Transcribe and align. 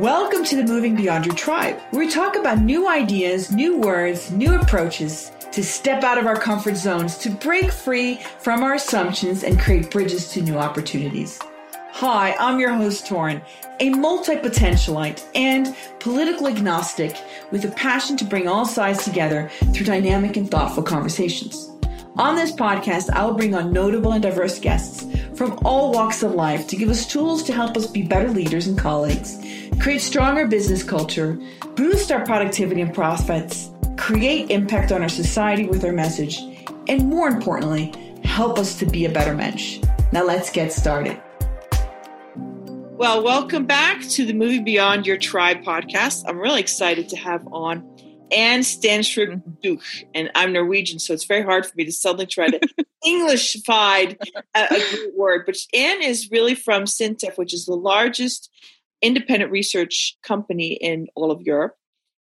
Welcome 0.00 0.44
to 0.46 0.56
the 0.56 0.64
Moving 0.64 0.96
Beyond 0.96 1.26
Your 1.26 1.34
Tribe, 1.34 1.78
where 1.90 2.06
we 2.06 2.10
talk 2.10 2.34
about 2.34 2.58
new 2.60 2.88
ideas, 2.88 3.50
new 3.50 3.76
words, 3.76 4.30
new 4.30 4.58
approaches 4.58 5.30
to 5.52 5.62
step 5.62 6.04
out 6.04 6.16
of 6.16 6.24
our 6.24 6.36
comfort 6.36 6.76
zones, 6.76 7.18
to 7.18 7.28
break 7.28 7.70
free 7.70 8.18
from 8.38 8.62
our 8.62 8.72
assumptions 8.72 9.44
and 9.44 9.60
create 9.60 9.90
bridges 9.90 10.30
to 10.32 10.40
new 10.40 10.56
opportunities. 10.56 11.38
Hi, 11.92 12.34
I'm 12.40 12.58
your 12.58 12.72
host, 12.72 13.06
Torunn, 13.06 13.42
a 13.80 13.90
multi 13.90 14.36
potentialite 14.36 15.22
and 15.34 15.76
political 15.98 16.48
agnostic 16.48 17.14
with 17.50 17.66
a 17.66 17.70
passion 17.72 18.16
to 18.16 18.24
bring 18.24 18.48
all 18.48 18.64
sides 18.64 19.04
together 19.04 19.50
through 19.74 19.84
dynamic 19.84 20.38
and 20.38 20.50
thoughtful 20.50 20.82
conversations. 20.82 21.70
On 22.16 22.34
this 22.34 22.52
podcast, 22.52 23.10
I 23.10 23.24
will 23.24 23.34
bring 23.34 23.54
on 23.54 23.72
notable 23.72 24.12
and 24.12 24.22
diverse 24.22 24.58
guests 24.58 25.06
from 25.34 25.58
all 25.64 25.92
walks 25.92 26.22
of 26.22 26.34
life 26.34 26.66
to 26.66 26.76
give 26.76 26.90
us 26.90 27.06
tools 27.06 27.42
to 27.44 27.52
help 27.52 27.76
us 27.76 27.86
be 27.86 28.02
better 28.02 28.30
leaders 28.30 28.66
and 28.66 28.76
colleagues 28.76 29.38
create 29.80 30.02
stronger 30.02 30.46
business 30.46 30.82
culture, 30.82 31.40
boost 31.74 32.12
our 32.12 32.24
productivity 32.26 32.82
and 32.82 32.92
profits, 32.92 33.70
create 33.96 34.50
impact 34.50 34.92
on 34.92 35.00
our 35.00 35.08
society 35.08 35.66
with 35.66 35.84
our 35.84 35.92
message, 35.92 36.38
and 36.86 37.08
more 37.08 37.28
importantly, 37.28 37.94
help 38.22 38.58
us 38.58 38.78
to 38.78 38.84
be 38.84 39.06
a 39.06 39.08
better 39.08 39.34
mensch. 39.34 39.80
Now 40.12 40.26
let's 40.26 40.50
get 40.50 40.70
started. 40.70 41.18
Well, 43.00 43.24
welcome 43.24 43.64
back 43.64 44.02
to 44.02 44.26
the 44.26 44.34
Moving 44.34 44.64
Beyond 44.64 45.06
Your 45.06 45.16
Tribe 45.16 45.62
podcast. 45.62 46.24
I'm 46.28 46.38
really 46.38 46.60
excited 46.60 47.08
to 47.08 47.16
have 47.16 47.46
on 47.50 47.89
Anne 48.32 48.60
Stenstrup 48.60 49.42
Duch, 49.62 50.04
and 50.14 50.30
I'm 50.34 50.52
Norwegian, 50.52 50.98
so 50.98 51.12
it's 51.12 51.24
very 51.24 51.42
hard 51.42 51.66
for 51.66 51.72
me 51.76 51.84
to 51.84 51.92
suddenly 51.92 52.26
try 52.26 52.48
to 52.48 52.60
Englishify 53.04 54.16
a, 54.54 54.64
a 54.64 54.68
great 54.68 55.16
word. 55.16 55.42
But 55.46 55.56
Anne 55.74 56.02
is 56.02 56.30
really 56.30 56.54
from 56.54 56.84
SINTEF, 56.84 57.36
which 57.36 57.54
is 57.54 57.66
the 57.66 57.74
largest 57.74 58.50
independent 59.02 59.50
research 59.50 60.16
company 60.22 60.72
in 60.74 61.08
all 61.14 61.30
of 61.30 61.42
Europe. 61.42 61.76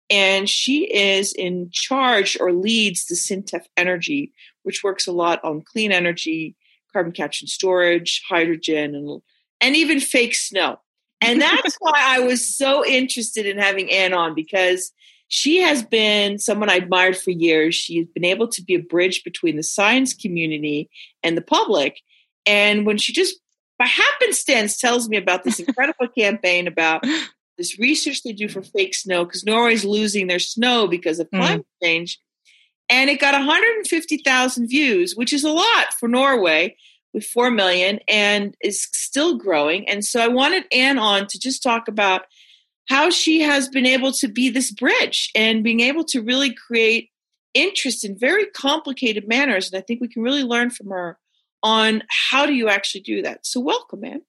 And 0.10 0.50
she 0.50 0.84
is 0.94 1.34
in 1.34 1.70
charge 1.72 2.38
or 2.40 2.52
leads 2.52 3.06
the 3.06 3.16
Sintef 3.16 3.66
Energy, 3.78 4.34
which 4.64 4.84
works 4.84 5.08
a 5.08 5.12
lot 5.12 5.44
on 5.44 5.62
clean 5.62 5.92
energy, 5.92 6.56
carbon 6.92 7.14
capture 7.14 7.44
and 7.44 7.50
storage, 7.50 8.22
hydrogen, 8.28 8.96
and, 8.96 9.22
and 9.62 9.76
even 9.76 10.00
fake 10.00 10.36
snow. 10.36 10.80
And 11.22 11.42
that's 11.42 11.76
why 11.80 11.94
I 11.96 12.20
was 12.20 12.56
so 12.56 12.86
interested 12.86 13.46
in 13.46 13.58
having 13.58 13.90
Anne 13.90 14.14
on 14.14 14.36
because 14.36 14.92
she 15.32 15.62
has 15.62 15.82
been 15.82 16.38
someone 16.40 16.70
I 16.70 16.76
admired 16.76 17.16
for 17.16 17.32
years. 17.32 17.74
She's 17.74 18.06
been 18.06 18.26
able 18.26 18.50
to 18.50 18.62
be 18.62 18.76
a 18.76 18.82
bridge 18.82 19.24
between 19.24 19.56
the 19.56 19.64
science 19.64 20.14
community 20.14 20.90
and 21.24 21.38
the 21.38 21.42
public. 21.42 22.02
And 22.46 22.86
when 22.86 22.98
she 22.98 23.14
just 23.14 23.40
by 23.80 23.86
happenstance 23.86 24.78
tells 24.78 25.08
me 25.08 25.16
about 25.16 25.46
this 25.46 25.60
incredible 25.66 26.10
campaign 26.10 26.68
about 26.68 27.06
this 27.58 27.80
research 27.80 28.24
they 28.24 28.34
do 28.34 28.50
for 28.50 28.62
fake 28.62 28.94
snow 28.94 29.24
because 29.24 29.46
Norway's 29.46 29.86
losing 29.86 30.28
their 30.28 30.38
snow 30.38 30.86
because 30.86 31.22
of 31.22 31.28
mm. 31.28 31.40
climate 31.40 31.66
mm. 31.82 31.86
change. 31.88 32.20
And 32.90 33.10
it 33.10 33.22
got 33.22 33.34
150,000 33.34 34.68
views, 34.68 35.16
which 35.16 35.32
is 35.32 35.46
a 35.46 35.50
lot 35.50 35.94
for 35.98 36.10
Norway 36.10 36.76
with 37.14 37.24
4 37.24 37.52
million 37.52 38.02
and 38.06 38.54
is 38.62 38.84
still 38.92 39.38
growing. 39.38 39.88
And 39.88 40.04
so 40.04 40.20
I 40.20 40.28
wanted 40.28 40.66
Anne 40.74 41.00
on 41.00 41.28
to 41.28 41.40
just 41.40 41.64
talk 41.64 41.88
about 41.88 42.24
how 42.90 43.10
she 43.10 43.42
has 43.42 43.68
been 43.68 43.86
able 43.86 44.12
to 44.14 44.28
be 44.28 44.50
this 44.50 44.72
bridge 44.72 45.32
and 45.36 45.64
being 45.64 45.80
able 45.80 46.04
to 46.06 46.22
really 46.22 46.54
create 46.54 47.10
interest 47.54 48.04
in 48.04 48.18
very 48.18 48.46
complicated 48.48 49.28
manners. 49.28 49.72
And 49.72 49.78
I 49.78 49.82
think 49.82 50.02
we 50.02 50.08
can 50.08 50.24
really 50.24 50.44
learn 50.44 50.70
from 50.70 50.90
her 50.90 51.18
on 51.64 52.04
how 52.30 52.46
do 52.46 52.54
you 52.54 52.70
actually 52.70 53.02
do 53.02 53.22
that. 53.22 53.46
So 53.46 53.60
welcome, 53.60 54.02
man. 54.02 54.22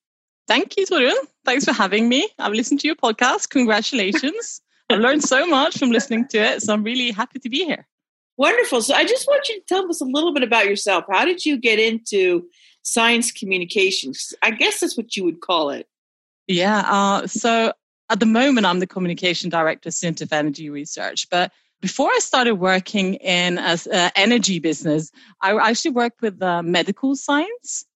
Thank 0.48 0.76
you, 0.76 0.84
Torunn. 0.84 1.14
Thanks 1.44 1.64
for 1.64 1.72
having 1.72 2.08
me. 2.08 2.28
I've 2.38 2.52
listened 2.52 2.80
to 2.80 2.86
your 2.86 2.96
podcast. 2.96 3.50
Congratulations. 3.50 4.60
I've 4.90 5.00
learned 5.00 5.22
so 5.22 5.46
much 5.46 5.78
from 5.78 5.90
listening 5.90 6.28
to 6.28 6.38
it. 6.38 6.62
So 6.62 6.74
I'm 6.74 6.82
really 6.82 7.10
happy 7.10 7.38
to 7.38 7.48
be 7.48 7.64
here. 7.64 7.86
Wonderful. 8.36 8.82
So 8.82 8.94
I 8.94 9.04
just 9.04 9.26
want 9.26 9.48
you 9.48 9.60
to 9.60 9.64
tell 9.66 9.88
us 9.88 10.00
a 10.00 10.04
little 10.04 10.34
bit 10.34 10.42
about 10.42 10.66
yourself. 10.66 11.04
How 11.10 11.24
did 11.24 11.46
you 11.46 11.56
get 11.56 11.78
into 11.78 12.46
science 12.82 13.30
communications? 13.30 14.34
I 14.42 14.50
guess 14.50 14.80
that's 14.80 14.96
what 14.96 15.16
you 15.16 15.24
would 15.24 15.40
call 15.40 15.70
it. 15.70 15.86
Yeah. 16.48 16.84
Uh, 16.86 17.26
so 17.26 17.72
at 18.12 18.20
the 18.20 18.26
moment, 18.26 18.66
I'm 18.66 18.78
the 18.78 18.86
communication 18.86 19.48
director 19.48 19.88
of 19.88 19.94
Sintef 19.94 20.32
Energy 20.32 20.68
Research. 20.68 21.30
But 21.30 21.50
before 21.80 22.10
I 22.10 22.18
started 22.18 22.56
working 22.56 23.14
in 23.14 23.56
an 23.56 23.78
uh, 23.90 24.10
energy 24.14 24.58
business, 24.58 25.10
I 25.40 25.56
actually 25.56 25.92
worked 25.92 26.20
with 26.20 26.40
uh, 26.42 26.62
medical 26.62 27.16
science. 27.16 27.86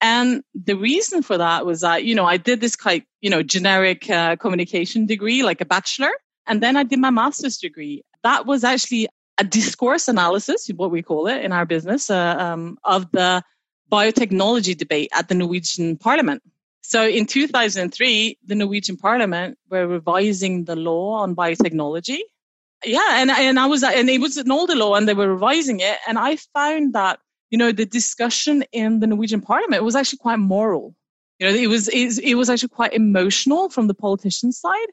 And 0.00 0.42
the 0.52 0.74
reason 0.74 1.22
for 1.22 1.38
that 1.38 1.64
was 1.64 1.82
that, 1.82 2.02
you 2.04 2.16
know, 2.16 2.24
I 2.24 2.38
did 2.38 2.60
this 2.60 2.74
quite, 2.74 3.04
you 3.20 3.30
know, 3.30 3.44
generic 3.44 4.10
uh, 4.10 4.34
communication 4.34 5.06
degree, 5.06 5.44
like 5.44 5.60
a 5.60 5.64
bachelor. 5.64 6.10
And 6.48 6.60
then 6.60 6.76
I 6.76 6.82
did 6.82 6.98
my 6.98 7.10
master's 7.10 7.58
degree. 7.58 8.02
That 8.24 8.46
was 8.46 8.64
actually 8.64 9.06
a 9.38 9.44
discourse 9.44 10.08
analysis, 10.08 10.68
what 10.74 10.90
we 10.90 11.02
call 11.02 11.28
it 11.28 11.44
in 11.44 11.52
our 11.52 11.66
business, 11.66 12.10
uh, 12.10 12.34
um, 12.36 12.78
of 12.82 13.12
the 13.12 13.44
biotechnology 13.92 14.76
debate 14.76 15.10
at 15.14 15.28
the 15.28 15.36
Norwegian 15.36 15.96
parliament. 15.96 16.42
So 16.82 17.06
in 17.06 17.26
2003, 17.26 18.38
the 18.44 18.54
Norwegian 18.54 18.96
parliament 18.96 19.58
were 19.70 19.86
revising 19.86 20.64
the 20.64 20.76
law 20.76 21.14
on 21.14 21.34
biotechnology 21.34 22.20
yeah, 22.84 23.20
and 23.20 23.30
and 23.30 23.58
I 23.58 23.66
was 23.66 23.82
and 23.82 24.10
it 24.10 24.20
was 24.20 24.36
an 24.36 24.50
older 24.50 24.74
law, 24.74 24.94
and 24.94 25.08
they 25.08 25.14
were 25.14 25.32
revising 25.32 25.80
it, 25.80 25.98
and 26.06 26.18
I 26.18 26.36
found 26.36 26.94
that 26.94 27.20
you 27.50 27.58
know 27.58 27.72
the 27.72 27.86
discussion 27.86 28.64
in 28.72 29.00
the 29.00 29.06
Norwegian 29.06 29.40
Parliament 29.40 29.84
was 29.84 29.94
actually 29.94 30.18
quite 30.18 30.38
moral. 30.38 30.94
You 31.38 31.48
know, 31.48 31.54
it 31.54 31.68
was 31.68 31.88
it, 31.88 32.18
it 32.18 32.34
was 32.34 32.50
actually 32.50 32.70
quite 32.70 32.92
emotional 32.92 33.68
from 33.68 33.86
the 33.86 33.94
politician 33.94 34.52
side, 34.52 34.88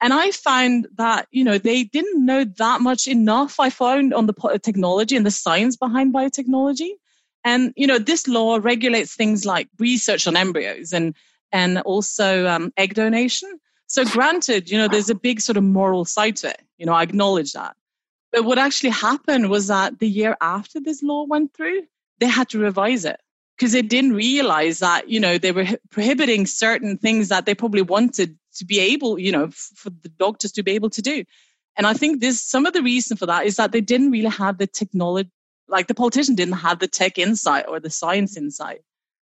and 0.00 0.14
I 0.14 0.30
found 0.30 0.88
that 0.96 1.26
you 1.30 1.44
know 1.44 1.58
they 1.58 1.84
didn't 1.84 2.24
know 2.24 2.44
that 2.44 2.80
much 2.80 3.06
enough. 3.06 3.60
I 3.60 3.70
found 3.70 4.14
on 4.14 4.26
the 4.26 4.60
technology 4.62 5.16
and 5.16 5.26
the 5.26 5.30
science 5.30 5.76
behind 5.76 6.14
biotechnology, 6.14 6.92
and 7.46 7.72
you 7.76 7.86
know 7.86 7.98
this 7.98 8.26
law 8.26 8.58
regulates 8.60 9.14
things 9.14 9.46
like 9.46 9.68
research 9.78 10.26
on 10.26 10.36
embryos 10.36 10.92
and 10.92 11.14
and 11.52 11.78
also 11.82 12.46
um, 12.46 12.72
egg 12.76 12.94
donation. 12.94 13.48
So 13.86 14.04
granted, 14.04 14.68
you 14.68 14.76
know, 14.76 14.88
there's 14.88 15.10
a 15.10 15.14
big 15.14 15.40
sort 15.40 15.56
of 15.56 15.62
moral 15.62 16.04
side 16.04 16.36
to 16.38 16.48
it. 16.50 16.60
You 16.76 16.86
know, 16.86 16.92
I 16.92 17.04
acknowledge 17.04 17.52
that. 17.52 17.76
But 18.32 18.44
what 18.44 18.58
actually 18.58 18.90
happened 18.90 19.48
was 19.48 19.68
that 19.68 20.00
the 20.00 20.08
year 20.08 20.36
after 20.40 20.80
this 20.80 21.04
law 21.04 21.24
went 21.24 21.54
through, 21.54 21.82
they 22.18 22.26
had 22.26 22.48
to 22.48 22.58
revise 22.58 23.04
it 23.04 23.20
because 23.56 23.72
they 23.72 23.82
didn't 23.82 24.14
realize 24.14 24.80
that, 24.80 25.08
you 25.08 25.20
know, 25.20 25.38
they 25.38 25.52
were 25.52 25.66
prohibiting 25.90 26.46
certain 26.46 26.98
things 26.98 27.28
that 27.28 27.46
they 27.46 27.54
probably 27.54 27.82
wanted 27.82 28.36
to 28.56 28.64
be 28.64 28.80
able, 28.80 29.20
you 29.20 29.30
know, 29.30 29.48
for 29.52 29.90
the 29.90 30.08
doctors 30.08 30.50
to 30.52 30.64
be 30.64 30.72
able 30.72 30.90
to 30.90 31.00
do. 31.00 31.24
And 31.76 31.86
I 31.86 31.94
think 31.94 32.20
this, 32.20 32.42
some 32.42 32.66
of 32.66 32.72
the 32.72 32.82
reason 32.82 33.16
for 33.16 33.26
that 33.26 33.46
is 33.46 33.56
that 33.56 33.70
they 33.70 33.80
didn't 33.80 34.10
really 34.10 34.30
have 34.30 34.58
the 34.58 34.66
technology, 34.66 35.30
like 35.68 35.86
the 35.86 35.94
politician 35.94 36.34
didn't 36.34 36.54
have 36.54 36.78
the 36.78 36.88
tech 36.88 37.18
insight 37.18 37.66
or 37.68 37.80
the 37.80 37.90
science 37.90 38.36
insight. 38.36 38.82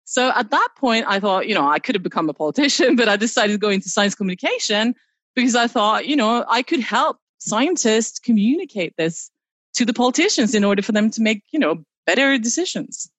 So 0.05 0.31
at 0.35 0.51
that 0.51 0.69
point, 0.77 1.05
I 1.07 1.19
thought, 1.19 1.47
you 1.47 1.55
know, 1.55 1.67
I 1.67 1.79
could 1.79 1.95
have 1.95 2.03
become 2.03 2.29
a 2.29 2.33
politician, 2.33 2.95
but 2.97 3.09
I 3.09 3.17
decided 3.17 3.53
to 3.53 3.59
go 3.59 3.69
into 3.69 3.89
science 3.89 4.15
communication 4.15 4.95
because 5.35 5.55
I 5.55 5.67
thought, 5.67 6.07
you 6.07 6.15
know, 6.15 6.45
I 6.47 6.61
could 6.61 6.81
help 6.81 7.17
scientists 7.39 8.19
communicate 8.19 8.93
this 8.97 9.29
to 9.75 9.85
the 9.85 9.93
politicians 9.93 10.53
in 10.53 10.63
order 10.63 10.81
for 10.81 10.91
them 10.91 11.09
to 11.11 11.21
make, 11.21 11.43
you 11.51 11.59
know, 11.59 11.83
better 12.05 12.37
decisions. 12.37 13.09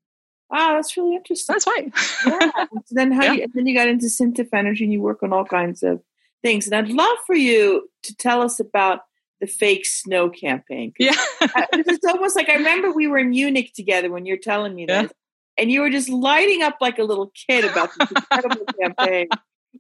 Wow, 0.51 0.75
that's 0.75 0.97
really 0.97 1.17
interesting. 1.17 1.53
That's 1.53 1.67
right. 1.67 1.93
yeah. 2.27 2.67
So 2.71 2.81
then 2.93 3.11
how 3.11 3.25
yeah. 3.25 3.33
you, 3.33 3.47
then 3.55 3.67
you 3.67 3.75
got 3.75 3.89
into 3.89 4.07
Sintef 4.07 4.49
Energy 4.53 4.85
and 4.85 4.93
you 4.93 5.01
work 5.01 5.23
on 5.23 5.33
all 5.33 5.45
kinds 5.45 5.83
of 5.83 6.01
things. 6.43 6.67
And 6.67 6.75
I'd 6.75 6.95
love 6.95 7.17
for 7.27 7.35
you 7.35 7.89
to 8.05 8.15
tell 8.17 8.43
us 8.43 8.61
about 8.61 9.01
the 9.45 9.53
fake 9.53 9.85
snow 9.85 10.31
campaign. 10.31 10.93
Yeah. 10.99 11.13
it's 11.43 12.05
almost 12.07 12.35
like 12.35 12.49
I 12.49 12.55
remember 12.55 12.93
we 12.93 13.07
were 13.07 13.19
in 13.19 13.31
Munich 13.31 13.73
together 13.75 14.11
when 14.11 14.25
you're 14.25 14.39
telling 14.39 14.75
me 14.75 14.87
this 14.87 15.13
and 15.59 15.71
you 15.71 15.83
were 15.83 15.91
just 15.91 16.09
lighting 16.09 16.63
up 16.63 16.79
like 16.81 16.99
a 16.99 17.05
little 17.05 17.31
kid 17.47 17.65
about 17.65 17.91
this 17.99 18.11
incredible 18.11 18.65
campaign. 18.81 19.29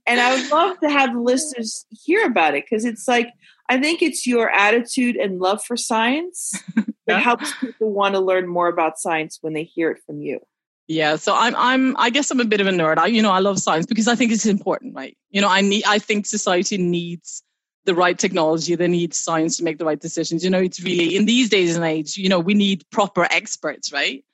And 0.06 0.20
I 0.20 0.34
would 0.34 0.50
love 0.50 0.78
to 0.81 0.90
have 0.90 1.16
listeners 1.16 1.87
hear 2.05 2.26
about 2.26 2.55
it 2.55 2.64
because 2.69 2.84
it's 2.84 3.08
like 3.08 3.28
I 3.70 3.81
think 3.81 4.02
it's 4.02 4.26
your 4.26 4.50
attitude 4.50 5.16
and 5.16 5.40
love 5.40 5.64
for 5.64 5.78
science 5.78 6.52
that 6.76 6.87
yeah. 7.08 7.19
helps 7.20 7.55
people 7.58 7.90
want 7.90 8.14
to 8.14 8.20
learn 8.20 8.46
more 8.46 8.69
about 8.69 8.99
science 8.99 9.38
when 9.40 9.55
they 9.55 9.64
hear 9.64 9.90
it 9.90 10.02
from 10.05 10.20
you. 10.20 10.40
Yeah, 10.88 11.17
so 11.17 11.34
I'm 11.34 11.56
I'm 11.56 11.96
I 11.96 12.10
guess 12.10 12.31
I'm 12.31 12.40
a 12.40 12.44
bit 12.44 12.60
of 12.60 12.67
a 12.67 12.70
nerd. 12.70 12.99
I 12.99 13.06
you 13.06 13.22
know 13.22 13.31
I 13.31 13.38
love 13.38 13.58
science 13.58 13.87
because 13.87 14.08
I 14.08 14.14
think 14.14 14.31
it's 14.31 14.44
important, 14.44 14.94
right? 14.94 15.17
You 15.31 15.40
know, 15.40 15.49
I 15.49 15.62
need 15.62 15.84
I 15.87 15.99
think 15.99 16.26
society 16.26 16.76
needs 16.76 17.43
the 17.84 17.94
right 17.94 18.19
technology, 18.19 18.75
they 18.75 18.88
need 18.88 19.14
science 19.14 19.56
to 19.58 19.64
make 19.64 19.78
the 19.78 19.84
right 19.84 20.00
decisions. 20.00 20.44
You 20.44 20.50
know, 20.50 20.60
it's 20.60 20.82
really 20.82 21.16
in 21.16 21.26
these 21.26 21.48
days 21.48 21.76
and 21.76 21.84
age, 21.84 22.16
you 22.16 22.28
know, 22.28 22.40
we 22.40 22.54
need 22.54 22.84
proper 22.90 23.25
experts, 23.25 23.92
right? 23.92 24.25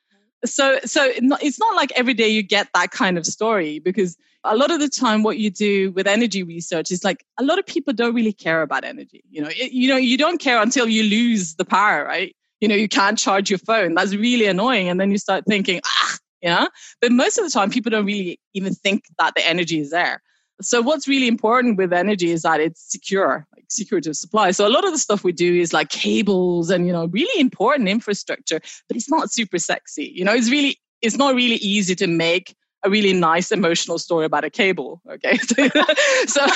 so 0.47 0.79
so 0.87 1.13
it's 1.15 1.61
not 1.61 1.77
like 1.77 1.93
every 1.97 2.15
day 2.15 2.27
you 2.27 2.43
get 2.43 2.67
that 2.73 2.91
kind 2.91 3.19
of 3.19 3.27
story 3.27 3.79
because 3.79 4.17
a 4.45 4.57
lot 4.57 4.71
of 4.71 4.81
the 4.81 4.89
time 4.89 5.23
what 5.23 5.37
you 5.37 5.51
do 5.51 5.91
with 5.93 6.07
energy 6.07 6.43
research 6.43 6.91
is 6.91 7.05
like 7.05 7.27
a 7.39 7.45
lot 7.45 7.59
of 7.59 7.67
people 7.67 7.93
don't 7.93 8.15
really 8.15 8.33
care 8.33 8.63
about 8.63 8.83
energy 8.83 9.23
you 9.29 9.43
know 9.43 9.51
it, 9.51 9.71
you 9.73 9.87
know 9.87 9.99
you 9.99 10.17
don't 10.17 10.41
care 10.41 10.63
until 10.63 10.89
you 10.89 11.03
lose 11.03 11.57
the 11.57 11.65
power 11.67 12.07
right 12.07 12.35
you 12.59 12.69
know 12.69 12.75
you 12.75 12.89
can't 12.89 13.19
charge 13.19 13.51
your 13.51 13.59
phone 13.59 13.95
that's 13.95 14.15
really 14.15 14.47
annoying 14.47 14.89
and 14.89 14.99
then 14.99 15.11
you 15.11 15.19
start 15.19 15.45
thinking 15.47 15.79
ah 15.85 16.17
Yeah. 16.43 16.67
But 17.01 17.13
most 17.13 17.39
of 17.39 17.45
the 17.45 17.51
time, 17.51 17.71
people 17.71 17.91
don't 17.91 18.07
really 18.07 18.41
even 18.55 18.75
think 18.75 19.05
that 19.19 19.35
the 19.35 19.47
energy 19.47 19.81
is 19.81 19.91
there. 19.91 20.23
So 20.61 20.83
what's 20.83 21.09
really 21.09 21.29
important 21.29 21.77
with 21.77 21.93
energy 21.93 22.31
is 22.31 22.43
that 22.43 22.61
it's 22.61 22.91
secure, 22.91 23.47
like 23.55 23.65
security 23.69 24.13
supply. 24.13 24.51
So 24.51 24.67
a 24.67 24.71
lot 24.71 24.85
of 24.85 24.93
the 24.93 24.99
stuff 24.99 25.25
we 25.25 25.33
do 25.33 25.55
is 25.61 25.73
like 25.73 25.89
cables 25.89 26.71
and, 26.71 26.87
you 26.87 26.93
know, 26.93 27.07
really 27.07 27.41
important 27.41 27.89
infrastructure, 27.89 28.61
but 28.89 28.97
it's 28.97 29.11
not 29.11 29.31
super 29.31 29.59
sexy. 29.59 30.13
You 30.15 30.25
know, 30.25 30.35
it's 30.35 30.51
really, 30.51 30.79
it's 31.03 31.17
not 31.17 31.35
really 31.35 31.57
easy 31.57 31.95
to 31.97 32.07
make 32.07 32.55
a 32.83 32.91
really 32.91 33.13
nice 33.13 33.53
emotional 33.53 33.99
story 33.99 34.25
about 34.25 34.45
a 34.45 34.51
cable. 34.51 35.03
Okay. 35.11 35.37
so, 36.27 36.47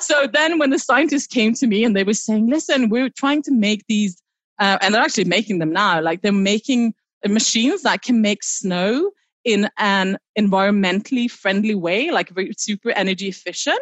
so 0.00 0.26
then 0.26 0.58
when 0.58 0.70
the 0.70 0.78
scientists 0.78 1.26
came 1.26 1.54
to 1.54 1.66
me 1.66 1.84
and 1.84 1.96
they 1.96 2.04
were 2.04 2.14
saying, 2.14 2.48
listen, 2.48 2.88
we're 2.88 3.08
trying 3.10 3.42
to 3.42 3.52
make 3.52 3.84
these, 3.88 4.20
uh, 4.58 4.78
and 4.80 4.94
they're 4.94 5.02
actually 5.02 5.24
making 5.24 5.58
them 5.58 5.72
now, 5.72 6.00
like 6.00 6.22
they're 6.22 6.32
making 6.32 6.94
machines 7.26 7.82
that 7.82 8.02
can 8.02 8.20
make 8.20 8.42
snow 8.42 9.10
in 9.44 9.68
an 9.78 10.18
environmentally 10.38 11.30
friendly 11.30 11.74
way, 11.74 12.10
like 12.10 12.30
very 12.30 12.52
super 12.56 12.90
energy 12.90 13.28
efficient. 13.28 13.80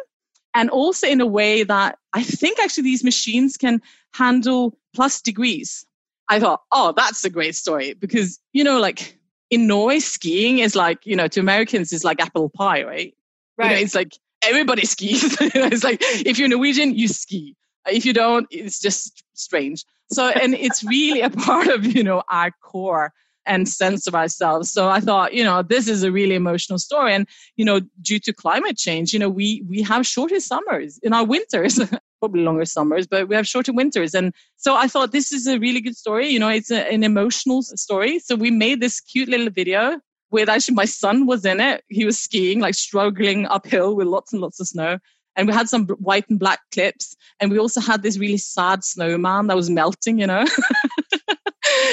And 0.55 0.69
also 0.69 1.07
in 1.07 1.21
a 1.21 1.25
way 1.25 1.63
that 1.63 1.97
I 2.13 2.21
think 2.21 2.59
actually 2.59 2.83
these 2.83 3.03
machines 3.03 3.57
can 3.57 3.81
handle 4.13 4.77
plus 4.93 5.21
degrees. 5.21 5.85
I 6.29 6.39
thought, 6.39 6.61
oh, 6.71 6.93
that's 6.95 7.25
a 7.25 7.29
great 7.29 7.55
story 7.55 7.93
because, 7.93 8.39
you 8.53 8.63
know, 8.63 8.79
like 8.79 9.17
in 9.49 9.67
Norway, 9.67 9.99
skiing 9.99 10.59
is 10.59 10.75
like, 10.75 11.05
you 11.05 11.15
know, 11.15 11.27
to 11.27 11.39
Americans 11.39 11.91
is 11.91 12.03
like 12.03 12.21
apple 12.21 12.49
pie, 12.49 12.83
right? 12.83 13.15
Right. 13.57 13.69
You 13.69 13.75
know, 13.75 13.81
it's 13.81 13.95
like 13.95 14.13
everybody 14.43 14.85
skis. 14.85 15.37
it's 15.39 15.83
like 15.83 15.97
if 16.01 16.37
you're 16.37 16.49
Norwegian, 16.49 16.95
you 16.95 17.07
ski. 17.07 17.55
If 17.87 18.05
you 18.05 18.13
don't, 18.13 18.47
it's 18.49 18.79
just 18.79 19.23
strange. 19.33 19.83
So, 20.11 20.29
and 20.29 20.53
it's 20.53 20.83
really 20.83 21.21
a 21.21 21.29
part 21.47 21.67
of, 21.67 21.85
you 21.85 22.03
know, 22.03 22.23
our 22.29 22.51
core 22.61 23.11
and 23.45 23.67
sense 23.67 24.07
of 24.07 24.15
ourselves. 24.15 24.71
So 24.71 24.89
I 24.89 24.99
thought, 24.99 25.33
you 25.33 25.43
know, 25.43 25.61
this 25.61 25.87
is 25.87 26.03
a 26.03 26.11
really 26.11 26.35
emotional 26.35 26.79
story. 26.79 27.13
And, 27.13 27.27
you 27.55 27.65
know, 27.65 27.81
due 28.01 28.19
to 28.19 28.33
climate 28.33 28.77
change, 28.77 29.13
you 29.13 29.19
know, 29.19 29.29
we, 29.29 29.63
we 29.67 29.81
have 29.81 30.05
shorter 30.05 30.39
summers 30.39 30.99
in 31.03 31.13
our 31.13 31.25
winters, 31.25 31.79
probably 32.19 32.41
longer 32.41 32.65
summers, 32.65 33.07
but 33.07 33.27
we 33.27 33.35
have 33.35 33.47
shorter 33.47 33.73
winters. 33.73 34.13
And 34.13 34.33
so 34.57 34.75
I 34.75 34.87
thought 34.87 35.11
this 35.11 35.31
is 35.31 35.47
a 35.47 35.59
really 35.59 35.81
good 35.81 35.97
story. 35.97 36.29
You 36.29 36.39
know, 36.39 36.49
it's 36.49 36.71
a, 36.71 36.91
an 36.91 37.03
emotional 37.03 37.61
story. 37.61 38.19
So 38.19 38.35
we 38.35 38.51
made 38.51 38.81
this 38.81 38.99
cute 38.99 39.29
little 39.29 39.49
video 39.49 39.99
with 40.31 40.49
actually 40.49 40.75
my 40.75 40.85
son 40.85 41.27
was 41.27 41.45
in 41.45 41.59
it. 41.59 41.83
He 41.89 42.05
was 42.05 42.19
skiing, 42.19 42.59
like 42.59 42.75
struggling 42.75 43.45
uphill 43.47 43.95
with 43.95 44.07
lots 44.07 44.33
and 44.33 44.41
lots 44.41 44.59
of 44.59 44.67
snow. 44.67 44.99
And 45.35 45.47
we 45.47 45.53
had 45.53 45.69
some 45.69 45.87
white 45.87 46.29
and 46.29 46.39
black 46.39 46.59
clips. 46.71 47.15
And 47.39 47.51
we 47.51 47.59
also 47.59 47.81
had 47.81 48.03
this 48.03 48.17
really 48.17 48.37
sad 48.37 48.83
snowman 48.83 49.47
that 49.47 49.55
was 49.55 49.69
melting, 49.69 50.19
you 50.19 50.27
know. 50.27 50.45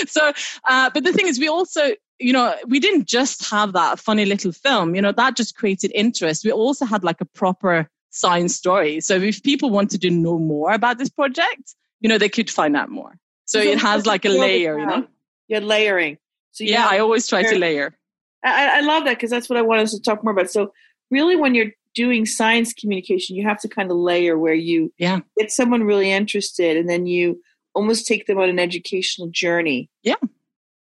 so, 0.09 0.33
uh, 0.69 0.91
but 0.93 1.05
the 1.05 1.13
thing 1.13 1.27
is, 1.27 1.39
we 1.39 1.49
also, 1.49 1.95
you 2.19 2.33
know, 2.33 2.55
we 2.67 2.81
didn't 2.81 3.07
just 3.07 3.49
have 3.51 3.73
that 3.73 3.99
funny 3.99 4.25
little 4.25 4.53
film, 4.53 4.95
you 4.95 5.03
know, 5.03 5.13
that 5.13 5.37
just 5.37 5.57
created 5.57 5.93
interest. 5.95 6.45
We 6.45 6.53
also 6.53 6.85
had 6.85 7.05
like 7.05 7.21
a 7.21 7.25
proper 7.25 7.89
science 8.11 8.57
story. 8.57 9.01
So 9.01 9.17
if 9.17 9.43
people 9.43 9.71
wanted 9.71 10.01
to 10.03 10.11
know 10.11 10.39
more 10.39 10.73
about 10.73 10.99
this 10.99 11.09
project, 11.09 11.75
you 12.01 12.09
know, 12.09 12.19
they 12.19 12.29
could 12.29 12.51
find 12.51 12.77
out 12.77 12.91
more. 12.91 13.17
So, 13.45 13.59
it 13.59 13.81
has 13.81 14.07
like 14.07 14.25
a 14.25 14.29
layer, 14.29 14.79
you 14.79 14.87
know? 14.87 15.07
Yeah, 15.49 15.59
layering. 15.59 16.19
So 16.53 16.65
yeah, 16.65 16.87
I 16.89 16.99
always 16.99 17.27
try 17.27 17.43
to 17.43 17.59
layer. 17.59 17.97
I, 18.45 18.79
I 18.79 18.81
love 18.81 19.05
that 19.05 19.17
because 19.17 19.31
that's 19.31 19.49
what 19.49 19.59
I 19.59 19.63
want 19.63 19.81
us 19.83 19.93
to 19.93 20.01
talk 20.01 20.25
more 20.25 20.33
about. 20.33 20.51
So 20.51 20.73
really, 21.11 21.37
when 21.37 21.55
you're 21.55 21.73
doing 21.95 22.27
science 22.27 22.73
communication, 22.73 23.37
you 23.37 23.47
have 23.47 23.61
to 23.61 23.69
kind 23.69 23.91
of 23.91 23.97
layer 23.97 24.39
where 24.39 24.55
you 24.55 24.93
yeah. 24.99 25.21
get 25.39 25.51
someone 25.51 25.83
really 25.83 26.11
interested, 26.11 26.77
and 26.77 26.89
then 26.89 27.07
you 27.07 27.41
almost 27.75 28.07
take 28.07 28.27
them 28.27 28.39
on 28.39 28.49
an 28.49 28.59
educational 28.59 29.29
journey. 29.29 29.89
Yeah, 30.03 30.17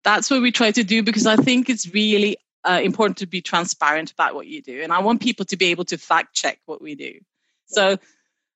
that's 0.04 0.30
what 0.30 0.42
we 0.42 0.52
try 0.52 0.72
to 0.72 0.84
do 0.84 1.04
because 1.04 1.26
I 1.26 1.36
think 1.36 1.70
it's 1.70 1.94
really 1.94 2.38
uh, 2.68 2.82
important 2.84 3.18
to 3.18 3.26
be 3.26 3.42
transparent 3.42 4.12
about 4.12 4.36
what 4.36 4.48
you 4.48 4.62
do. 4.62 4.82
And 4.82 4.92
I 4.92 5.00
want 5.00 5.22
people 5.22 5.46
to 5.46 5.58
be 5.58 5.68
able 5.68 5.86
to 5.86 5.98
fact 5.98 6.34
check 6.34 6.60
what 6.66 6.82
we 6.82 6.96
do. 6.96 7.14
So 7.66 7.98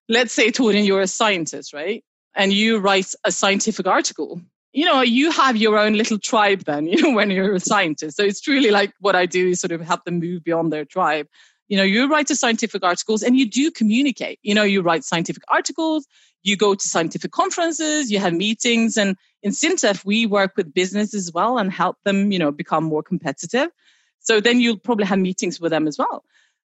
let's 0.08 0.32
say, 0.32 0.50
Torunn, 0.50 0.84
you're 0.84 1.00
a 1.00 1.06
scientist, 1.06 1.72
right? 1.72 2.04
And 2.34 2.52
you 2.52 2.78
write 2.78 3.14
a 3.24 3.32
scientific 3.32 3.86
article. 3.86 4.40
You 4.72 4.86
know, 4.86 5.02
you 5.02 5.30
have 5.30 5.56
your 5.56 5.78
own 5.78 5.94
little 5.94 6.18
tribe 6.18 6.64
then, 6.64 6.86
you 6.88 7.02
know, 7.02 7.12
when 7.12 7.30
you're 7.30 7.54
a 7.54 7.60
scientist. 7.60 8.16
So 8.16 8.22
it's 8.22 8.40
truly 8.40 8.70
like 8.70 8.92
what 9.00 9.16
I 9.16 9.26
do 9.26 9.48
is 9.48 9.60
sort 9.60 9.72
of 9.72 9.80
help 9.80 10.04
them 10.04 10.18
move 10.18 10.44
beyond 10.44 10.72
their 10.72 10.84
tribe. 10.84 11.26
You 11.72 11.78
know, 11.78 11.84
you 11.84 12.06
write 12.06 12.28
scientific 12.28 12.84
articles 12.84 13.22
and 13.22 13.34
you 13.34 13.48
do 13.48 13.70
communicate. 13.70 14.38
You 14.42 14.54
know, 14.54 14.62
you 14.62 14.82
write 14.82 15.04
scientific 15.04 15.42
articles, 15.48 16.06
you 16.42 16.54
go 16.54 16.74
to 16.74 16.86
scientific 16.86 17.32
conferences, 17.32 18.10
you 18.10 18.18
have 18.18 18.34
meetings. 18.34 18.98
And 18.98 19.16
in 19.42 19.52
SINTEF, 19.52 20.04
we 20.04 20.26
work 20.26 20.52
with 20.54 20.74
business 20.74 21.14
as 21.14 21.32
well 21.32 21.56
and 21.56 21.72
help 21.72 21.96
them, 22.04 22.30
you 22.30 22.38
know, 22.38 22.52
become 22.52 22.84
more 22.84 23.02
competitive. 23.02 23.70
So 24.18 24.38
then 24.38 24.60
you'll 24.60 24.76
probably 24.76 25.06
have 25.06 25.18
meetings 25.18 25.60
with 25.62 25.70
them 25.70 25.88
as 25.88 25.96
well. 25.96 26.24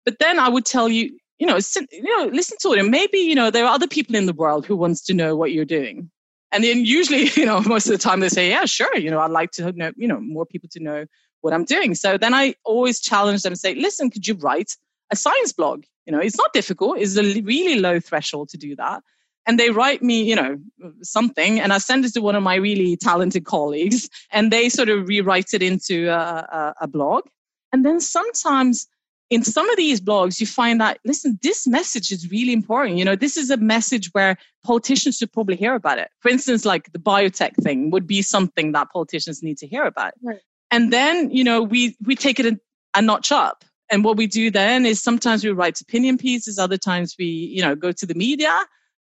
But 0.06 0.20
then 0.20 0.40
I 0.40 0.48
would 0.48 0.64
tell 0.64 0.88
you, 0.88 1.20
you 1.38 1.48
know, 1.48 1.60
you 1.92 2.18
know, 2.18 2.30
listen 2.32 2.58
to 2.62 2.74
them. 2.74 2.90
Maybe, 2.90 3.18
you 3.18 3.36
know, 3.36 3.52
there 3.52 3.66
are 3.66 3.76
other 3.76 3.88
people 3.88 4.16
in 4.16 4.26
the 4.26 4.32
world 4.32 4.66
who 4.66 4.78
wants 4.78 5.04
to 5.08 5.14
know 5.14 5.36
what 5.36 5.52
you're 5.52 5.66
doing. 5.66 6.10
And 6.54 6.64
then 6.64 6.86
usually, 6.86 7.30
you 7.36 7.46
know, 7.46 7.60
most 7.60 7.88
of 7.88 7.92
the 7.92 7.98
time 7.98 8.22
they 8.22 8.30
say, 8.30 8.48
yeah, 8.48 8.64
sure, 8.64 8.96
you 8.98 9.12
know, 9.12 9.20
I'd 9.20 9.32
like 9.32 9.52
to 9.52 9.74
know, 9.74 9.92
you 9.98 10.08
know, 10.08 10.22
more 10.22 10.46
people 10.46 10.70
to 10.72 10.80
know 10.80 11.08
what 11.42 11.54
I'm 11.54 11.66
doing. 11.66 11.94
So 11.94 12.18
then 12.18 12.34
I 12.34 12.56
always 12.64 13.02
challenge 13.02 13.42
them 13.42 13.52
and 13.52 13.60
say, 13.60 13.76
listen, 13.76 14.10
could 14.10 14.26
you 14.26 14.36
write 14.36 14.78
a 15.12 15.16
science 15.16 15.54
blog? 15.54 15.84
You 16.06 16.14
know, 16.14 16.20
it's 16.20 16.38
not 16.38 16.54
difficult. 16.54 16.98
It's 16.98 17.18
a 17.18 17.42
really 17.42 17.80
low 17.80 18.00
threshold 18.00 18.50
to 18.50 18.58
do 18.58 18.76
that 18.76 19.02
and 19.46 19.60
they 19.60 19.70
write 19.70 20.02
me, 20.02 20.24
you 20.24 20.36
know, 20.36 20.58
something, 21.02 21.60
and 21.60 21.74
I 21.74 21.78
send 21.78 22.06
it 22.06 22.14
to 22.14 22.22
one 22.22 22.36
of 22.36 22.44
my 22.44 22.56
really 22.56 22.96
talented 22.96 23.46
colleagues, 23.46 24.10
and 24.32 24.52
they 24.52 24.70
sort 24.70 24.90
of 24.90 25.08
rewrite 25.08 25.54
it 25.54 25.62
into 25.62 26.08
a, 26.08 26.14
a, 26.14 26.74
a 26.82 26.88
blog. 26.88 27.26
And 27.72 27.86
then 27.86 28.00
sometimes 28.00 28.88
in 29.30 29.44
some 29.44 29.70
of 29.70 29.78
these 29.78 30.00
blogs, 30.00 30.40
you 30.40 30.48
find 30.48 30.80
that, 30.80 31.00
listen, 31.04 31.40
this 31.42 31.68
message 31.68 32.12
is 32.12 32.30
really 32.30 32.54
important. 32.54 32.98
You 32.98 33.06
know, 33.06 33.16
this 33.16 33.36
is 33.36 33.50
a 33.50 33.58
message 33.58 34.10
where 34.14 34.38
politicians 34.64 35.18
should 35.18 35.34
probably 35.34 35.56
hear 35.56 35.74
about 35.74 35.98
it. 35.98 36.10
For 36.20 36.30
instance, 36.30 36.66
like 36.66 36.92
the 36.94 37.00
biotech 37.00 37.56
thing 37.56 37.90
would 37.92 38.06
be 38.06 38.22
something 38.22 38.74
that 38.74 38.92
politicians 38.92 39.42
need 39.42 39.58
to 39.58 39.68
hear 39.68 39.84
about. 39.84 40.14
Right. 40.22 40.40
And 40.72 40.94
then, 40.94 41.32
you 41.32 41.44
know, 41.44 41.64
we, 41.64 41.98
we 42.04 42.16
take 42.16 42.40
it 42.40 42.46
a, 42.46 42.60
a 42.96 43.02
notch 43.02 43.32
up. 43.32 43.66
And 43.92 44.04
what 44.04 44.18
we 44.18 44.28
do 44.28 44.50
then 44.50 44.86
is 44.86 45.02
sometimes 45.02 45.44
we 45.44 45.52
write 45.52 45.80
opinion 45.82 46.18
pieces, 46.18 46.58
other 46.58 46.78
times 46.78 47.16
we, 47.20 47.26
you 47.26 47.62
know, 47.62 47.76
go 47.76 47.92
to 47.92 48.06
the 48.06 48.16
media 48.16 48.60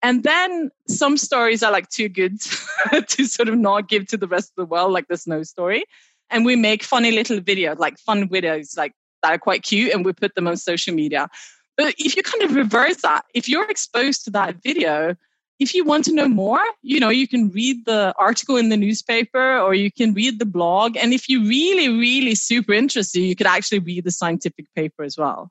and 0.04 0.22
then 0.22 0.70
some 0.86 1.16
stories 1.16 1.62
are 1.62 1.72
like 1.72 1.88
too 1.88 2.10
good 2.10 2.38
to 3.08 3.24
sort 3.24 3.48
of 3.48 3.56
not 3.56 3.88
give 3.88 4.06
to 4.08 4.18
the 4.18 4.28
rest 4.28 4.50
of 4.50 4.56
the 4.56 4.66
world, 4.66 4.92
like 4.92 5.08
the 5.08 5.16
snow 5.16 5.42
story. 5.42 5.82
And 6.28 6.44
we 6.44 6.56
make 6.56 6.82
funny 6.82 7.10
little 7.10 7.40
videos, 7.40 7.78
like 7.78 7.98
fun 7.98 8.28
videos, 8.28 8.76
like 8.76 8.92
that 9.22 9.32
are 9.32 9.38
quite 9.38 9.62
cute, 9.62 9.94
and 9.94 10.04
we 10.04 10.12
put 10.12 10.34
them 10.34 10.46
on 10.46 10.58
social 10.58 10.94
media. 10.94 11.26
But 11.78 11.94
if 11.96 12.16
you 12.16 12.22
kind 12.22 12.44
of 12.44 12.54
reverse 12.54 13.00
that, 13.00 13.24
if 13.32 13.48
you're 13.48 13.70
exposed 13.70 14.24
to 14.24 14.30
that 14.32 14.62
video, 14.62 15.16
if 15.60 15.74
you 15.74 15.84
want 15.84 16.04
to 16.06 16.14
know 16.14 16.28
more, 16.28 16.60
you 16.82 16.98
know, 16.98 17.10
you 17.10 17.28
can 17.28 17.50
read 17.50 17.84
the 17.86 18.14
article 18.18 18.56
in 18.56 18.70
the 18.70 18.76
newspaper 18.76 19.58
or 19.58 19.74
you 19.74 19.90
can 19.90 20.12
read 20.12 20.38
the 20.38 20.46
blog. 20.46 20.96
And 20.96 21.12
if 21.12 21.28
you're 21.28 21.46
really, 21.46 21.88
really 21.88 22.34
super 22.34 22.72
interested, 22.72 23.20
you 23.20 23.36
could 23.36 23.46
actually 23.46 23.78
read 23.78 24.04
the 24.04 24.10
scientific 24.10 24.66
paper 24.74 25.04
as 25.04 25.16
well. 25.16 25.50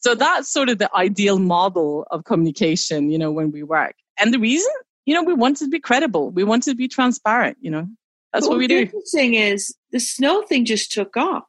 So 0.00 0.14
that's 0.14 0.50
sort 0.50 0.68
of 0.68 0.78
the 0.78 0.94
ideal 0.94 1.38
model 1.38 2.06
of 2.10 2.24
communication, 2.24 3.10
you 3.10 3.18
know, 3.18 3.30
when 3.30 3.50
we 3.52 3.62
work. 3.62 3.94
And 4.18 4.32
the 4.32 4.38
reason, 4.38 4.72
you 5.06 5.14
know, 5.14 5.22
we 5.22 5.34
want 5.34 5.58
to 5.58 5.68
be 5.68 5.80
credible. 5.80 6.30
We 6.30 6.44
want 6.44 6.62
to 6.64 6.74
be 6.74 6.88
transparent, 6.88 7.58
you 7.60 7.70
know. 7.70 7.86
That's 8.32 8.46
but 8.46 8.52
what 8.52 8.58
we 8.58 8.66
do. 8.66 8.76
The 8.76 8.82
interesting 8.82 9.34
is 9.34 9.74
the 9.92 10.00
snow 10.00 10.42
thing 10.42 10.64
just 10.64 10.90
took 10.92 11.16
off. 11.16 11.44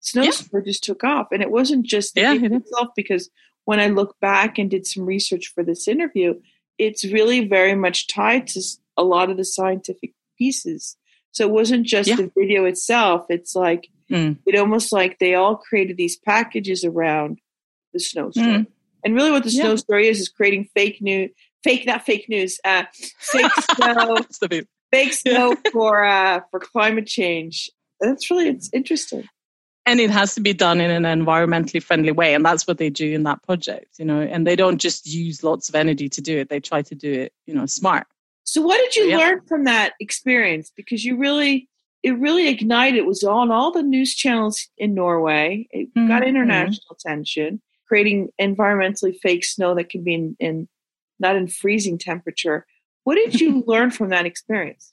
Snow 0.00 0.22
yeah. 0.22 0.60
just 0.64 0.84
took 0.84 1.04
off. 1.04 1.28
And 1.32 1.42
it 1.42 1.50
wasn't 1.50 1.86
just 1.86 2.14
the 2.14 2.22
yeah, 2.22 2.34
it 2.34 2.52
itself 2.52 2.88
because 2.96 3.30
when 3.64 3.80
I 3.80 3.88
look 3.88 4.16
back 4.20 4.58
and 4.58 4.70
did 4.70 4.86
some 4.86 5.04
research 5.04 5.52
for 5.54 5.62
this 5.62 5.88
interview, 5.88 6.34
it's 6.78 7.04
really 7.04 7.46
very 7.46 7.74
much 7.74 8.06
tied 8.06 8.46
to 8.48 8.62
a 8.96 9.04
lot 9.04 9.30
of 9.30 9.36
the 9.36 9.44
scientific 9.44 10.12
pieces. 10.38 10.96
So 11.32 11.46
it 11.46 11.50
wasn't 11.50 11.86
just 11.86 12.08
yeah. 12.08 12.16
the 12.16 12.32
video 12.36 12.64
itself. 12.64 13.26
It's 13.28 13.54
like 13.54 13.88
mm. 14.10 14.38
it 14.46 14.58
almost 14.58 14.92
like 14.92 15.18
they 15.18 15.34
all 15.34 15.56
created 15.56 15.96
these 15.96 16.16
packages 16.16 16.84
around 16.84 17.40
the 17.92 18.00
snow 18.00 18.30
story. 18.30 18.46
Mm. 18.46 18.66
And 19.04 19.14
really, 19.14 19.30
what 19.30 19.44
the 19.44 19.50
yeah. 19.50 19.64
snow 19.64 19.76
story 19.76 20.08
is 20.08 20.20
is 20.20 20.28
creating 20.28 20.68
fake 20.74 21.00
news, 21.00 21.30
fake 21.62 21.86
not 21.86 22.04
fake 22.04 22.28
news, 22.28 22.58
uh, 22.64 22.84
fake 23.18 23.52
snow, 23.76 24.16
fake 24.90 25.12
snow 25.12 25.50
yeah. 25.50 25.70
for 25.72 26.04
uh, 26.04 26.40
for 26.50 26.58
climate 26.58 27.06
change. 27.06 27.70
That's 28.00 28.30
really 28.30 28.48
it's 28.48 28.70
interesting. 28.72 29.28
And 29.86 30.00
it 30.00 30.10
has 30.10 30.34
to 30.34 30.40
be 30.40 30.52
done 30.52 30.80
in 30.80 30.90
an 30.90 31.04
environmentally 31.04 31.82
friendly 31.82 32.10
way, 32.10 32.34
and 32.34 32.44
that's 32.44 32.66
what 32.66 32.78
they 32.78 32.90
do 32.90 33.12
in 33.12 33.22
that 33.22 33.42
project, 33.44 33.98
you 33.98 34.04
know. 34.04 34.20
And 34.20 34.46
they 34.46 34.56
don't 34.56 34.78
just 34.78 35.06
use 35.06 35.44
lots 35.44 35.68
of 35.68 35.76
energy 35.76 36.08
to 36.08 36.20
do 36.20 36.38
it; 36.38 36.48
they 36.48 36.60
try 36.60 36.82
to 36.82 36.94
do 36.94 37.12
it, 37.12 37.32
you 37.46 37.54
know, 37.54 37.66
smart. 37.66 38.08
So, 38.42 38.60
what 38.60 38.78
did 38.78 38.96
you 38.96 39.04
so, 39.04 39.08
yeah. 39.10 39.16
learn 39.18 39.40
from 39.42 39.64
that 39.64 39.94
experience? 40.00 40.72
Because 40.76 41.04
you 41.04 41.16
really 41.16 41.68
it 42.02 42.18
really 42.18 42.48
ignited. 42.48 42.98
It 42.98 43.06
was 43.06 43.22
on 43.22 43.50
all 43.50 43.70
the 43.70 43.82
news 43.82 44.14
channels 44.14 44.68
in 44.76 44.94
Norway. 44.94 45.68
It 45.70 45.88
mm-hmm. 45.94 46.08
got 46.08 46.26
international 46.26 46.96
attention 46.98 47.62
creating 47.86 48.28
environmentally 48.40 49.16
fake 49.18 49.44
snow 49.44 49.74
that 49.74 49.88
can 49.88 50.02
be 50.02 50.14
in, 50.14 50.36
in 50.38 50.68
not 51.18 51.36
in 51.36 51.48
freezing 51.48 51.98
temperature. 51.98 52.66
What 53.04 53.14
did 53.14 53.40
you 53.40 53.64
learn 53.66 53.90
from 53.90 54.10
that 54.10 54.26
experience? 54.26 54.92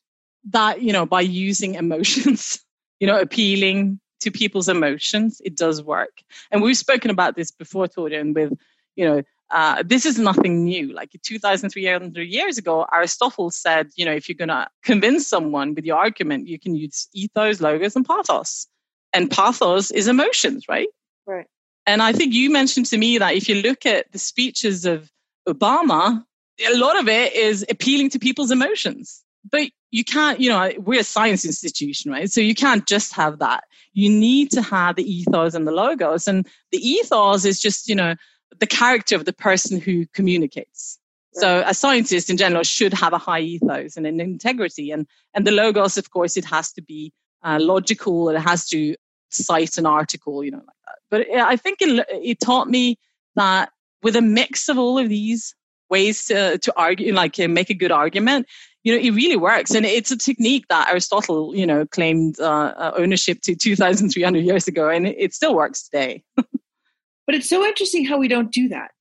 That, 0.49 0.81
you 0.81 0.93
know, 0.93 1.05
by 1.05 1.21
using 1.21 1.75
emotions, 1.75 2.63
you 2.99 3.07
know, 3.07 3.19
appealing 3.19 3.99
to 4.23 4.31
people's 4.31 4.69
emotions, 4.69 5.41
it 5.45 5.55
does 5.55 5.83
work. 5.83 6.21
And 6.51 6.61
we've 6.61 6.77
spoken 6.77 7.11
about 7.11 7.35
this 7.35 7.51
before, 7.51 7.87
Torbjörn, 7.87 8.33
with, 8.33 8.53
you 8.95 9.05
know, 9.05 9.23
uh, 9.51 9.83
this 9.85 10.05
is 10.05 10.17
nothing 10.17 10.63
new. 10.63 10.91
Like 10.93 11.11
2,300 11.21 12.27
years 12.27 12.57
ago, 12.57 12.87
Aristotle 12.91 13.51
said, 13.51 13.89
you 13.95 14.05
know, 14.05 14.13
if 14.13 14.27
you're 14.27 14.35
going 14.35 14.49
to 14.49 14.67
convince 14.83 15.27
someone 15.27 15.75
with 15.75 15.85
your 15.85 15.97
argument, 15.97 16.47
you 16.47 16.59
can 16.59 16.75
use 16.75 17.07
ethos, 17.13 17.61
logos, 17.61 17.95
and 17.95 18.05
pathos. 18.05 18.67
And 19.13 19.29
pathos 19.29 19.91
is 19.91 20.07
emotions, 20.07 20.65
right? 20.67 20.87
Right. 21.27 21.45
And 21.85 22.01
I 22.01 22.13
think 22.13 22.33
you 22.33 22.49
mentioned 22.49 22.87
to 22.87 22.97
me 22.97 23.17
that 23.19 23.35
if 23.35 23.47
you 23.47 23.61
look 23.61 23.85
at 23.85 24.11
the 24.11 24.19
speeches 24.19 24.85
of 24.85 25.11
Obama, 25.47 26.23
a 26.65 26.77
lot 26.77 26.99
of 26.99 27.07
it 27.07 27.33
is 27.33 27.65
appealing 27.69 28.09
to 28.11 28.19
people's 28.19 28.51
emotions. 28.51 29.23
But 29.49 29.69
you 29.91 30.03
can't, 30.03 30.39
you 30.39 30.49
know, 30.49 30.71
we're 30.77 31.01
a 31.01 31.03
science 31.03 31.45
institution, 31.45 32.11
right? 32.11 32.29
So 32.31 32.41
you 32.41 32.55
can't 32.55 32.87
just 32.87 33.13
have 33.13 33.39
that. 33.39 33.65
You 33.93 34.09
need 34.09 34.51
to 34.51 34.61
have 34.61 34.95
the 34.95 35.03
ethos 35.03 35.53
and 35.53 35.67
the 35.67 35.71
logos. 35.71 36.27
And 36.27 36.47
the 36.71 36.77
ethos 36.77 37.45
is 37.45 37.59
just, 37.59 37.87
you 37.87 37.95
know, 37.95 38.15
the 38.59 38.67
character 38.67 39.15
of 39.15 39.25
the 39.25 39.33
person 39.33 39.79
who 39.79 40.05
communicates. 40.13 40.99
So 41.33 41.63
a 41.65 41.73
scientist 41.73 42.29
in 42.29 42.37
general 42.37 42.63
should 42.63 42.93
have 42.93 43.13
a 43.13 43.17
high 43.17 43.41
ethos 43.41 43.97
and 43.97 44.05
an 44.05 44.19
integrity. 44.19 44.91
And, 44.91 45.07
and 45.33 45.45
the 45.45 45.51
logos, 45.51 45.97
of 45.97 46.11
course, 46.11 46.37
it 46.37 46.45
has 46.45 46.71
to 46.73 46.81
be 46.81 47.11
uh, 47.43 47.59
logical. 47.59 48.29
It 48.29 48.39
has 48.39 48.67
to 48.69 48.95
cite 49.29 49.77
an 49.77 49.85
article, 49.85 50.43
you 50.43 50.51
know, 50.51 50.57
like 50.57 50.67
that. 50.87 50.97
But 51.09 51.29
I 51.31 51.55
think 51.55 51.81
it, 51.81 52.05
it 52.09 52.39
taught 52.39 52.69
me 52.69 52.97
that 53.35 53.71
with 54.03 54.15
a 54.15 54.21
mix 54.21 54.69
of 54.69 54.77
all 54.77 54.97
of 54.99 55.09
these 55.09 55.55
ways 55.89 56.25
to, 56.25 56.57
to 56.59 56.73
argue, 56.77 57.13
like 57.13 57.39
uh, 57.39 57.47
make 57.47 57.69
a 57.69 57.75
good 57.75 57.91
argument, 57.91 58.47
you 58.83 58.93
know, 58.93 59.01
it 59.01 59.11
really 59.11 59.37
works. 59.37 59.73
And 59.73 59.85
it's 59.85 60.11
a 60.11 60.17
technique 60.17 60.65
that 60.69 60.89
Aristotle, 60.89 61.55
you 61.55 61.65
know, 61.65 61.85
claimed 61.85 62.39
uh, 62.39 62.73
uh 62.75 62.91
ownership 62.97 63.41
to 63.43 63.55
2,300 63.55 64.39
years 64.39 64.67
ago, 64.67 64.89
and 64.89 65.07
it, 65.07 65.15
it 65.17 65.33
still 65.33 65.55
works 65.55 65.83
today. 65.83 66.23
but 66.35 67.35
it's 67.35 67.49
so 67.49 67.63
interesting 67.63 68.05
how 68.05 68.17
we 68.17 68.27
don't 68.27 68.51
do 68.51 68.69
that. 68.69 68.91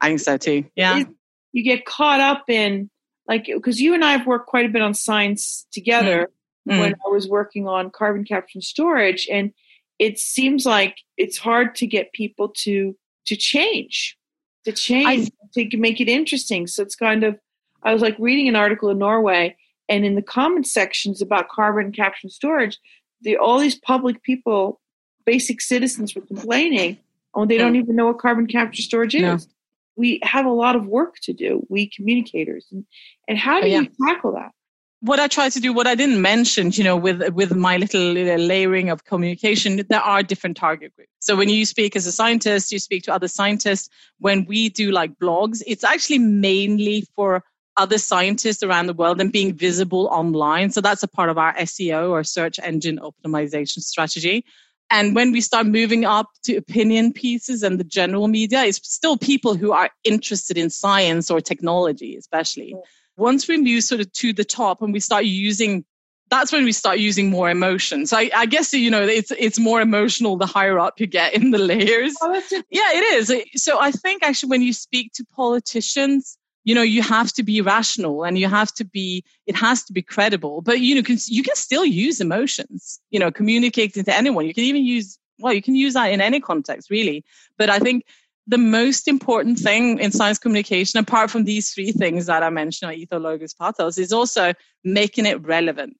I 0.00 0.08
think 0.08 0.20
so 0.20 0.36
too. 0.36 0.64
Yeah. 0.76 1.04
you 1.52 1.62
get 1.62 1.86
caught 1.86 2.20
up 2.20 2.44
in, 2.48 2.90
like, 3.26 3.46
because 3.46 3.80
you 3.80 3.94
and 3.94 4.04
I 4.04 4.12
have 4.12 4.26
worked 4.26 4.46
quite 4.46 4.66
a 4.66 4.68
bit 4.68 4.82
on 4.82 4.94
science 4.94 5.66
together 5.72 6.30
mm. 6.68 6.78
when 6.78 6.94
I 6.94 7.08
was 7.10 7.28
working 7.28 7.66
on 7.66 7.90
carbon 7.90 8.24
capture 8.24 8.56
and 8.56 8.64
storage. 8.64 9.28
And 9.30 9.52
it 9.98 10.18
seems 10.18 10.64
like 10.64 10.98
it's 11.16 11.38
hard 11.38 11.74
to 11.76 11.86
get 11.86 12.12
people 12.12 12.50
to 12.58 12.96
to 13.26 13.36
change 13.36 14.16
to 14.64 14.72
change 14.72 15.30
I, 15.56 15.68
to 15.68 15.76
make 15.76 16.00
it 16.00 16.08
interesting 16.08 16.66
so 16.66 16.82
it's 16.82 16.96
kind 16.96 17.24
of 17.24 17.38
i 17.82 17.92
was 17.92 18.02
like 18.02 18.16
reading 18.18 18.48
an 18.48 18.56
article 18.56 18.90
in 18.90 18.98
norway 18.98 19.54
and 19.88 20.04
in 20.04 20.14
the 20.14 20.22
comment 20.22 20.66
sections 20.66 21.22
about 21.22 21.48
carbon 21.48 21.92
capture 21.92 22.20
and 22.24 22.32
storage 22.32 22.78
the, 23.22 23.36
all 23.36 23.58
these 23.58 23.74
public 23.74 24.22
people 24.22 24.80
basic 25.26 25.60
citizens 25.60 26.14
were 26.14 26.22
complaining 26.22 26.98
oh 27.34 27.46
they 27.46 27.58
don't 27.58 27.76
even 27.76 27.96
know 27.96 28.06
what 28.06 28.18
carbon 28.18 28.46
capture 28.46 28.82
storage 28.82 29.14
is 29.14 29.46
no. 29.46 29.52
we 29.96 30.20
have 30.22 30.46
a 30.46 30.50
lot 30.50 30.76
of 30.76 30.86
work 30.86 31.16
to 31.22 31.32
do 31.32 31.64
we 31.68 31.88
communicators 31.88 32.66
and, 32.72 32.84
and 33.28 33.38
how 33.38 33.58
oh, 33.58 33.60
do 33.62 33.66
oh, 33.66 33.70
yeah. 33.70 33.80
you 33.80 33.90
tackle 34.06 34.32
that 34.32 34.52
what 35.00 35.20
I 35.20 35.28
try 35.28 35.48
to 35.48 35.60
do, 35.60 35.72
what 35.72 35.86
I 35.86 35.94
didn't 35.94 36.20
mention, 36.20 36.70
you 36.72 36.82
know, 36.82 36.96
with 36.96 37.22
with 37.32 37.54
my 37.54 37.76
little 37.76 38.00
layering 38.12 38.90
of 38.90 39.04
communication, 39.04 39.80
there 39.88 40.00
are 40.00 40.22
different 40.22 40.56
target 40.56 40.94
groups. 40.96 41.12
So 41.20 41.36
when 41.36 41.48
you 41.48 41.64
speak 41.64 41.94
as 41.94 42.06
a 42.06 42.12
scientist, 42.12 42.72
you 42.72 42.78
speak 42.78 43.04
to 43.04 43.12
other 43.12 43.28
scientists. 43.28 43.88
When 44.18 44.44
we 44.46 44.68
do 44.68 44.90
like 44.90 45.16
blogs, 45.18 45.62
it's 45.66 45.84
actually 45.84 46.18
mainly 46.18 47.06
for 47.14 47.44
other 47.78 47.98
scientists 47.98 48.62
around 48.62 48.86
the 48.86 48.94
world 48.94 49.20
and 49.20 49.32
being 49.32 49.54
visible 49.54 50.08
online. 50.08 50.70
So 50.70 50.80
that's 50.80 51.02
a 51.02 51.08
part 51.08 51.30
of 51.30 51.38
our 51.38 51.54
SEO 51.54 52.10
or 52.10 52.24
search 52.24 52.58
engine 52.62 52.98
optimization 52.98 53.80
strategy. 53.80 54.44
And 54.90 55.14
when 55.14 55.32
we 55.32 55.40
start 55.40 55.66
moving 55.66 56.04
up 56.04 56.28
to 56.44 56.56
opinion 56.56 57.12
pieces 57.12 57.62
and 57.62 57.78
the 57.78 57.84
general 57.84 58.26
media, 58.26 58.64
it's 58.64 58.80
still 58.90 59.18
people 59.18 59.54
who 59.54 59.72
are 59.72 59.90
interested 60.02 60.56
in 60.56 60.70
science 60.70 61.30
or 61.30 61.40
technology, 61.40 62.16
especially 62.16 62.74
once 63.18 63.48
we 63.48 63.58
move 63.58 63.82
sort 63.82 64.00
of 64.00 64.10
to 64.12 64.32
the 64.32 64.44
top 64.44 64.80
and 64.80 64.92
we 64.92 65.00
start 65.00 65.24
using 65.26 65.84
that's 66.30 66.52
when 66.52 66.64
we 66.64 66.72
start 66.72 66.98
using 66.98 67.30
more 67.30 67.48
emotions. 67.48 68.12
I, 68.12 68.30
I 68.36 68.44
guess 68.44 68.72
you 68.74 68.90
know 68.90 69.02
it's 69.02 69.30
it's 69.32 69.58
more 69.58 69.80
emotional 69.80 70.36
the 70.36 70.46
higher 70.46 70.78
up 70.78 71.00
you 71.00 71.06
get 71.06 71.34
in 71.34 71.50
the 71.50 71.58
layers. 71.58 72.14
Oh, 72.20 72.42
yeah, 72.70 72.90
it 72.92 73.30
is. 73.30 73.62
So 73.62 73.80
I 73.80 73.90
think 73.90 74.22
actually 74.22 74.50
when 74.50 74.62
you 74.62 74.72
speak 74.72 75.12
to 75.14 75.24
politicians, 75.34 76.37
you 76.68 76.74
know 76.74 76.82
you 76.82 77.00
have 77.00 77.32
to 77.32 77.42
be 77.42 77.62
rational 77.62 78.24
and 78.24 78.38
you 78.38 78.46
have 78.46 78.70
to 78.74 78.84
be 78.84 79.24
it 79.46 79.56
has 79.56 79.82
to 79.84 79.92
be 79.94 80.02
credible. 80.02 80.60
But 80.60 80.80
you 80.80 80.94
know 80.94 81.02
you 81.26 81.42
can 81.42 81.56
still 81.56 81.86
use 81.86 82.20
emotions. 82.20 83.00
You 83.10 83.18
know, 83.20 83.30
communicating 83.30 84.04
to 84.04 84.14
anyone. 84.14 84.44
You 84.44 84.52
can 84.52 84.64
even 84.64 84.84
use 84.84 85.18
well, 85.38 85.54
you 85.54 85.62
can 85.62 85.74
use 85.74 85.94
that 85.94 86.12
in 86.12 86.20
any 86.20 86.40
context 86.40 86.90
really. 86.90 87.24
But 87.56 87.70
I 87.70 87.78
think 87.78 88.04
the 88.46 88.58
most 88.58 89.08
important 89.08 89.58
thing 89.58 89.98
in 89.98 90.12
science 90.12 90.38
communication, 90.38 91.00
apart 91.00 91.30
from 91.30 91.44
these 91.44 91.70
three 91.70 91.90
things 91.90 92.26
that 92.26 92.42
I 92.42 92.50
mentioned, 92.50 92.92
etho, 92.92 93.18
logos, 93.18 93.54
pathos, 93.54 93.96
is 93.96 94.12
also 94.12 94.52
making 94.84 95.24
it 95.24 95.42
relevant. 95.46 95.96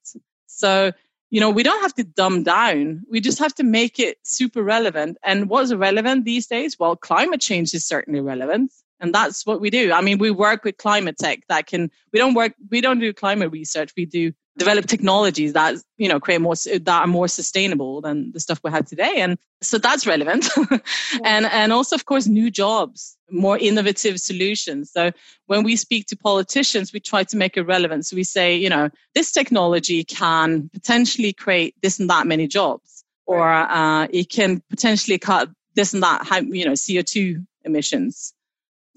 So, 0.49 0.93
you 1.31 1.41
know, 1.41 1.51
we 1.51 1.63
don't 1.63 1.81
have 1.81 1.95
to 1.95 2.05
dumb 2.05 2.43
down. 2.43 3.05
We 3.11 3.21
just 3.21 3.39
have 3.39 3.55
to 3.55 3.65
make 3.65 3.99
it 3.99 4.19
super 4.23 4.63
relevant. 4.63 5.17
And 5.25 5.49
what's 5.49 5.73
relevant 5.73 6.27
these 6.27 6.47
days? 6.47 6.79
Well, 6.79 6.95
climate 6.97 7.41
change 7.41 7.73
is 7.73 7.87
certainly 7.87 8.21
relevant. 8.21 8.71
And 9.01 9.15
that's 9.15 9.47
what 9.47 9.61
we 9.61 9.71
do. 9.71 9.93
I 9.93 10.01
mean, 10.01 10.19
we 10.19 10.31
work 10.31 10.65
with 10.65 10.77
climate 10.77 11.19
tech 11.19 11.41
that 11.49 11.67
can, 11.67 11.91
we 12.13 12.19
don't 12.19 12.35
work, 12.35 12.55
we 12.71 12.81
don't 12.81 12.99
do 12.99 13.13
climate 13.13 13.53
research. 13.53 13.93
We 13.97 14.07
do 14.07 14.33
develop 14.59 14.87
technologies 14.87 15.53
that 15.53 15.77
you 15.97 16.09
know 16.09 16.21
create 16.21 16.41
more 16.41 16.55
that 16.55 16.89
are 16.89 17.07
more 17.07 17.29
sustainable 17.29 18.01
than 18.01 18.33
the 18.33 18.41
stuff 18.41 18.61
we 18.63 18.71
have 18.71 18.87
today. 18.87 19.15
And 19.17 19.39
so 19.63 19.79
that's 19.79 20.07
relevant. 20.07 20.47
Yeah. 20.59 21.21
and 21.25 21.47
and 21.47 21.73
also 21.73 21.97
of 21.97 22.05
course 22.05 22.27
new 22.27 22.51
jobs 22.51 23.17
more 23.31 23.57
innovative 23.59 24.19
solutions. 24.21 24.91
So 24.91 25.13
when 25.47 25.63
we 25.63 25.77
speak 25.77 26.07
to 26.07 26.17
politicians 26.17 26.93
we 26.93 27.01
try 27.01 27.25
to 27.25 27.37
make 27.37 27.57
it 27.57 27.63
relevant. 27.63 28.05
So 28.05 28.17
we 28.17 28.25
say 28.25 28.57
you 28.57 28.69
know 28.69 28.91
this 29.15 29.33
technology 29.33 30.05
can 30.05 30.69
potentially 30.73 31.33
create 31.33 31.75
this 31.83 31.99
and 31.99 32.11
that 32.11 32.27
many 32.27 32.47
jobs. 32.47 33.05
Or 33.27 33.49
uh, 33.51 34.09
it 34.11 34.31
can 34.31 34.63
potentially 34.71 35.19
cut 35.19 35.49
this 35.75 35.95
and 35.95 36.03
that 36.03 36.27
you 36.49 36.65
know 36.65 36.73
co2 36.73 37.47
emissions 37.65 38.35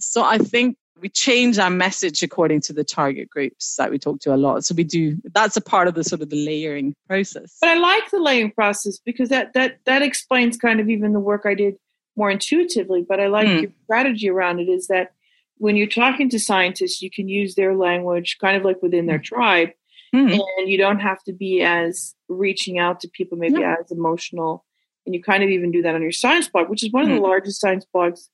so 0.01 0.23
i 0.23 0.37
think 0.37 0.77
we 1.01 1.09
change 1.09 1.57
our 1.57 1.69
message 1.69 2.21
according 2.21 2.61
to 2.61 2.73
the 2.73 2.83
target 2.83 3.29
groups 3.29 3.75
that 3.75 3.89
we 3.89 3.97
talk 3.97 4.19
to 4.21 4.33
a 4.33 4.37
lot. 4.37 4.63
So 4.63 4.75
we 4.75 4.83
do 4.83 5.17
that's 5.33 5.57
a 5.57 5.61
part 5.61 5.87
of 5.87 5.95
the 5.95 6.03
sort 6.03 6.21
of 6.21 6.29
the 6.29 6.45
layering 6.45 6.93
process. 7.07 7.57
But 7.59 7.71
I 7.71 7.75
like 7.75 8.09
the 8.11 8.19
layering 8.19 8.51
process 8.51 8.99
because 8.99 9.29
that 9.29 9.53
that 9.53 9.79
that 9.85 10.01
explains 10.01 10.57
kind 10.57 10.79
of 10.79 10.89
even 10.89 11.13
the 11.13 11.19
work 11.19 11.41
I 11.45 11.55
did 11.55 11.75
more 12.15 12.29
intuitively. 12.29 13.03
But 13.07 13.19
I 13.19 13.27
like 13.27 13.47
mm. 13.47 13.61
your 13.63 13.71
strategy 13.83 14.29
around 14.29 14.59
it 14.59 14.69
is 14.69 14.87
that 14.87 15.13
when 15.57 15.75
you're 15.75 15.87
talking 15.87 16.29
to 16.29 16.39
scientists, 16.39 17.01
you 17.01 17.09
can 17.09 17.27
use 17.27 17.55
their 17.55 17.75
language 17.75 18.37
kind 18.39 18.55
of 18.55 18.63
like 18.63 18.81
within 18.81 19.07
their 19.07 19.19
tribe. 19.19 19.69
Mm. 20.13 20.39
And 20.57 20.69
you 20.69 20.77
don't 20.77 20.99
have 20.99 21.23
to 21.23 21.33
be 21.33 21.61
as 21.61 22.13
reaching 22.27 22.77
out 22.77 22.99
to 22.99 23.07
people, 23.07 23.37
maybe 23.37 23.63
as 23.63 23.91
emotional. 23.91 24.65
And 25.05 25.15
you 25.15 25.23
kind 25.23 25.41
of 25.41 25.49
even 25.49 25.71
do 25.71 25.81
that 25.83 25.95
on 25.95 26.01
your 26.01 26.11
science 26.11 26.49
blog, 26.49 26.69
which 26.69 26.83
is 26.83 26.91
one 26.91 27.03
of 27.03 27.09
the 27.09 27.15
hmm. 27.15 27.23
largest 27.23 27.59
science 27.59 27.87
blogs 27.95 28.27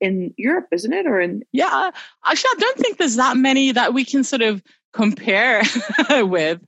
in 0.00 0.34
Europe, 0.36 0.66
isn't 0.72 0.92
it? 0.92 1.06
Or 1.06 1.20
in 1.20 1.42
yeah, 1.52 1.90
actually, 2.24 2.50
I 2.56 2.60
don't 2.60 2.78
think 2.78 2.98
there's 2.98 3.16
that 3.16 3.36
many 3.36 3.72
that 3.72 3.94
we 3.94 4.04
can 4.04 4.24
sort 4.24 4.42
of 4.42 4.62
compare 4.92 5.62
with. 6.10 6.60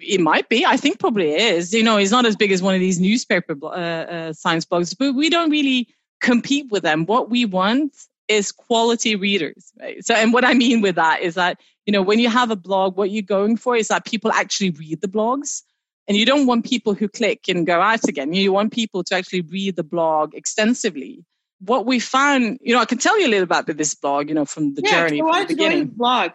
It 0.00 0.20
might 0.20 0.48
be. 0.48 0.64
I 0.64 0.76
think 0.76 1.00
probably 1.00 1.32
is. 1.32 1.74
You 1.74 1.82
know, 1.82 1.96
it's 1.96 2.12
not 2.12 2.26
as 2.26 2.36
big 2.36 2.52
as 2.52 2.62
one 2.62 2.74
of 2.74 2.80
these 2.80 3.00
newspaper 3.00 3.56
uh, 3.62 3.66
uh, 3.66 4.32
science 4.32 4.64
blogs, 4.64 4.96
but 4.96 5.14
we 5.14 5.28
don't 5.28 5.50
really 5.50 5.88
compete 6.20 6.70
with 6.70 6.82
them. 6.82 7.06
What 7.06 7.30
we 7.30 7.44
want 7.44 7.94
is 8.28 8.52
quality 8.52 9.16
readers, 9.16 9.72
right? 9.80 10.04
So, 10.04 10.14
and 10.14 10.32
what 10.32 10.44
I 10.44 10.54
mean 10.54 10.82
with 10.82 10.94
that 10.96 11.20
is 11.22 11.34
that 11.34 11.58
you 11.88 11.92
know, 11.92 12.02
when 12.02 12.18
you 12.18 12.28
have 12.28 12.50
a 12.50 12.56
blog, 12.56 12.98
what 12.98 13.10
you're 13.10 13.22
going 13.22 13.56
for 13.56 13.74
is 13.74 13.88
that 13.88 14.04
people 14.04 14.30
actually 14.30 14.68
read 14.70 15.00
the 15.00 15.08
blogs. 15.08 15.62
And 16.06 16.18
you 16.18 16.26
don't 16.26 16.46
want 16.46 16.66
people 16.66 16.92
who 16.92 17.08
click 17.08 17.48
and 17.48 17.66
go 17.66 17.80
out 17.80 18.06
again. 18.06 18.34
You 18.34 18.52
want 18.52 18.74
people 18.74 19.02
to 19.04 19.14
actually 19.14 19.40
read 19.40 19.76
the 19.76 19.82
blog 19.82 20.34
extensively 20.34 21.24
what 21.60 21.86
we 21.86 21.98
found, 21.98 22.58
you 22.62 22.74
know, 22.74 22.80
I 22.80 22.84
can 22.84 22.98
tell 22.98 23.18
you 23.18 23.26
a 23.26 23.30
little 23.30 23.44
about 23.44 23.66
this 23.66 23.94
blog, 23.94 24.28
you 24.28 24.34
know, 24.34 24.44
from 24.44 24.74
the 24.74 24.82
yeah, 24.82 24.90
journey 24.90 25.20
from 25.20 25.32
the 25.32 25.46
beginning. 25.46 25.86
Blog. 25.88 26.32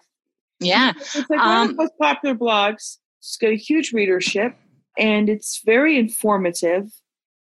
Yeah, 0.60 0.94
it's 0.96 1.16
like 1.30 1.40
um, 1.40 1.48
one 1.48 1.62
of 1.62 1.68
the 1.68 1.72
um, 1.72 1.76
most 1.78 1.94
popular 2.00 2.36
blogs. 2.36 2.98
It's 3.20 3.38
got 3.38 3.52
a 3.52 3.56
huge 3.56 3.94
readership, 3.94 4.56
and 4.98 5.30
it's 5.30 5.62
very 5.66 5.98
informative. 5.98 6.92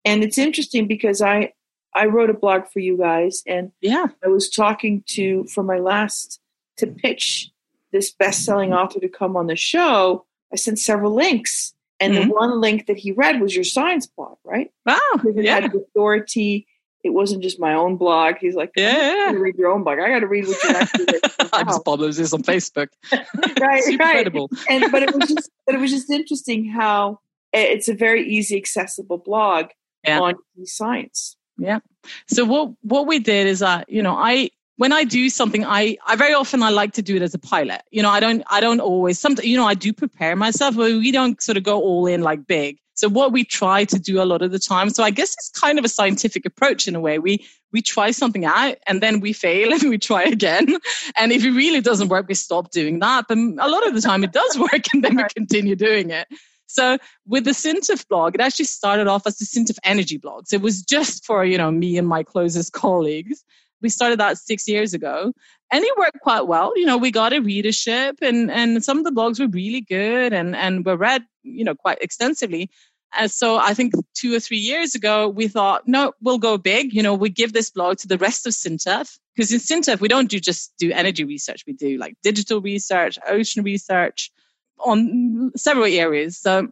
And 0.04 0.22
it's 0.22 0.38
interesting 0.38 0.86
because 0.86 1.22
I 1.22 1.52
I 1.94 2.06
wrote 2.06 2.30
a 2.30 2.34
blog 2.34 2.66
for 2.72 2.80
you 2.80 2.96
guys, 2.98 3.42
and 3.46 3.72
yeah, 3.80 4.06
I 4.24 4.28
was 4.28 4.48
talking 4.50 5.02
to 5.08 5.44
for 5.44 5.62
my 5.62 5.78
last 5.78 6.40
to 6.78 6.86
pitch 6.86 7.50
this 7.92 8.10
best-selling 8.10 8.72
author 8.72 9.00
to 9.00 9.08
come 9.08 9.36
on 9.36 9.46
the 9.46 9.56
show. 9.56 10.24
I 10.52 10.56
sent 10.56 10.78
several 10.78 11.14
links, 11.14 11.74
and 12.00 12.14
mm-hmm. 12.14 12.28
the 12.28 12.34
one 12.34 12.60
link 12.60 12.86
that 12.86 12.98
he 12.98 13.12
read 13.12 13.40
was 13.40 13.54
your 13.54 13.64
science 13.64 14.06
blog, 14.06 14.38
right? 14.44 14.70
Wow, 14.86 14.98
it 15.24 15.44
yeah. 15.44 15.60
had 15.60 15.74
authority 15.74 16.66
it 17.04 17.10
wasn't 17.10 17.42
just 17.42 17.58
my 17.58 17.74
own 17.74 17.96
blog. 17.96 18.36
He's 18.40 18.54
like, 18.54 18.70
yeah, 18.76 19.32
read 19.32 19.56
your 19.56 19.70
own 19.70 19.82
blog. 19.82 19.98
I 19.98 20.08
got 20.08 20.20
to 20.20 20.28
read 20.28 20.46
what 20.46 20.62
you 20.62 20.70
actually 20.70 21.06
I 21.52 21.64
just 21.64 21.84
published 21.84 22.18
this 22.18 22.32
on 22.32 22.42
Facebook. 22.42 22.88
right, 23.12 23.98
right. 23.98 24.26
And 24.68 24.92
but 24.92 25.02
it 25.02 25.14
was 25.14 25.28
just, 25.28 25.50
but 25.66 25.74
it 25.74 25.80
was 25.80 25.90
just 25.90 26.10
interesting 26.10 26.68
how 26.68 27.18
it's 27.52 27.88
a 27.88 27.94
very 27.94 28.26
easy, 28.28 28.56
accessible 28.56 29.18
blog. 29.18 29.66
yeah. 30.06 30.20
on 30.20 30.34
science. 30.64 31.36
Yeah. 31.58 31.80
So 32.28 32.44
what 32.44 32.72
what 32.82 33.06
we 33.06 33.18
did 33.18 33.46
is 33.46 33.60
that 33.60 33.88
you 33.88 34.02
know 34.02 34.16
I 34.16 34.50
when 34.76 34.92
I 34.92 35.04
do 35.04 35.28
something, 35.28 35.64
I, 35.64 35.96
I 36.06 36.16
very 36.16 36.34
often 36.34 36.62
I 36.62 36.70
like 36.70 36.92
to 36.94 37.02
do 37.02 37.14
it 37.14 37.22
as 37.22 37.34
a 37.34 37.38
pilot. 37.38 37.82
You 37.90 38.02
know, 38.02 38.10
I 38.10 38.20
don't 38.20 38.42
I 38.50 38.60
don't 38.60 38.80
always 38.80 39.18
some 39.18 39.36
you 39.42 39.56
know 39.56 39.66
I 39.66 39.74
do 39.74 39.92
prepare 39.92 40.34
myself, 40.34 40.76
but 40.76 40.90
we 40.92 41.12
don't 41.12 41.40
sort 41.42 41.56
of 41.56 41.62
go 41.62 41.80
all 41.80 42.06
in 42.06 42.22
like 42.22 42.46
big. 42.46 42.78
So 42.94 43.08
what 43.08 43.32
we 43.32 43.44
try 43.44 43.84
to 43.84 43.98
do 43.98 44.22
a 44.22 44.24
lot 44.24 44.42
of 44.42 44.50
the 44.52 44.58
time. 44.58 44.90
So 44.90 45.02
I 45.02 45.10
guess 45.10 45.32
it's 45.32 45.50
kind 45.50 45.78
of 45.78 45.84
a 45.84 45.88
scientific 45.88 46.44
approach 46.44 46.86
in 46.86 46.94
a 46.94 47.00
way. 47.00 47.18
We 47.18 47.46
we 47.72 47.80
try 47.80 48.10
something 48.10 48.44
out 48.44 48.76
and 48.86 49.00
then 49.00 49.20
we 49.20 49.32
fail 49.32 49.72
and 49.72 49.88
we 49.88 49.98
try 49.98 50.24
again. 50.24 50.76
And 51.16 51.32
if 51.32 51.44
it 51.44 51.52
really 51.52 51.80
doesn't 51.80 52.08
work, 52.08 52.28
we 52.28 52.34
stop 52.34 52.70
doing 52.70 52.98
that. 53.00 53.26
But 53.28 53.38
a 53.38 53.68
lot 53.68 53.86
of 53.86 53.94
the 53.94 54.00
time 54.00 54.24
it 54.24 54.32
does 54.32 54.58
work 54.72 54.84
and 54.92 55.02
then 55.02 55.16
we 55.16 55.24
continue 55.34 55.76
doing 55.76 56.10
it. 56.10 56.28
So 56.66 56.96
with 57.26 57.44
the 57.44 57.50
SINTEF 57.50 58.08
blog, 58.08 58.34
it 58.34 58.40
actually 58.40 58.64
started 58.64 59.06
off 59.06 59.26
as 59.26 59.36
the 59.36 59.44
SINTEF 59.44 59.78
Energy 59.84 60.16
blog. 60.16 60.46
So 60.46 60.56
it 60.56 60.62
was 60.62 60.82
just 60.82 61.26
for, 61.26 61.44
you 61.44 61.58
know, 61.58 61.70
me 61.70 61.98
and 61.98 62.08
my 62.08 62.22
closest 62.22 62.72
colleagues. 62.84 63.44
We 63.82 63.88
started 63.88 64.20
that 64.20 64.38
six 64.38 64.68
years 64.68 64.94
ago 64.94 65.32
and 65.70 65.84
it 65.84 65.98
worked 65.98 66.20
quite 66.20 66.46
well. 66.46 66.72
You 66.76 66.86
know, 66.86 66.96
we 66.96 67.10
got 67.10 67.32
a 67.32 67.40
readership 67.40 68.18
and, 68.22 68.50
and 68.50 68.84
some 68.84 68.98
of 68.98 69.04
the 69.04 69.10
blogs 69.10 69.40
were 69.40 69.48
really 69.48 69.80
good 69.80 70.32
and, 70.32 70.54
and 70.54 70.84
were 70.84 70.96
read, 70.96 71.24
you 71.42 71.64
know, 71.64 71.74
quite 71.74 71.98
extensively. 72.00 72.70
And 73.14 73.30
so 73.30 73.56
I 73.58 73.74
think 73.74 73.92
two 74.14 74.34
or 74.34 74.40
three 74.40 74.58
years 74.58 74.94
ago, 74.94 75.28
we 75.28 75.48
thought, 75.48 75.86
no, 75.86 76.12
we'll 76.22 76.38
go 76.38 76.56
big. 76.56 76.94
You 76.94 77.02
know, 77.02 77.14
we 77.14 77.28
give 77.28 77.52
this 77.52 77.70
blog 77.70 77.98
to 77.98 78.08
the 78.08 78.16
rest 78.18 78.46
of 78.46 78.54
SINTEF 78.54 79.18
because 79.36 79.52
in 79.52 79.60
SINTEF, 79.60 80.00
we 80.00 80.08
don't 80.08 80.30
do 80.30 80.40
just 80.40 80.72
do 80.78 80.90
energy 80.92 81.24
research. 81.24 81.64
We 81.66 81.74
do 81.74 81.98
like 81.98 82.14
digital 82.22 82.60
research, 82.60 83.18
ocean 83.28 83.62
research 83.62 84.30
on 84.78 85.52
several 85.56 85.86
areas. 85.86 86.38
So 86.38 86.68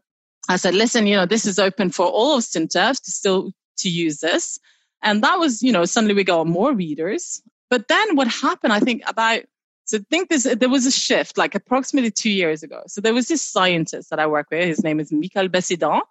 I 0.48 0.56
said, 0.56 0.74
listen, 0.74 1.06
you 1.06 1.16
know, 1.16 1.26
this 1.26 1.44
is 1.44 1.58
open 1.58 1.90
for 1.90 2.06
all 2.06 2.38
of 2.38 2.44
SINTEF 2.44 3.02
to 3.02 3.10
still 3.10 3.52
to 3.78 3.90
use 3.90 4.20
this. 4.20 4.58
And 5.02 5.22
that 5.22 5.38
was, 5.38 5.62
you 5.62 5.72
know, 5.72 5.84
suddenly 5.84 6.14
we 6.14 6.24
got 6.24 6.46
more 6.46 6.72
readers. 6.72 7.42
But 7.68 7.88
then 7.88 8.16
what 8.16 8.28
happened, 8.28 8.72
I 8.72 8.80
think 8.80 9.02
about, 9.06 9.42
so 9.84 9.98
think 10.10 10.28
this, 10.28 10.42
there 10.42 10.68
was 10.68 10.86
a 10.86 10.90
shift 10.90 11.38
like 11.38 11.54
approximately 11.54 12.10
two 12.10 12.30
years 12.30 12.62
ago. 12.62 12.82
So 12.86 13.00
there 13.00 13.14
was 13.14 13.28
this 13.28 13.42
scientist 13.42 14.10
that 14.10 14.18
I 14.18 14.26
work 14.26 14.48
with. 14.50 14.64
His 14.64 14.84
name 14.84 15.00
is 15.00 15.10
Michael 15.12 15.48
Bessidon. 15.48 16.02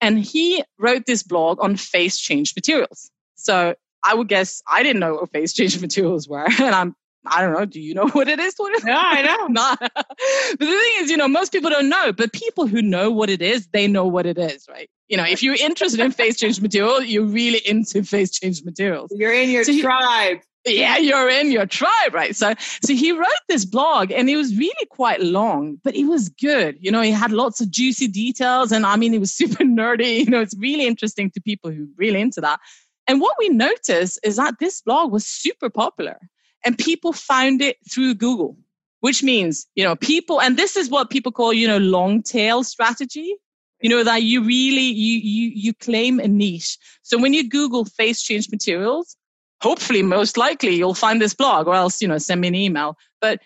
And 0.00 0.18
he 0.18 0.64
wrote 0.78 1.06
this 1.06 1.22
blog 1.22 1.62
on 1.62 1.76
phase 1.76 2.18
change 2.18 2.54
materials. 2.56 3.10
So 3.34 3.74
I 4.02 4.14
would 4.14 4.28
guess 4.28 4.62
I 4.66 4.82
didn't 4.82 5.00
know 5.00 5.14
what 5.14 5.30
phase 5.32 5.52
change 5.52 5.80
materials 5.82 6.28
were. 6.28 6.46
And 6.46 6.74
I'm 6.74 6.96
I 7.26 7.42
don't 7.42 7.52
know. 7.52 7.64
Do 7.64 7.80
you 7.80 7.94
know 7.94 8.08
what 8.12 8.28
it 8.28 8.38
is? 8.38 8.54
What 8.56 8.82
No, 8.84 8.94
I 8.94 9.22
know. 9.22 9.46
Not. 9.48 9.78
but 9.94 10.58
the 10.58 10.66
thing 10.66 10.92
is, 10.98 11.10
you 11.10 11.16
know, 11.16 11.28
most 11.28 11.52
people 11.52 11.70
don't 11.70 11.88
know, 11.88 12.12
but 12.12 12.32
people 12.32 12.66
who 12.66 12.82
know 12.82 13.10
what 13.10 13.30
it 13.30 13.42
is, 13.42 13.66
they 13.68 13.86
know 13.86 14.06
what 14.06 14.26
it 14.26 14.38
is, 14.38 14.66
right? 14.68 14.88
You 15.08 15.16
know, 15.16 15.24
if 15.24 15.42
you're 15.42 15.56
interested 15.56 16.00
in 16.00 16.12
phase 16.12 16.38
change 16.38 16.60
material, 16.60 17.02
you're 17.02 17.24
really 17.24 17.60
into 17.66 18.02
phase 18.04 18.30
change 18.30 18.62
materials. 18.64 19.12
You're 19.14 19.32
in 19.32 19.50
your 19.50 19.64
so 19.64 19.78
tribe. 19.80 20.38
He, 20.64 20.80
yeah, 20.80 20.98
you're 20.98 21.28
in 21.28 21.50
your 21.50 21.66
tribe, 21.66 22.12
right? 22.12 22.36
So, 22.36 22.54
so 22.58 22.94
he 22.94 23.12
wrote 23.12 23.26
this 23.48 23.64
blog 23.64 24.12
and 24.12 24.28
it 24.28 24.36
was 24.36 24.56
really 24.56 24.86
quite 24.90 25.20
long, 25.20 25.80
but 25.82 25.96
it 25.96 26.04
was 26.04 26.28
good. 26.28 26.76
You 26.80 26.90
know, 26.90 27.00
he 27.00 27.10
had 27.10 27.32
lots 27.32 27.60
of 27.60 27.70
juicy 27.70 28.08
details 28.08 28.70
and 28.70 28.84
I 28.84 28.96
mean, 28.96 29.14
it 29.14 29.20
was 29.20 29.32
super 29.34 29.64
nerdy. 29.64 30.18
You 30.18 30.26
know, 30.26 30.40
it's 30.40 30.56
really 30.58 30.86
interesting 30.86 31.30
to 31.32 31.40
people 31.40 31.70
who 31.70 31.88
really 31.96 32.20
into 32.20 32.40
that. 32.42 32.60
And 33.06 33.20
what 33.20 33.36
we 33.38 33.48
noticed 33.48 34.20
is 34.22 34.36
that 34.36 34.58
this 34.60 34.82
blog 34.82 35.10
was 35.10 35.26
super 35.26 35.70
popular 35.70 36.18
and 36.64 36.76
people 36.76 37.12
found 37.12 37.62
it 37.62 37.76
through 37.90 38.14
Google, 38.14 38.56
which 39.00 39.22
means, 39.22 39.66
you 39.74 39.84
know, 39.84 39.96
people, 39.96 40.40
and 40.40 40.56
this 40.56 40.76
is 40.76 40.90
what 40.90 41.10
people 41.10 41.32
call, 41.32 41.52
you 41.52 41.66
know, 41.66 41.78
long 41.78 42.22
tail 42.22 42.64
strategy. 42.64 43.34
You 43.82 43.88
know, 43.88 44.04
that 44.04 44.22
you 44.24 44.44
really, 44.44 44.82
you, 44.82 45.18
you, 45.18 45.52
you 45.54 45.72
claim 45.72 46.20
a 46.20 46.28
niche. 46.28 46.76
So 47.00 47.16
when 47.16 47.32
you 47.32 47.48
Google 47.48 47.86
phase 47.86 48.20
change 48.20 48.50
materials, 48.50 49.16
hopefully 49.62 50.02
most 50.02 50.36
likely 50.36 50.74
you'll 50.74 50.92
find 50.92 51.18
this 51.18 51.32
blog 51.32 51.66
or 51.66 51.74
else, 51.74 52.02
you 52.02 52.08
know, 52.08 52.18
send 52.18 52.42
me 52.42 52.48
an 52.48 52.54
email. 52.54 52.98
But, 53.22 53.40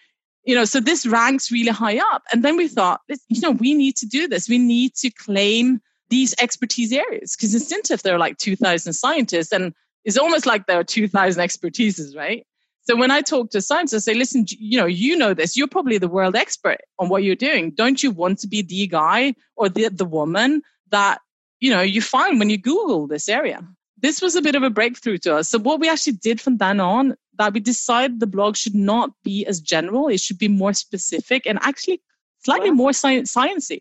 you 0.44 0.56
know, 0.56 0.64
so 0.64 0.80
this 0.80 1.06
ranks 1.06 1.52
really 1.52 1.70
high 1.70 1.98
up. 1.98 2.24
And 2.32 2.44
then 2.44 2.56
we 2.56 2.66
thought, 2.66 3.00
you 3.28 3.40
know, 3.40 3.52
we 3.52 3.74
need 3.74 3.94
to 3.98 4.06
do 4.06 4.26
this. 4.26 4.48
We 4.48 4.58
need 4.58 4.94
to 4.96 5.10
claim 5.10 5.80
these 6.10 6.34
expertise 6.40 6.92
areas 6.92 7.36
because 7.36 7.54
in 7.54 7.60
SINTEF 7.60 8.02
there 8.02 8.14
are 8.14 8.18
like 8.18 8.38
2000 8.38 8.92
scientists 8.92 9.52
and 9.52 9.72
it's 10.04 10.18
almost 10.18 10.46
like 10.46 10.66
there 10.66 10.78
are 10.78 10.84
2000 10.84 11.42
expertises, 11.42 12.16
right? 12.16 12.46
So 12.86 12.96
when 12.96 13.10
I 13.10 13.22
talk 13.22 13.50
to 13.50 13.62
scientists, 13.62 14.08
I 14.08 14.12
say, 14.12 14.18
listen, 14.18 14.44
you 14.48 14.78
know, 14.78 14.86
you 14.86 15.16
know 15.16 15.32
this. 15.32 15.56
You're 15.56 15.68
probably 15.68 15.98
the 15.98 16.08
world 16.08 16.36
expert 16.36 16.78
on 16.98 17.08
what 17.08 17.22
you're 17.22 17.34
doing. 17.34 17.70
Don't 17.70 18.02
you 18.02 18.10
want 18.10 18.38
to 18.40 18.46
be 18.46 18.60
the 18.62 18.86
guy 18.86 19.34
or 19.56 19.68
the, 19.68 19.88
the 19.88 20.04
woman 20.04 20.62
that, 20.90 21.20
you 21.60 21.70
know, 21.70 21.80
you 21.80 22.02
find 22.02 22.38
when 22.38 22.50
you 22.50 22.58
Google 22.58 23.06
this 23.06 23.28
area? 23.28 23.66
This 24.02 24.20
was 24.20 24.36
a 24.36 24.42
bit 24.42 24.54
of 24.54 24.62
a 24.62 24.68
breakthrough 24.68 25.16
to 25.18 25.36
us. 25.36 25.48
So 25.48 25.58
what 25.58 25.80
we 25.80 25.88
actually 25.88 26.14
did 26.14 26.40
from 26.40 26.58
then 26.58 26.78
on, 26.78 27.16
that 27.38 27.54
we 27.54 27.60
decided 27.60 28.20
the 28.20 28.26
blog 28.26 28.54
should 28.56 28.74
not 28.74 29.10
be 29.22 29.46
as 29.46 29.60
general. 29.60 30.08
It 30.08 30.20
should 30.20 30.38
be 30.38 30.48
more 30.48 30.74
specific 30.74 31.46
and 31.46 31.58
actually 31.62 32.02
slightly 32.44 32.70
more 32.70 32.92
science, 32.92 33.34
sciencey. 33.34 33.80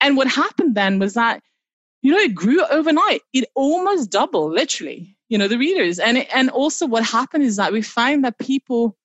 And 0.00 0.16
what 0.16 0.26
happened 0.26 0.74
then 0.74 0.98
was 0.98 1.14
that, 1.14 1.42
you 2.02 2.12
know, 2.12 2.18
it 2.18 2.34
grew 2.34 2.64
overnight. 2.66 3.22
It 3.32 3.48
almost 3.54 4.10
doubled, 4.10 4.52
literally 4.52 5.16
you 5.32 5.38
know 5.38 5.48
the 5.48 5.58
readers. 5.58 5.98
And 5.98 6.18
and 6.32 6.50
also 6.50 6.86
what 6.86 7.04
happened 7.04 7.44
is 7.44 7.56
that 7.56 7.72
we 7.72 7.82
find 7.82 8.24
that 8.24 8.38
people 8.38 8.96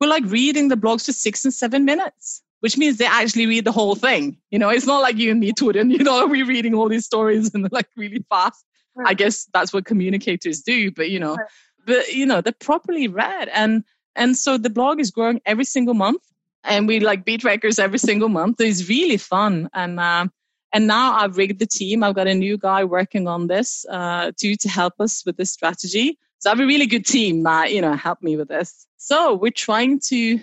were 0.00 0.06
like 0.06 0.24
reading 0.26 0.68
the 0.68 0.76
blogs 0.76 1.06
for 1.06 1.12
six 1.12 1.44
and 1.44 1.54
seven 1.54 1.84
minutes 1.84 2.42
which 2.60 2.76
means 2.76 2.98
they 2.98 3.06
actually 3.06 3.46
read 3.46 3.64
the 3.64 3.72
whole 3.72 3.94
thing. 3.94 4.36
You 4.50 4.58
know 4.58 4.68
it's 4.68 4.86
not 4.86 5.00
like 5.00 5.16
you 5.16 5.30
and 5.30 5.40
me 5.40 5.52
and 5.58 5.92
you 5.92 6.04
know 6.04 6.26
we're 6.32 6.46
reading 6.46 6.74
all 6.74 6.88
these 6.88 7.06
stories 7.06 7.54
and 7.54 7.66
like 7.72 7.88
really 7.96 8.24
fast. 8.28 8.64
Right. 8.96 9.10
i 9.10 9.14
guess 9.14 9.46
that's 9.54 9.72
what 9.72 9.84
communicators 9.84 10.62
do 10.62 10.90
but 10.90 11.10
you 11.10 11.20
know 11.20 11.36
right. 11.36 11.46
but 11.86 12.12
you 12.12 12.26
know 12.26 12.40
they're 12.40 12.52
properly 12.68 13.08
read. 13.08 13.48
And 13.48 13.84
and 14.16 14.36
so 14.36 14.58
the 14.58 14.70
blog 14.70 15.00
is 15.00 15.10
growing 15.10 15.40
every 15.46 15.64
single 15.64 15.94
month 15.94 16.22
and 16.64 16.86
we 16.86 17.00
like 17.00 17.24
beat 17.24 17.44
records 17.44 17.78
every 17.78 17.98
single 17.98 18.28
month. 18.28 18.60
It's 18.60 18.88
really 18.88 19.16
fun. 19.16 19.68
And 19.72 19.98
um, 19.98 20.32
and 20.72 20.86
now 20.86 21.14
I've 21.14 21.36
rigged 21.36 21.58
the 21.58 21.66
team. 21.66 22.02
I've 22.02 22.14
got 22.14 22.26
a 22.26 22.34
new 22.34 22.56
guy 22.56 22.84
working 22.84 23.26
on 23.26 23.48
this 23.48 23.84
uh, 23.90 24.32
too 24.36 24.54
to 24.56 24.68
help 24.68 24.94
us 25.00 25.24
with 25.26 25.36
this 25.36 25.52
strategy. 25.52 26.18
So 26.38 26.50
I 26.50 26.52
have 26.52 26.60
a 26.60 26.66
really 26.66 26.86
good 26.86 27.04
team 27.04 27.42
that 27.42 27.72
you 27.72 27.80
know 27.80 27.94
help 27.94 28.22
me 28.22 28.36
with 28.36 28.48
this. 28.48 28.86
So 28.96 29.34
we're 29.34 29.50
trying 29.50 30.00
to 30.08 30.38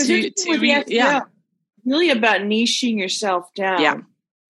to, 0.00 0.30
to 0.30 0.58
re- 0.58 0.68
yeah. 0.68 0.82
yeah 0.86 1.20
really 1.84 2.10
about 2.10 2.40
niching 2.40 2.98
yourself 2.98 3.52
down. 3.54 3.80
Yeah, 3.80 3.96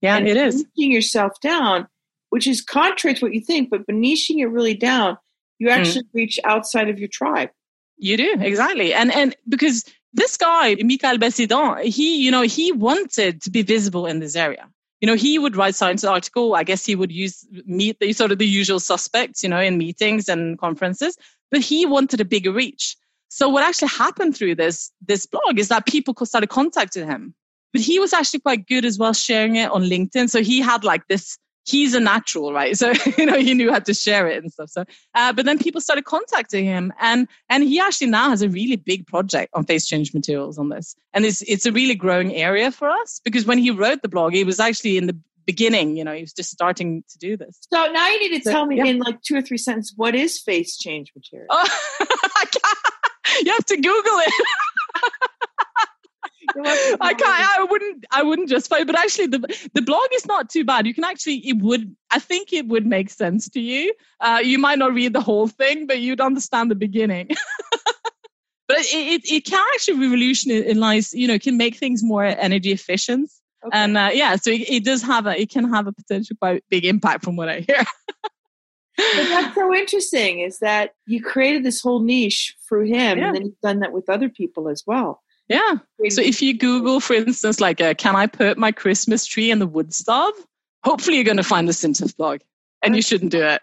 yeah, 0.01 0.17
and 0.17 0.29
it 0.29 0.37
is 0.37 0.65
niching 0.65 0.93
yourself 0.93 1.41
down, 1.41 1.89
which 2.31 2.47
is 2.47 2.61
contrary 2.61 3.15
to 3.15 3.25
what 3.25 3.35
you 3.35 3.41
think, 3.41 3.71
but 3.71 3.87
but 3.87 3.95
niching 3.95 4.39
it 4.39 4.47
really 4.47 4.75
down, 4.75 5.19
you 5.59 5.69
mm. 5.69 5.73
actually 5.73 6.05
mm. 6.05 6.15
reach 6.15 6.39
outside 6.45 6.89
of 6.89 6.99
your 6.99 7.09
tribe. 7.09 7.51
You 7.97 8.17
do 8.17 8.37
exactly, 8.41 8.93
and 8.93 9.13
and 9.13 9.35
because 9.49 9.85
this 10.13 10.37
guy 10.37 10.77
Michael 10.77 11.19
Bessidon, 11.19 11.83
he 11.85 12.23
you 12.23 12.31
know 12.31 12.43
he 12.43 12.73
wanted 12.73 13.43
to 13.43 13.51
be 13.51 13.63
visible 13.63 14.07
in 14.07 14.21
this 14.21 14.37
area 14.37 14.69
you 15.05 15.07
know, 15.07 15.17
he 15.17 15.39
would 15.39 15.55
write 15.55 15.75
science 15.75 16.03
article. 16.03 16.55
I 16.55 16.65
guess 16.65 16.87
he 16.87 16.97
would 16.97 17.13
use 17.13 17.47
meet 17.67 18.01
the 18.01 18.15
sort 18.15 18.33
of 18.33 18.39
the 18.39 18.47
usual 18.47 18.81
suspects, 18.81 19.43
you 19.43 19.51
know, 19.51 19.61
in 19.61 19.77
meetings 19.77 20.31
and 20.31 20.59
conferences, 20.59 21.19
but 21.51 21.61
he 21.61 21.85
wanted 21.85 22.23
a 22.23 22.25
bigger 22.25 22.51
reach. 22.51 22.97
So 23.29 23.51
what 23.51 23.63
actually 23.63 23.89
happened 23.89 24.35
through 24.35 24.55
this 24.55 24.91
this 25.07 25.27
blog 25.27 25.59
is 25.59 25.69
that 25.69 25.85
people 25.85 26.15
started 26.25 26.49
contacting 26.49 27.07
him. 27.07 27.35
But 27.75 27.83
he 27.83 27.99
was 27.99 28.15
actually 28.15 28.41
quite 28.41 28.67
good 28.67 28.87
as 28.87 28.99
well 28.99 29.13
sharing 29.13 29.57
it 29.57 29.71
on 29.71 29.83
LinkedIn. 29.83 30.31
So 30.31 30.43
he 30.43 30.63
had 30.63 30.85
like 30.85 31.07
this 31.09 31.37
he's 31.65 31.95
a 31.95 32.01
natural, 32.01 32.53
right? 32.53 32.77
So, 32.85 32.93
you 33.17 33.25
know, 33.25 33.39
he 33.39 33.55
knew 33.55 33.73
how 33.73 33.79
to 33.79 33.95
share 33.95 34.29
it 34.29 34.43
and 34.43 34.53
stuff. 34.53 34.69
So, 34.71 34.85
uh, 35.15 35.33
but 35.33 35.47
then 35.47 35.59
people 35.59 35.81
started 35.81 36.05
contacting 36.05 36.65
him 36.67 36.93
and, 37.01 37.29
and 37.49 37.65
he 37.65 37.81
actually 37.81 38.09
now 38.09 38.29
has 38.29 38.43
a 38.43 38.49
really 38.49 38.77
big 38.77 39.07
project 39.07 39.51
on 39.55 39.65
phase 39.65 39.87
change 39.87 40.13
materials 40.13 40.59
on 40.59 40.69
this. 40.69 40.95
And 41.15 41.25
it's, 41.25 41.41
it's 41.43 41.65
a 41.65 41.73
really 41.73 41.95
growing 41.95 42.35
area 42.35 42.71
for 42.71 42.91
us 42.91 43.21
because 43.25 43.47
when 43.47 43.59
he 43.59 43.71
wrote 43.71 44.03
the 44.03 44.09
blog, 44.09 44.35
he 44.35 44.45
was 44.45 44.61
actually 44.61 44.99
in 44.99 45.07
the 45.07 45.17
beginning, 45.47 45.97
you 45.97 46.05
know, 46.05 46.13
he 46.13 46.21
was 46.21 46.33
just 46.33 46.51
starting 46.51 47.05
to 47.09 47.19
do 47.19 47.37
this. 47.37 47.59
So 47.73 47.91
now 47.93 48.09
you 48.09 48.21
need 48.21 48.39
to 48.39 48.45
so, 48.45 48.51
tell 48.51 48.67
me 48.67 48.79
yeah. 48.79 48.87
in 48.87 48.99
like 48.99 49.23
two 49.23 49.37
or 49.37 49.43
three 49.43 49.59
sentences, 49.59 49.95
what 49.97 50.15
is 50.15 50.39
phase 50.39 50.77
change 50.77 51.13
material? 51.15 51.47
Oh, 51.51 51.69
you 53.45 53.53
have 53.53 53.65
to 53.67 53.77
Google 53.77 54.19
it. 54.19 54.33
I 57.01 57.15
can't. 57.15 57.59
I 57.59 57.67
wouldn't. 57.69 58.05
I 58.11 58.23
wouldn't 58.23 58.49
justify. 58.49 58.85
But 58.85 58.99
actually, 58.99 59.27
the 59.27 59.69
the 59.75 59.83
blog 59.83 60.09
is 60.15 60.27
not 60.27 60.51
too 60.51 60.65
bad. 60.65 60.87
You 60.87 60.95
can 60.95 61.05
actually. 61.05 61.37
It 61.47 61.59
would. 61.59 61.95
I 62.11 62.19
think 62.19 62.53
it 62.53 62.67
would 62.67 62.87
make 62.87 63.11
sense 63.11 63.49
to 63.51 63.61
you. 63.61 63.93
Uh, 64.21 64.41
you 64.43 64.59
might 64.59 64.79
not 64.79 64.95
read 64.95 65.13
the 65.13 65.21
whole 65.21 65.49
thing, 65.49 65.87
but 65.87 66.01
you'd 66.01 66.21
understand 66.21 66.71
the 66.71 66.75
beginning. 66.75 67.29
but 68.69 68.79
it, 68.79 68.95
it, 68.95 69.33
it 69.33 69.45
can 69.45 69.65
actually 69.75 70.01
revolutionize. 70.01 71.13
You 71.13 71.29
know, 71.29 71.39
can 71.39 71.57
make 71.57 71.77
things 71.77 72.03
more 72.03 72.25
energy 72.25 72.73
efficient. 72.73 73.31
Okay. 73.67 73.79
And 73.79 73.97
uh, 73.97 74.11
yeah, 74.13 74.37
so 74.37 74.51
it, 74.51 74.69
it, 74.69 74.85
does 74.85 75.03
have 75.03 75.27
a. 75.27 75.41
It 75.41 75.51
can 75.51 75.73
have 75.73 75.87
a 75.87 75.93
potential 75.93 76.37
quite 76.39 76.65
big 76.71 76.85
impact 76.85 77.25
from 77.25 77.37
what 77.37 77.49
I 77.49 77.61
hear. 77.61 77.83
but 78.97 79.29
that's 79.29 79.55
so 79.55 79.75
interesting 79.75 80.41
is 80.41 80.59
that 80.59 80.93
you 81.07 81.23
created 81.23 81.65
this 81.65 81.81
whole 81.81 82.01
niche 82.01 82.55
through 82.69 82.85
him 82.85 83.19
yeah. 83.19 83.27
and 83.27 83.35
then 83.35 83.43
you've 83.47 83.61
done 83.61 83.81
that 83.81 83.93
with 83.93 84.09
other 84.09 84.29
people 84.29 84.69
as 84.69 84.85
well 84.87 85.21
yeah. 85.49 85.75
So 86.09 86.23
if 86.23 86.41
you 86.41 86.57
Google, 86.57 87.01
for 87.01 87.15
instance, 87.15 87.61
like, 87.61 87.81
uh, 87.81 87.95
can 87.95 88.17
I 88.17 88.27
put 88.27 88.59
my 88.59 88.73
Christmas 88.73 89.27
tree 89.27 89.51
in 89.51 89.59
the 89.59 89.67
wood 89.67 89.93
stove? 89.93 90.33
Hopefully 90.85 91.17
you're 91.17 91.25
going 91.25 91.37
to 91.37 91.43
find 91.43 91.69
the 91.69 91.73
SINTEF 91.73 92.17
blog. 92.17 92.41
and 92.83 92.95
you 92.95 93.03
shouldn't 93.03 93.33
do 93.33 93.43
it. 93.43 93.63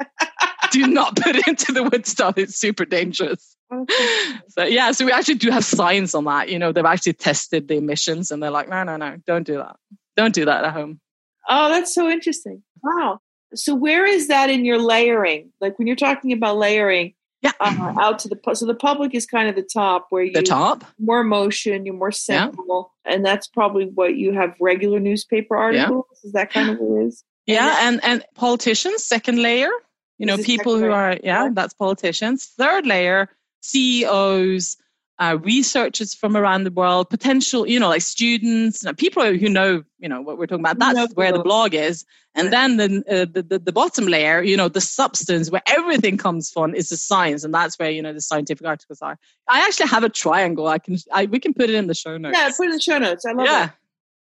do 0.70 0.86
not 0.86 1.16
put 1.16 1.36
it 1.36 1.46
into 1.48 1.72
the 1.72 1.82
wood 1.82 2.06
stove. 2.06 2.38
It's 2.38 2.56
super 2.56 2.84
dangerous. 2.84 3.56
Okay. 3.72 3.94
So 4.48 4.64
yeah, 4.64 4.90
so 4.90 5.04
we 5.04 5.12
actually 5.12 5.36
do 5.36 5.50
have 5.50 5.64
signs 5.64 6.12
on 6.12 6.24
that. 6.24 6.48
You 6.48 6.58
know, 6.58 6.72
they've 6.72 6.84
actually 6.84 7.12
tested 7.12 7.68
the 7.68 7.76
emissions, 7.76 8.32
and 8.32 8.42
they're 8.42 8.50
like, 8.50 8.68
no, 8.68 8.82
no, 8.82 8.96
no, 8.96 9.16
don't 9.26 9.46
do 9.46 9.58
that. 9.58 9.76
Don't 10.16 10.34
do 10.34 10.44
that 10.44 10.64
at 10.64 10.72
home. 10.72 11.00
Oh, 11.48 11.68
that's 11.68 11.94
so 11.94 12.08
interesting. 12.08 12.62
Wow. 12.82 13.20
So 13.54 13.74
where 13.74 14.04
is 14.04 14.26
that 14.28 14.50
in 14.50 14.64
your 14.64 14.78
layering? 14.78 15.52
Like 15.60 15.78
when 15.78 15.86
you're 15.86 15.96
talking 15.96 16.32
about 16.32 16.56
layering, 16.56 17.14
yeah, 17.42 17.52
uh, 17.60 17.94
out 17.98 18.18
to 18.20 18.28
the 18.28 18.38
so 18.54 18.66
the 18.66 18.74
public 18.74 19.14
is 19.14 19.24
kind 19.24 19.48
of 19.48 19.56
the 19.56 19.62
top 19.62 20.06
where 20.10 20.22
you 20.22 20.32
the 20.32 20.42
top 20.42 20.84
more 20.98 21.20
emotion, 21.20 21.86
you're 21.86 21.94
more 21.94 22.12
simple, 22.12 22.92
yeah. 23.06 23.14
and 23.14 23.24
that's 23.24 23.46
probably 23.46 23.86
what 23.86 24.16
you 24.16 24.32
have 24.32 24.54
regular 24.60 25.00
newspaper 25.00 25.56
articles. 25.56 26.04
Yeah. 26.10 26.28
Is 26.28 26.32
that 26.32 26.52
kind 26.52 26.70
of 26.70 26.78
what 26.78 27.02
it 27.02 27.06
is? 27.06 27.24
Yeah, 27.46 27.88
and 27.88 28.00
and 28.04 28.24
politicians, 28.34 29.04
second 29.04 29.40
layer. 29.40 29.70
You 30.18 30.26
know, 30.26 30.36
people 30.36 30.76
who 30.76 30.90
are 30.90 31.16
yeah, 31.24 31.48
that's 31.50 31.72
politicians. 31.72 32.44
Third 32.58 32.86
layer, 32.86 33.30
CEOs, 33.62 34.76
uh, 35.20 35.36
researchers 35.42 36.14
from 36.14 36.34
around 36.34 36.64
the 36.64 36.70
world, 36.70 37.10
potential, 37.10 37.68
you 37.68 37.78
know, 37.78 37.90
like 37.90 38.00
students, 38.00 38.82
know, 38.82 38.94
people 38.94 39.22
who 39.36 39.50
know, 39.50 39.82
you 39.98 40.08
know, 40.08 40.22
what 40.22 40.38
we're 40.38 40.46
talking 40.46 40.64
about. 40.64 40.78
That's 40.78 41.14
where 41.14 41.30
the 41.30 41.42
blog 41.42 41.74
is. 41.74 42.06
And 42.34 42.50
then 42.50 42.78
the, 42.78 43.04
uh, 43.06 43.26
the, 43.30 43.42
the, 43.42 43.58
the, 43.58 43.72
bottom 43.72 44.06
layer, 44.06 44.42
you 44.42 44.56
know, 44.56 44.68
the 44.68 44.80
substance 44.80 45.50
where 45.50 45.62
everything 45.66 46.16
comes 46.16 46.50
from 46.50 46.74
is 46.74 46.88
the 46.88 46.96
science. 46.96 47.44
And 47.44 47.52
that's 47.52 47.78
where, 47.78 47.90
you 47.90 48.00
know, 48.00 48.14
the 48.14 48.20
scientific 48.22 48.66
articles 48.66 49.02
are. 49.02 49.18
I 49.46 49.60
actually 49.66 49.88
have 49.88 50.04
a 50.04 50.08
triangle. 50.08 50.68
I 50.68 50.78
can, 50.78 50.96
I, 51.12 51.26
we 51.26 51.38
can 51.38 51.52
put 51.52 51.68
it 51.68 51.74
in 51.74 51.86
the 51.86 51.94
show 51.94 52.16
notes. 52.16 52.38
Yeah, 52.38 52.48
put 52.56 52.64
it 52.64 52.70
in 52.70 52.76
the 52.76 52.80
show 52.80 52.98
notes. 52.98 53.26
I 53.26 53.32
love 53.32 53.46
yeah. 53.46 53.64
it. 53.66 53.70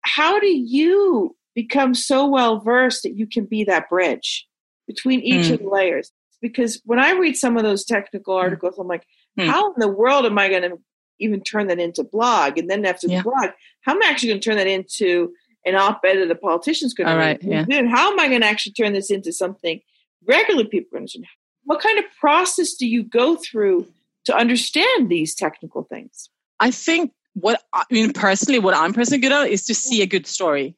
How 0.02 0.40
do 0.40 0.48
you 0.48 1.36
become 1.56 1.94
so 1.94 2.28
well 2.28 2.60
versed 2.60 3.04
that 3.04 3.16
you 3.16 3.26
can 3.26 3.46
be 3.46 3.64
that 3.66 3.88
bridge 3.90 4.48
between 4.86 5.22
each 5.22 5.48
mm. 5.48 5.54
of 5.54 5.60
the 5.60 5.70
layers? 5.70 6.12
Because 6.42 6.82
when 6.84 7.00
I 7.00 7.12
read 7.12 7.38
some 7.38 7.58
of 7.58 7.64
those 7.64 7.84
technical 7.86 8.34
hmm. 8.34 8.44
articles, 8.44 8.80
I'm 8.80 8.88
like, 8.88 9.06
mm. 9.38 9.46
how 9.46 9.74
in 9.74 9.80
the 9.80 9.90
world 9.90 10.26
am 10.26 10.38
I 10.38 10.50
going 10.50 10.62
to 10.64 10.80
even 11.20 11.42
turn 11.42 11.68
that 11.68 11.80
into 11.80 12.04
blog. 12.04 12.58
And 12.58 12.70
then 12.70 12.86
after 12.86 13.08
yeah. 13.08 13.18
the 13.18 13.24
blog, 13.24 13.52
how 13.82 13.94
am 13.94 14.04
I 14.04 14.08
actually 14.08 14.30
going 14.30 14.42
to 14.42 14.50
turn 14.50 14.58
that 14.58 14.68
into 14.68 15.34
an 15.66 15.76
op-ed 15.76 16.16
that 16.16 16.28
the 16.28 16.36
politician's 16.36 16.94
going 16.94 17.08
to 17.08 17.16
read? 17.16 17.40
Yeah. 17.42 17.66
Then 17.68 17.88
how 17.88 18.12
am 18.12 18.20
I 18.20 18.28
going 18.28 18.42
to 18.42 18.48
actually 18.48 18.74
turn 18.74 18.94
this 18.94 19.12
into 19.12 19.32
something 19.32 19.82
regular 20.26 20.66
people 20.66 20.98
understand? 20.98 21.26
What 21.64 21.82
kind 21.82 22.00
of 22.00 22.06
process 22.20 22.74
do 22.74 22.88
you 22.88 23.04
go 23.04 23.36
through 23.36 23.88
to 24.26 24.36
understand 24.36 25.10
these 25.10 25.36
technical 25.36 25.84
things? 25.84 26.30
I 26.60 26.72
think 26.72 27.12
what 27.34 27.62
I 27.74 27.84
mean 27.92 28.14
personally, 28.14 28.60
what 28.60 28.74
I'm 28.74 28.94
personally 28.94 29.22
good 29.22 29.32
at 29.32 29.50
is 29.50 29.66
to 29.66 29.76
see 29.76 30.02
a 30.02 30.08
good 30.08 30.28
story. 30.28 30.76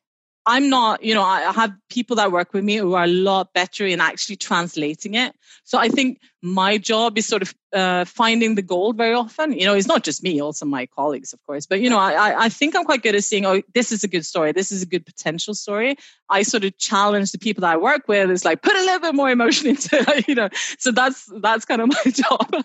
I'm 0.47 0.69
not, 0.69 1.03
you 1.03 1.13
know, 1.13 1.21
I 1.23 1.51
have 1.51 1.71
people 1.89 2.15
that 2.15 2.31
work 2.31 2.53
with 2.53 2.63
me 2.63 2.77
who 2.77 2.95
are 2.95 3.03
a 3.03 3.07
lot 3.07 3.53
better 3.53 3.85
in 3.85 4.01
actually 4.01 4.37
translating 4.37 5.13
it. 5.13 5.35
So 5.65 5.77
I 5.77 5.87
think 5.87 6.19
my 6.41 6.77
job 6.77 7.17
is 7.17 7.27
sort 7.27 7.43
of 7.43 7.53
uh, 7.73 8.03
finding 8.05 8.55
the 8.55 8.61
gold 8.61 8.97
very 8.97 9.13
often. 9.13 9.53
You 9.53 9.65
know, 9.65 9.75
it's 9.75 9.87
not 9.87 10.03
just 10.03 10.23
me, 10.23 10.41
also 10.41 10.65
my 10.65 10.87
colleagues, 10.87 11.33
of 11.33 11.43
course. 11.45 11.65
But 11.67 11.81
you 11.81 11.89
know, 11.89 11.99
I, 11.99 12.45
I 12.45 12.49
think 12.49 12.75
I'm 12.75 12.83
quite 12.83 13.03
good 13.03 13.15
at 13.15 13.23
seeing, 13.23 13.45
oh, 13.45 13.61
this 13.73 13.91
is 13.91 14.03
a 14.03 14.07
good 14.07 14.25
story. 14.25 14.51
This 14.51 14.71
is 14.71 14.81
a 14.81 14.85
good 14.87 15.05
potential 15.05 15.53
story. 15.53 15.95
I 16.29 16.41
sort 16.41 16.63
of 16.63 16.77
challenge 16.77 17.31
the 17.31 17.37
people 17.37 17.61
that 17.61 17.73
I 17.73 17.77
work 17.77 18.07
with. 18.07 18.31
It's 18.31 18.43
like 18.43 18.63
put 18.63 18.75
a 18.75 18.79
little 18.79 18.99
bit 18.99 19.15
more 19.15 19.29
emotion 19.29 19.67
into 19.73 19.97
it, 19.99 20.27
you 20.27 20.35
know. 20.35 20.49
So 20.79 20.91
that's 20.91 21.29
that's 21.41 21.65
kind 21.65 21.81
of 21.81 21.89
my 22.05 22.11
job. 22.11 22.63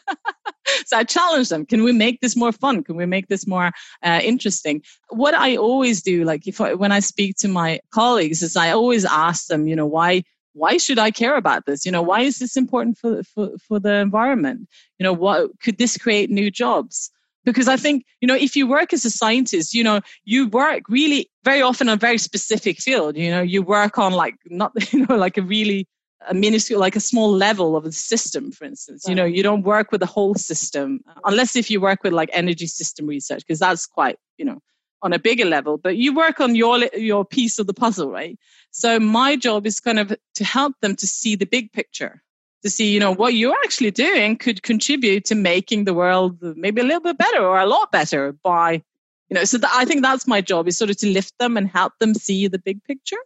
so 0.86 0.96
I 0.96 1.04
challenge 1.04 1.50
them. 1.50 1.66
Can 1.66 1.82
we 1.84 1.92
make 1.92 2.20
this 2.20 2.36
more 2.36 2.52
fun? 2.52 2.82
Can 2.82 2.96
we 2.96 3.04
make 3.04 3.28
this 3.28 3.46
more 3.46 3.72
uh, 4.02 4.20
interesting? 4.22 4.82
What 5.10 5.34
I 5.34 5.56
always 5.56 6.02
do, 6.02 6.24
like 6.24 6.48
if 6.48 6.60
I, 6.60 6.74
when 6.74 6.92
I 6.92 7.00
speak 7.00 7.36
to 7.38 7.48
my 7.48 7.80
colleagues, 7.90 8.42
is 8.42 8.56
I 8.56 8.70
always 8.70 9.04
ask 9.04 9.48
them, 9.48 9.68
you 9.68 9.76
know, 9.76 9.86
why 9.86 10.22
why 10.56 10.78
should 10.78 10.98
I 10.98 11.10
care 11.10 11.36
about 11.36 11.66
this? 11.66 11.84
You 11.84 11.92
know, 11.92 12.02
why 12.02 12.22
is 12.22 12.38
this 12.38 12.56
important 12.56 12.96
for, 12.96 13.22
for, 13.22 13.50
for 13.58 13.78
the 13.78 13.94
environment? 13.94 14.68
You 14.98 15.04
know, 15.04 15.12
what 15.12 15.50
could 15.60 15.76
this 15.76 15.98
create 15.98 16.30
new 16.30 16.50
jobs? 16.50 17.10
Because 17.44 17.68
I 17.68 17.76
think, 17.76 18.04
you 18.20 18.26
know, 18.26 18.34
if 18.34 18.56
you 18.56 18.66
work 18.66 18.92
as 18.92 19.04
a 19.04 19.10
scientist, 19.10 19.74
you 19.74 19.84
know, 19.84 20.00
you 20.24 20.48
work 20.48 20.84
really 20.88 21.30
very 21.44 21.62
often 21.62 21.88
on 21.88 21.94
a 21.94 21.98
very 21.98 22.18
specific 22.18 22.80
field. 22.80 23.16
You 23.16 23.30
know, 23.30 23.42
you 23.42 23.62
work 23.62 23.98
on 23.98 24.12
like 24.12 24.34
not, 24.46 24.72
you 24.92 25.06
know, 25.06 25.16
like 25.16 25.36
a 25.36 25.42
really 25.42 25.86
a 26.26 26.34
minuscule, 26.34 26.80
like 26.80 26.96
a 26.96 27.00
small 27.00 27.30
level 27.30 27.76
of 27.76 27.84
the 27.84 27.92
system, 27.92 28.50
for 28.50 28.64
instance. 28.64 29.04
Right. 29.06 29.10
You 29.10 29.16
know, 29.16 29.24
you 29.26 29.42
don't 29.42 29.62
work 29.62 29.92
with 29.92 30.00
the 30.00 30.06
whole 30.06 30.34
system 30.34 31.00
unless 31.24 31.54
if 31.54 31.70
you 31.70 31.80
work 31.80 32.02
with 32.02 32.14
like 32.14 32.30
energy 32.32 32.66
system 32.66 33.06
research, 33.06 33.42
because 33.46 33.60
that's 33.60 33.86
quite, 33.86 34.16
you 34.38 34.44
know, 34.44 34.58
on 35.02 35.12
a 35.12 35.18
bigger 35.18 35.44
level, 35.44 35.78
but 35.78 35.96
you 35.96 36.14
work 36.14 36.40
on 36.40 36.54
your 36.54 36.78
your 36.94 37.24
piece 37.24 37.58
of 37.58 37.66
the 37.66 37.74
puzzle, 37.74 38.10
right? 38.10 38.38
So 38.70 38.98
my 38.98 39.36
job 39.36 39.66
is 39.66 39.80
kind 39.80 39.98
of 39.98 40.16
to 40.34 40.44
help 40.44 40.74
them 40.80 40.96
to 40.96 41.06
see 41.06 41.36
the 41.36 41.46
big 41.46 41.72
picture, 41.72 42.22
to 42.62 42.70
see 42.70 42.92
you 42.92 43.00
know 43.00 43.12
what 43.12 43.34
you're 43.34 43.56
actually 43.64 43.90
doing 43.90 44.36
could 44.36 44.62
contribute 44.62 45.24
to 45.26 45.34
making 45.34 45.84
the 45.84 45.94
world 45.94 46.38
maybe 46.40 46.80
a 46.80 46.84
little 46.84 47.00
bit 47.00 47.18
better 47.18 47.42
or 47.42 47.58
a 47.58 47.66
lot 47.66 47.92
better 47.92 48.32
by 48.32 48.82
you 49.28 49.34
know. 49.34 49.44
So 49.44 49.58
I 49.72 49.84
think 49.84 50.02
that's 50.02 50.26
my 50.26 50.40
job 50.40 50.68
is 50.68 50.78
sort 50.78 50.90
of 50.90 50.96
to 50.98 51.08
lift 51.08 51.34
them 51.38 51.56
and 51.56 51.68
help 51.68 51.92
them 52.00 52.14
see 52.14 52.48
the 52.48 52.58
big 52.58 52.82
picture. 52.84 53.18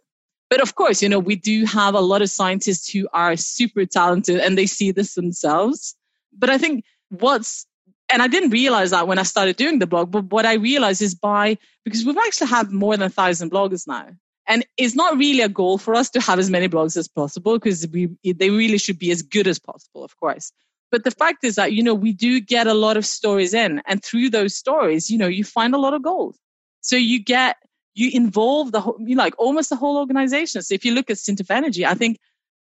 But 0.49 0.61
of 0.61 0.75
course, 0.75 1.01
you 1.01 1.07
know, 1.07 1.19
we 1.19 1.37
do 1.37 1.65
have 1.65 1.95
a 1.95 2.01
lot 2.01 2.21
of 2.21 2.29
scientists 2.29 2.89
who 2.89 3.07
are 3.13 3.37
super 3.37 3.85
talented 3.85 4.41
and 4.41 4.57
they 4.57 4.65
see 4.65 4.91
this 4.91 5.15
themselves. 5.15 5.95
But 6.37 6.49
I 6.49 6.57
think 6.57 6.83
what's 7.07 7.65
and 8.11 8.21
I 8.21 8.27
didn't 8.27 8.49
realize 8.49 8.91
that 8.91 9.07
when 9.07 9.19
I 9.19 9.23
started 9.23 9.55
doing 9.55 9.79
the 9.79 9.87
blog, 9.87 10.11
but 10.11 10.25
what 10.25 10.45
I 10.45 10.55
realized 10.55 11.01
is 11.01 11.15
by, 11.15 11.57
because 11.85 12.05
we've 12.05 12.17
actually 12.17 12.47
have 12.47 12.71
more 12.71 12.95
than 12.95 13.07
a 13.07 13.09
thousand 13.09 13.51
bloggers 13.51 13.87
now. 13.87 14.07
And 14.47 14.65
it's 14.77 14.95
not 14.95 15.17
really 15.17 15.41
a 15.41 15.49
goal 15.49 15.77
for 15.77 15.95
us 15.95 16.09
to 16.11 16.21
have 16.21 16.39
as 16.39 16.49
many 16.49 16.67
blogs 16.67 16.97
as 16.97 17.07
possible 17.07 17.57
because 17.57 17.87
we, 17.87 18.09
they 18.23 18.49
really 18.49 18.77
should 18.77 18.99
be 18.99 19.11
as 19.11 19.21
good 19.21 19.47
as 19.47 19.59
possible, 19.59 20.03
of 20.03 20.17
course. 20.17 20.51
But 20.91 21.05
the 21.05 21.11
fact 21.11 21.43
is 21.45 21.55
that, 21.55 21.71
you 21.71 21.81
know, 21.81 21.93
we 21.93 22.11
do 22.11 22.41
get 22.41 22.67
a 22.67 22.73
lot 22.73 22.97
of 22.97 23.05
stories 23.05 23.53
in 23.53 23.81
and 23.85 24.03
through 24.03 24.29
those 24.29 24.55
stories, 24.55 25.09
you 25.09 25.17
know, 25.17 25.27
you 25.27 25.43
find 25.43 25.73
a 25.73 25.77
lot 25.77 25.93
of 25.93 26.01
gold. 26.01 26.35
So 26.81 26.97
you 26.97 27.23
get, 27.23 27.55
you 27.93 28.09
involve 28.13 28.71
the 28.71 28.81
whole, 28.81 28.97
you 28.99 29.15
know, 29.15 29.23
like 29.23 29.35
almost 29.37 29.69
the 29.69 29.75
whole 29.75 29.97
organization. 29.97 30.61
So 30.63 30.73
if 30.73 30.83
you 30.83 30.93
look 30.93 31.09
at 31.09 31.17
SINTEF 31.17 31.49
Energy, 31.49 31.85
I 31.85 31.93
think 31.93 32.19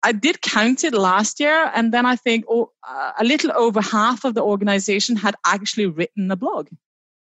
I 0.03 0.13
did 0.13 0.41
count 0.41 0.85
it 0.85 0.95
last 0.95 1.41
year, 1.41 1.71
and 1.75 1.93
then 1.93 2.07
I 2.07 2.17
think 2.17 2.45
oh, 2.49 2.71
uh, 2.89 3.13
a 3.19 3.25
little 3.25 3.53
over 3.53 3.81
half 3.81 4.25
of 4.25 4.35
the 4.35 4.43
organization 4.43 5.17
had 5.17 5.35
actually 5.45 5.87
written 5.87 6.31
a 6.31 6.37
blog. 6.37 6.69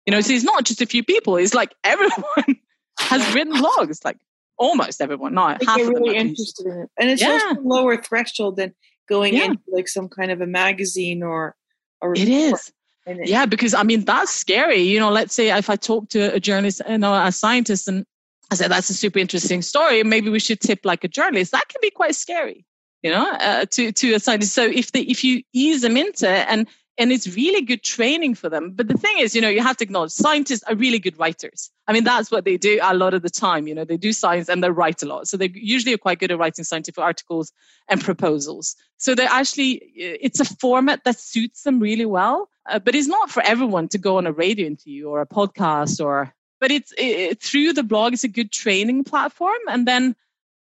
You 0.05 0.11
know, 0.11 0.21
so 0.21 0.33
it's 0.33 0.43
not 0.43 0.65
just 0.65 0.81
a 0.81 0.85
few 0.85 1.03
people; 1.03 1.35
it's 1.37 1.53
like 1.53 1.73
everyone 1.83 2.57
has 2.99 3.33
written 3.33 3.53
blogs, 3.53 4.03
like 4.05 4.17
almost 4.57 5.01
everyone. 5.01 5.33
Not 5.33 5.63
half 5.63 5.77
they're 5.77 5.87
really 5.87 6.15
interested 6.15 6.67
in 6.67 6.81
it, 6.81 6.89
and 6.99 7.09
it's 7.09 7.21
yeah. 7.21 7.39
also 7.41 7.61
lower 7.61 7.97
threshold 7.97 8.57
than 8.57 8.73
going 9.07 9.33
yeah. 9.33 9.45
into 9.45 9.63
like 9.71 9.87
some 9.87 10.07
kind 10.07 10.31
of 10.31 10.41
a 10.41 10.47
magazine 10.47 11.23
or. 11.23 11.55
or 12.01 12.13
it 12.13 12.29
is. 12.29 12.71
Yeah, 13.07 13.47
because 13.47 13.73
I 13.73 13.81
mean 13.81 14.05
that's 14.05 14.31
scary. 14.31 14.81
You 14.81 14.99
know, 14.99 15.09
let's 15.09 15.33
say 15.33 15.49
if 15.49 15.69
I 15.69 15.75
talk 15.75 16.09
to 16.09 16.33
a 16.33 16.39
journalist, 16.39 16.81
you 16.87 16.99
know, 16.99 17.13
a 17.13 17.31
scientist, 17.31 17.87
and 17.87 18.05
I 18.51 18.55
said, 18.55 18.71
that's 18.71 18.89
a 18.89 18.93
super 18.93 19.19
interesting 19.19 19.61
story. 19.61 20.03
Maybe 20.03 20.29
we 20.29 20.39
should 20.39 20.59
tip 20.59 20.79
like 20.83 21.03
a 21.03 21.07
journalist. 21.07 21.51
That 21.51 21.67
can 21.69 21.79
be 21.81 21.91
quite 21.91 22.15
scary, 22.15 22.65
you 23.03 23.11
know, 23.11 23.29
uh, 23.31 23.65
to, 23.65 23.91
to 23.91 24.13
a 24.15 24.19
scientist. 24.19 24.53
So 24.53 24.65
if 24.65 24.91
they, 24.91 25.01
if 25.01 25.23
you 25.23 25.43
ease 25.53 25.81
them 25.81 25.97
into 25.97 26.27
it 26.27 26.47
and, 26.49 26.67
and 26.97 27.13
it's 27.13 27.33
really 27.33 27.61
good 27.61 27.81
training 27.81 28.35
for 28.35 28.49
them. 28.49 28.71
But 28.71 28.89
the 28.89 28.97
thing 28.97 29.19
is, 29.19 29.33
you 29.33 29.39
know, 29.39 29.47
you 29.47 29.61
have 29.61 29.77
to 29.77 29.85
acknowledge 29.85 30.11
scientists 30.11 30.63
are 30.63 30.75
really 30.75 30.99
good 30.99 31.17
writers. 31.17 31.71
I 31.87 31.93
mean, 31.93 32.03
that's 32.03 32.29
what 32.29 32.43
they 32.43 32.57
do 32.57 32.79
a 32.81 32.93
lot 32.93 33.13
of 33.13 33.21
the 33.21 33.29
time. 33.29 33.67
You 33.67 33.75
know, 33.75 33.85
they 33.85 33.95
do 33.95 34.11
science 34.11 34.49
and 34.49 34.61
they 34.61 34.69
write 34.69 35.01
a 35.01 35.05
lot. 35.05 35.27
So 35.27 35.37
they 35.37 35.49
usually 35.53 35.93
are 35.93 35.97
quite 35.97 36.19
good 36.19 36.31
at 36.31 36.37
writing 36.37 36.65
scientific 36.65 37.01
articles 37.01 37.53
and 37.87 38.01
proposals. 38.01 38.75
So 38.97 39.15
they're 39.15 39.29
actually, 39.29 39.75
it's 39.95 40.41
a 40.41 40.45
format 40.45 41.05
that 41.05 41.17
suits 41.17 41.63
them 41.63 41.79
really 41.79 42.05
well. 42.05 42.49
Uh, 42.69 42.79
but 42.79 42.95
it's 42.95 43.07
not 43.07 43.31
for 43.31 43.41
everyone 43.43 43.87
to 43.89 43.97
go 43.97 44.17
on 44.17 44.27
a 44.27 44.33
radio 44.33 44.67
interview 44.67 45.07
or 45.07 45.21
a 45.21 45.27
podcast 45.27 46.03
or 46.03 46.33
but 46.59 46.71
it's 46.71 46.93
it, 46.97 47.41
through 47.41 47.73
the 47.73 47.83
blog 47.83 48.13
it's 48.13 48.23
a 48.23 48.27
good 48.27 48.51
training 48.51 49.03
platform. 49.03 49.59
And 49.69 49.87
then 49.87 50.15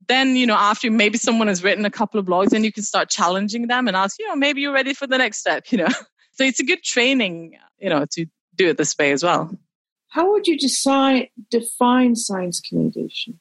then 0.08 0.36
you 0.36 0.46
know 0.46 0.54
after 0.54 0.90
maybe 0.90 1.18
someone 1.18 1.48
has 1.48 1.64
written 1.64 1.84
a 1.84 1.90
couple 1.90 2.20
of 2.20 2.26
blogs 2.26 2.50
then 2.50 2.64
you 2.64 2.72
can 2.72 2.84
start 2.84 3.08
challenging 3.10 3.66
them 3.66 3.88
and 3.88 3.96
ask 3.96 4.18
you 4.18 4.28
know 4.28 4.36
maybe 4.36 4.60
you're 4.60 4.72
ready 4.72 4.94
for 4.94 5.06
the 5.06 5.18
next 5.18 5.38
step 5.38 5.70
you 5.70 5.78
know. 5.78 5.88
So 6.38 6.44
it's 6.44 6.60
a 6.60 6.64
good 6.64 6.82
training 6.82 7.56
you 7.78 7.88
know 7.88 8.04
to 8.12 8.26
do 8.54 8.68
it 8.68 8.76
this 8.76 8.96
way 8.98 9.12
as 9.12 9.22
well. 9.22 9.56
How 10.08 10.30
would 10.32 10.46
you 10.46 10.58
decide 10.58 11.30
define 11.50 12.14
science 12.14 12.60
communication? 12.60 13.40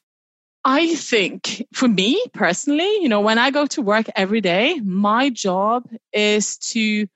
I 0.63 0.95
think 0.95 1.63
for 1.73 1.87
me 1.87 2.23
personally, 2.33 2.91
you 3.01 3.07
know, 3.07 3.21
when 3.21 3.37
I 3.37 3.51
go 3.51 3.67
to 3.67 3.81
work 3.83 4.07
every 4.15 4.41
day, 4.41 4.79
my 4.83 5.29
job 5.29 5.87
is 6.11 6.57
to 6.73 7.07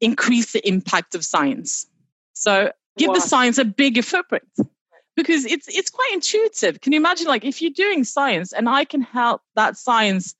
increase 0.00 0.52
the 0.52 0.66
impact 0.68 1.14
of 1.14 1.24
science. 1.24 1.86
So 2.34 2.72
give 2.98 3.08
wow. 3.08 3.14
the 3.14 3.20
science 3.20 3.56
a 3.58 3.64
bigger 3.64 4.02
footprint 4.02 4.44
because 5.16 5.44
it's 5.44 5.68
it's 5.68 5.90
quite 5.90 6.10
intuitive. 6.12 6.80
Can 6.80 6.92
you 6.92 6.98
imagine 6.98 7.26
like 7.26 7.44
if 7.44 7.60
you're 7.60 7.70
doing 7.70 8.04
science 8.04 8.52
and 8.52 8.68
I 8.68 8.84
can 8.84 9.02
help 9.02 9.42
that 9.56 9.76
science 9.76 10.34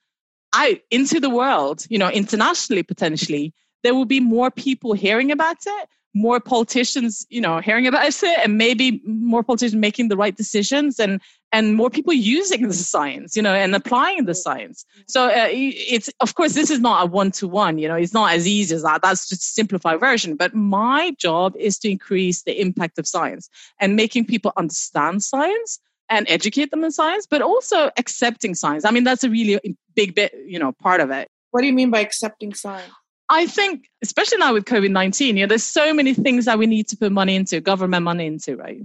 out 0.55 0.79
into 0.91 1.21
the 1.21 1.31
world, 1.31 1.87
you 1.89 1.99
know, 1.99 2.11
internationally 2.11 2.83
potentially, 2.83 3.55
there 3.83 3.95
will 3.95 4.05
be 4.05 4.21
more 4.21 4.51
people 4.51 4.93
hearing 4.93 5.31
about 5.31 5.59
it, 5.67 5.89
more 6.15 6.41
politicians, 6.41 7.27
you 7.31 7.41
know, 7.41 7.61
hearing 7.61 7.87
about 7.87 8.07
it, 8.07 8.39
and 8.43 8.59
maybe 8.59 9.01
more 9.05 9.43
politicians 9.43 9.79
making 9.79 10.09
the 10.09 10.17
right 10.17 10.37
decisions 10.37 10.99
and 10.99 11.21
and 11.53 11.75
more 11.75 11.91
people 11.91 12.13
using 12.13 12.69
the 12.69 12.75
science, 12.75 13.35
you 13.35 13.43
know, 13.43 13.55
and 13.55 13.75
applying 13.75 14.25
the 14.25 14.35
science. 14.35 14.85
So 15.09 15.27
uh, 15.27 15.49
it's, 15.51 16.09
of 16.21 16.35
course, 16.35 16.55
this 16.55 16.71
is 16.71 16.79
not 16.79 17.03
a 17.03 17.07
one 17.07 17.33
to 17.33 17.49
one, 17.49 17.79
you 17.79 17.89
know, 17.89 17.97
it's 17.97 18.15
not 18.15 18.33
as 18.33 18.47
easy 18.47 18.75
as 18.75 18.83
that. 18.83 19.03
That's 19.03 19.29
just 19.29 19.43
a 19.43 19.45
simplified 19.45 19.99
version. 19.99 20.37
But 20.37 20.55
my 20.55 21.13
job 21.19 21.55
is 21.59 21.79
to 21.81 21.91
increase 21.91 22.43
the 22.43 22.61
impact 22.61 22.99
of 22.99 23.07
science 23.07 23.49
and 23.81 23.97
making 23.97 24.27
people 24.27 24.53
understand 24.57 25.25
science 25.25 25.81
and 26.09 26.27
educate 26.29 26.71
them 26.71 26.85
in 26.85 26.93
science, 26.93 27.27
but 27.29 27.43
also 27.43 27.91
accepting 27.97 28.55
science. 28.55 28.85
I 28.85 28.91
mean, 28.91 29.05
that's 29.05 29.25
a 29.25 29.31
really 29.31 29.77
big 29.95 30.15
bit, 30.15 30.35
you 30.47 30.59
know, 30.59 30.73
part 30.73 31.01
of 31.01 31.11
it. 31.11 31.29
What 31.51 31.63
do 31.63 31.67
you 31.67 31.73
mean 31.73 31.91
by 31.91 32.01
accepting 32.01 32.55
science? 32.55 32.93
I 33.29 33.47
think, 33.47 33.89
especially 34.03 34.39
now 34.39 34.53
with 34.53 34.65
COVID 34.65 34.91
19, 34.91 35.37
you 35.37 35.45
know, 35.45 35.49
there's 35.49 35.63
so 35.63 35.95
many 35.95 36.15
things 36.15 36.47
that 36.47 36.59
we 36.59 36.67
need 36.67 36.89
to 36.89 36.97
put 36.97 37.13
money 37.13 37.37
into, 37.37 37.61
government 37.61 38.03
money 38.03 38.27
into, 38.27 38.57
right? 38.57 38.83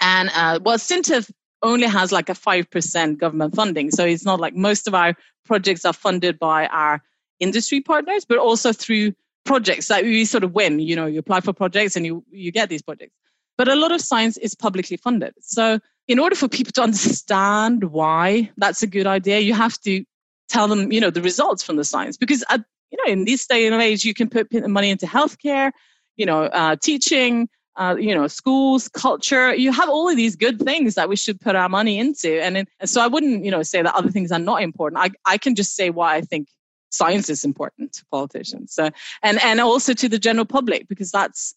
And 0.00 0.30
uh, 0.34 0.60
well, 0.62 0.78
SINTEF 0.78 1.30
only 1.62 1.86
has 1.86 2.12
like 2.12 2.28
a 2.28 2.34
5% 2.34 3.18
government 3.18 3.54
funding. 3.54 3.90
So 3.90 4.04
it's 4.04 4.24
not 4.24 4.40
like 4.40 4.54
most 4.54 4.88
of 4.88 4.94
our 4.94 5.14
projects 5.44 5.84
are 5.84 5.92
funded 5.92 6.38
by 6.38 6.66
our 6.66 7.02
industry 7.40 7.80
partners, 7.80 8.24
but 8.24 8.38
also 8.38 8.72
through 8.72 9.12
projects 9.44 9.88
that 9.88 10.04
we 10.04 10.24
sort 10.24 10.44
of 10.44 10.52
win. 10.52 10.78
You 10.78 10.96
know, 10.96 11.06
you 11.06 11.18
apply 11.18 11.40
for 11.40 11.52
projects 11.52 11.96
and 11.96 12.06
you, 12.06 12.24
you 12.30 12.52
get 12.52 12.68
these 12.68 12.82
projects. 12.82 13.14
But 13.58 13.68
a 13.68 13.74
lot 13.74 13.92
of 13.92 14.00
science 14.00 14.36
is 14.36 14.54
publicly 14.54 14.96
funded. 14.96 15.34
So 15.40 15.78
in 16.08 16.18
order 16.18 16.34
for 16.34 16.48
people 16.48 16.72
to 16.72 16.82
understand 16.82 17.84
why 17.84 18.50
that's 18.56 18.82
a 18.82 18.86
good 18.86 19.06
idea, 19.06 19.40
you 19.40 19.54
have 19.54 19.78
to 19.80 20.04
tell 20.48 20.68
them, 20.68 20.92
you 20.92 21.00
know, 21.00 21.10
the 21.10 21.22
results 21.22 21.62
from 21.62 21.76
the 21.76 21.84
science. 21.84 22.16
Because, 22.16 22.44
uh, 22.48 22.58
you 22.90 22.98
know, 22.98 23.12
in 23.12 23.24
this 23.24 23.46
day 23.46 23.66
and 23.66 23.80
age, 23.80 24.04
you 24.04 24.14
can 24.14 24.28
put 24.28 24.48
money 24.68 24.90
into 24.90 25.06
healthcare, 25.06 25.72
you 26.16 26.26
know, 26.26 26.44
uh, 26.44 26.76
teaching, 26.76 27.48
uh, 27.76 27.96
you 27.98 28.14
know, 28.14 28.26
schools, 28.26 28.88
culture. 28.88 29.54
You 29.54 29.72
have 29.72 29.88
all 29.88 30.08
of 30.08 30.16
these 30.16 30.36
good 30.36 30.60
things 30.60 30.94
that 30.94 31.08
we 31.08 31.16
should 31.16 31.40
put 31.40 31.56
our 31.56 31.68
money 31.68 31.98
into. 31.98 32.42
And, 32.42 32.56
in, 32.56 32.66
and 32.80 32.90
so 32.90 33.00
I 33.00 33.06
wouldn't, 33.06 33.44
you 33.44 33.50
know, 33.50 33.62
say 33.62 33.82
that 33.82 33.94
other 33.94 34.10
things 34.10 34.30
are 34.30 34.38
not 34.38 34.62
important. 34.62 35.02
I, 35.02 35.10
I 35.24 35.38
can 35.38 35.54
just 35.54 35.74
say 35.74 35.90
why 35.90 36.16
I 36.16 36.20
think 36.20 36.48
science 36.90 37.30
is 37.30 37.44
important 37.44 37.94
to 37.94 38.04
politicians. 38.10 38.74
So, 38.74 38.90
and, 39.22 39.40
and 39.42 39.60
also 39.60 39.94
to 39.94 40.08
the 40.08 40.18
general 40.18 40.44
public, 40.44 40.88
because 40.88 41.10
that's, 41.10 41.54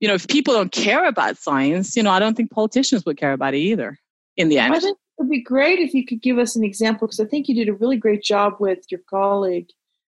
you 0.00 0.06
know, 0.06 0.14
if 0.14 0.28
people 0.28 0.54
don't 0.54 0.70
care 0.70 1.04
about 1.06 1.36
science, 1.36 1.96
you 1.96 2.02
know, 2.04 2.12
I 2.12 2.20
don't 2.20 2.36
think 2.36 2.52
politicians 2.52 3.04
would 3.04 3.16
care 3.16 3.32
about 3.32 3.54
it 3.54 3.58
either 3.58 3.98
in 4.36 4.48
the 4.48 4.60
end. 4.60 4.74
I 4.74 4.78
think 4.78 4.96
it 4.96 5.22
would 5.22 5.30
be 5.30 5.42
great 5.42 5.80
if 5.80 5.92
you 5.92 6.06
could 6.06 6.22
give 6.22 6.38
us 6.38 6.54
an 6.54 6.62
example, 6.62 7.08
because 7.08 7.18
I 7.18 7.24
think 7.24 7.48
you 7.48 7.54
did 7.56 7.68
a 7.68 7.72
really 7.72 7.96
great 7.96 8.22
job 8.22 8.54
with 8.60 8.78
your 8.90 9.00
colleague 9.10 9.70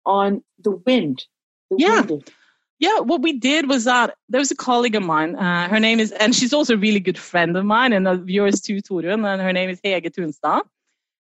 on 0.07 0.43
the 0.57 0.71
wind. 0.71 1.25
The 1.69 1.77
yeah. 1.77 2.01
Wind. 2.01 2.31
Yeah, 2.79 2.99
what 2.99 3.21
we 3.21 3.39
did 3.39 3.69
was 3.69 3.85
that 3.85 4.15
there 4.27 4.39
was 4.39 4.51
a 4.51 4.55
colleague 4.55 4.95
of 4.95 5.03
mine. 5.03 5.35
Uh, 5.35 5.69
her 5.69 5.79
name 5.79 5.99
is, 5.99 6.11
and 6.11 6.35
she's 6.35 6.53
also 6.53 6.73
a 6.73 6.77
really 6.77 6.99
good 6.99 7.17
friend 7.17 7.55
of 7.55 7.63
mine 7.63 7.93
and 7.93 8.07
of 8.07 8.29
yours 8.29 8.59
too, 8.59 8.81
Torunn. 8.81 9.25
And 9.25 9.41
her 9.41 9.53
name 9.53 9.69
is 9.69 9.79
Hege 9.81 10.11
Tunstad. 10.11 10.61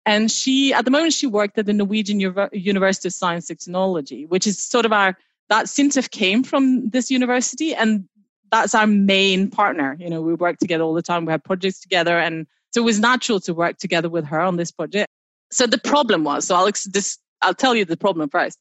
And 0.06 0.30
she, 0.30 0.72
at 0.72 0.84
the 0.84 0.90
moment, 0.90 1.12
she 1.12 1.26
worked 1.26 1.58
at 1.58 1.66
the 1.66 1.72
Norwegian 1.72 2.20
University 2.20 3.08
of 3.08 3.14
Science 3.14 3.50
and 3.50 3.58
Technology, 3.58 4.26
which 4.26 4.46
is 4.46 4.62
sort 4.62 4.84
of 4.84 4.92
our, 4.92 5.16
that 5.48 5.66
SINTEF 5.66 6.10
came 6.10 6.44
from 6.44 6.88
this 6.90 7.10
university 7.10 7.74
and 7.74 8.08
that's 8.50 8.74
our 8.74 8.86
main 8.86 9.50
partner. 9.50 9.96
You 9.98 10.10
know, 10.10 10.20
we 10.20 10.34
work 10.34 10.58
together 10.58 10.84
all 10.84 10.94
the 10.94 11.02
time. 11.02 11.24
We 11.24 11.32
have 11.32 11.42
projects 11.42 11.80
together. 11.80 12.18
And 12.18 12.46
so 12.72 12.82
it 12.82 12.84
was 12.84 13.00
natural 13.00 13.40
to 13.40 13.54
work 13.54 13.78
together 13.78 14.08
with 14.08 14.24
her 14.26 14.40
on 14.40 14.56
this 14.56 14.70
project. 14.70 15.08
So 15.50 15.66
the 15.66 15.78
problem 15.78 16.24
was, 16.24 16.46
so 16.46 16.54
I'll, 16.54 16.70
this, 16.86 17.18
I'll 17.40 17.54
tell 17.54 17.74
you 17.74 17.84
the 17.84 17.96
problem 17.96 18.28
first 18.28 18.58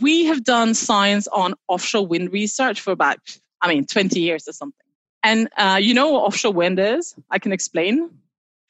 we 0.00 0.24
have 0.26 0.44
done 0.44 0.74
science 0.74 1.28
on 1.28 1.54
offshore 1.68 2.06
wind 2.06 2.32
research 2.32 2.80
for 2.80 2.90
about, 2.92 3.18
I 3.60 3.68
mean, 3.68 3.86
20 3.86 4.20
years 4.20 4.48
or 4.48 4.52
something. 4.52 4.84
And 5.22 5.48
uh, 5.56 5.78
you 5.80 5.94
know 5.94 6.10
what 6.10 6.24
offshore 6.24 6.52
wind 6.52 6.78
is? 6.78 7.14
I 7.30 7.38
can 7.38 7.52
explain. 7.52 8.10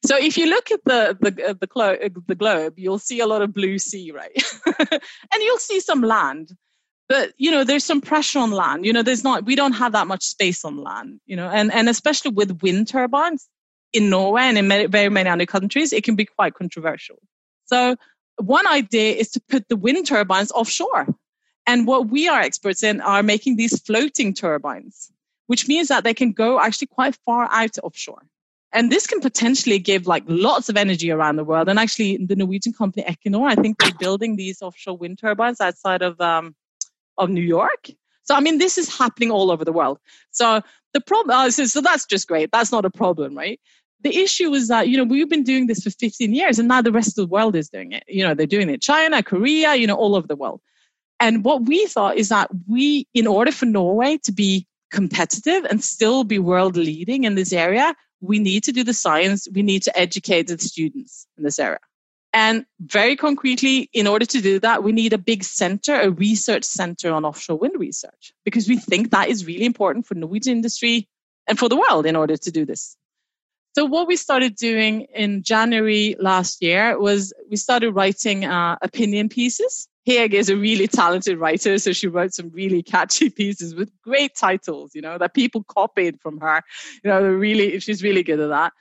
So 0.05 0.17
if 0.17 0.37
you 0.37 0.47
look 0.47 0.71
at 0.71 0.85
the 0.85 1.17
the 1.19 1.29
uh, 1.29 1.55
the, 1.55 2.07
uh, 2.07 2.21
the 2.29 2.35
globe, 2.35 2.75
you'll 2.77 2.99
see 2.99 3.21
a 3.21 3.27
lot 3.27 3.43
of 3.43 3.55
blue 3.55 3.79
sea, 3.79 4.13
right? 4.13 4.31
and 4.91 5.43
you'll 5.43 5.59
see 5.59 5.81
some 5.81 6.03
land, 6.03 6.51
but 7.09 7.33
you 7.39 7.51
know 7.51 7.65
there's 7.65 7.85
some 7.85 8.03
pressure 8.03 8.39
on 8.39 8.51
land. 8.51 8.85
You 8.85 8.93
know, 8.93 9.03
there's 9.03 9.25
not 9.25 9.47
we 9.47 9.57
don't 9.57 9.73
have 9.73 9.93
that 9.93 10.07
much 10.07 10.23
space 10.23 10.65
on 10.65 10.77
land. 10.77 11.21
You 11.25 11.37
know, 11.37 11.49
and 11.49 11.73
and 11.73 11.89
especially 11.89 12.33
with 12.33 12.63
wind 12.63 12.87
turbines 12.89 13.49
in 13.95 14.11
Norway 14.11 14.43
and 14.43 14.59
in 14.59 14.69
many, 14.69 14.87
very 14.87 15.09
many 15.09 15.31
other 15.31 15.47
countries, 15.47 15.93
it 15.93 16.05
can 16.05 16.17
be 16.17 16.27
quite 16.27 16.55
controversial. 16.55 17.17
So 17.65 17.97
one 18.39 18.67
idea 18.67 19.15
is 19.15 19.31
to 19.33 19.41
put 19.49 19.69
the 19.69 19.77
wind 19.77 20.07
turbines 20.07 20.53
offshore. 20.53 21.07
And 21.67 21.87
what 21.87 22.09
we 22.09 22.29
are 22.29 22.41
experts 22.41 22.83
in 22.83 23.01
are 23.01 23.23
making 23.23 23.57
these 23.57 23.81
floating 23.81 24.35
turbines, 24.35 25.11
which 25.47 25.67
means 25.67 25.89
that 25.89 26.05
they 26.05 26.15
can 26.15 26.33
go 26.33 26.61
actually 26.61 26.89
quite 26.89 27.17
far 27.25 27.49
out 27.51 27.79
offshore. 27.83 28.27
And 28.73 28.91
this 28.91 29.07
can 29.07 29.21
potentially 29.21 29.79
give 29.79 30.07
like 30.07 30.25
lots 30.27 30.69
of 30.69 30.77
energy 30.77 31.11
around 31.11 31.37
the 31.37 31.45
world. 31.45 31.69
And 31.69 31.79
actually, 31.79 32.17
the 32.19 32.37
Norwegian 32.37 32.73
company 32.73 33.07
Equinor, 33.09 33.49
I 33.49 33.55
think 33.55 33.79
they're 33.79 33.93
building 33.99 34.37
these 34.37 34.61
offshore 34.61 34.97
wind 34.97 35.19
turbines 35.19 35.61
outside 35.61 36.03
of 36.03 36.21
um, 36.21 36.57
of 37.17 37.31
New 37.31 37.43
York. 37.43 37.89
So 38.25 38.35
I 38.35 38.41
mean, 38.41 38.59
this 38.59 38.77
is 38.77 38.99
happening 38.99 39.31
all 39.31 39.51
over 39.51 39.65
the 39.65 39.73
world. 39.73 39.99
So 40.33 40.61
the 40.93 41.01
problem, 41.01 41.37
uh, 41.37 41.51
so, 41.51 41.67
so 41.67 41.81
that's 41.81 42.07
just 42.07 42.27
great. 42.27 42.51
That's 42.51 42.73
not 42.73 42.85
a 42.85 42.91
problem, 42.91 43.37
right? 43.37 43.61
The 44.05 44.17
issue 44.17 44.53
is 44.55 44.69
that 44.69 44.89
you 44.89 44.97
know 44.97 45.05
we've 45.05 45.29
been 45.29 45.43
doing 45.43 45.67
this 45.67 45.83
for 45.83 45.91
15 45.91 46.33
years 46.33 46.59
and 46.59 46.69
now 46.69 46.81
the 46.83 46.93
rest 46.93 47.19
of 47.19 47.27
the 47.27 47.27
world 47.27 47.57
is 47.57 47.69
doing 47.69 47.93
it. 47.93 48.05
You 48.07 48.23
know 48.23 48.35
they're 48.35 48.47
doing 48.47 48.69
it. 48.71 48.81
China 48.81 49.23
korea 49.23 49.75
you 49.75 49.87
know 49.87 49.97
all 49.97 50.15
over 50.15 50.27
the 50.27 50.37
world. 50.37 50.61
And 51.21 51.45
what 51.45 51.63
we 51.63 51.87
thought 51.87 52.17
is 52.17 52.29
that 52.29 52.51
we 52.69 53.09
in 53.15 53.27
order 53.27 53.51
for 53.51 53.67
norway 53.67 54.19
to 54.25 54.33
be 54.33 54.67
competitive 54.91 55.65
and 55.65 55.83
still 55.83 56.23
be 56.23 56.39
world 56.39 56.77
leading 56.77 57.25
in 57.25 57.35
this 57.35 57.53
area 57.53 57.97
we 58.21 58.39
need 58.39 58.65
to 58.65 58.73
do 58.73 58.85
the 58.85 58.95
science. 58.95 59.47
We 59.53 59.63
need 59.63 59.83
to 59.83 59.99
educate 59.99 60.47
the 60.47 60.59
students 60.59 61.27
in 61.37 61.45
this 61.45 61.59
area. 61.59 61.81
And 62.33 62.65
very 62.81 63.17
concretely 63.17 63.91
in 63.93 64.07
order 64.07 64.27
to 64.27 64.41
do 64.41 64.59
that 64.61 64.83
we 64.83 64.93
need 64.93 65.13
a 65.13 65.19
big 65.19 65.45
center 65.45 65.95
a 66.01 66.11
research 66.11 66.65
center 66.65 67.13
on 67.13 67.25
offshore 67.25 67.59
wind 67.59 67.75
research 67.79 68.33
because 68.45 68.69
we 68.69 68.77
think 68.77 69.11
that 69.11 69.29
is 69.29 69.47
really 69.47 69.65
important 69.65 70.05
for 70.07 70.15
norwegian 70.15 70.57
industry 70.57 71.09
and 71.47 71.59
for 71.59 71.69
the 71.69 71.77
world 71.77 72.07
in 72.07 72.17
order 72.17 72.37
to 72.37 72.51
do 72.51 72.65
this 72.65 72.97
so 73.75 73.85
what 73.85 74.07
we 74.07 74.15
started 74.15 74.55
doing 74.55 75.09
in 75.13 75.43
January 75.43 76.15
last 76.21 76.63
year 76.63 76.97
was 76.99 77.33
we 77.51 77.57
started 77.57 77.91
writing 77.91 78.45
uh, 78.45 78.77
opinion 78.83 79.29
pieces. 79.29 79.89
Hege 80.09 80.35
is 80.35 80.49
a 80.49 80.57
really 80.57 80.87
talented 80.87 81.39
writer, 81.39 81.79
so 81.79 81.93
she 81.93 82.07
wrote 82.07 82.33
some 82.33 82.51
really 82.51 82.85
catchy 82.85 83.31
pieces 83.41 83.75
with 83.75 83.91
great 84.03 84.37
titles, 84.37 84.93
you 84.95 85.03
know, 85.03 85.19
that 85.19 85.35
people 85.35 85.65
copied 85.65 86.21
from 86.21 86.39
her. 86.39 86.63
You 87.03 87.11
know, 87.11 87.23
really, 87.23 87.81
she's 87.81 88.01
really 88.01 88.23
good 88.23 88.39
at 88.39 88.51
that. 88.51 88.73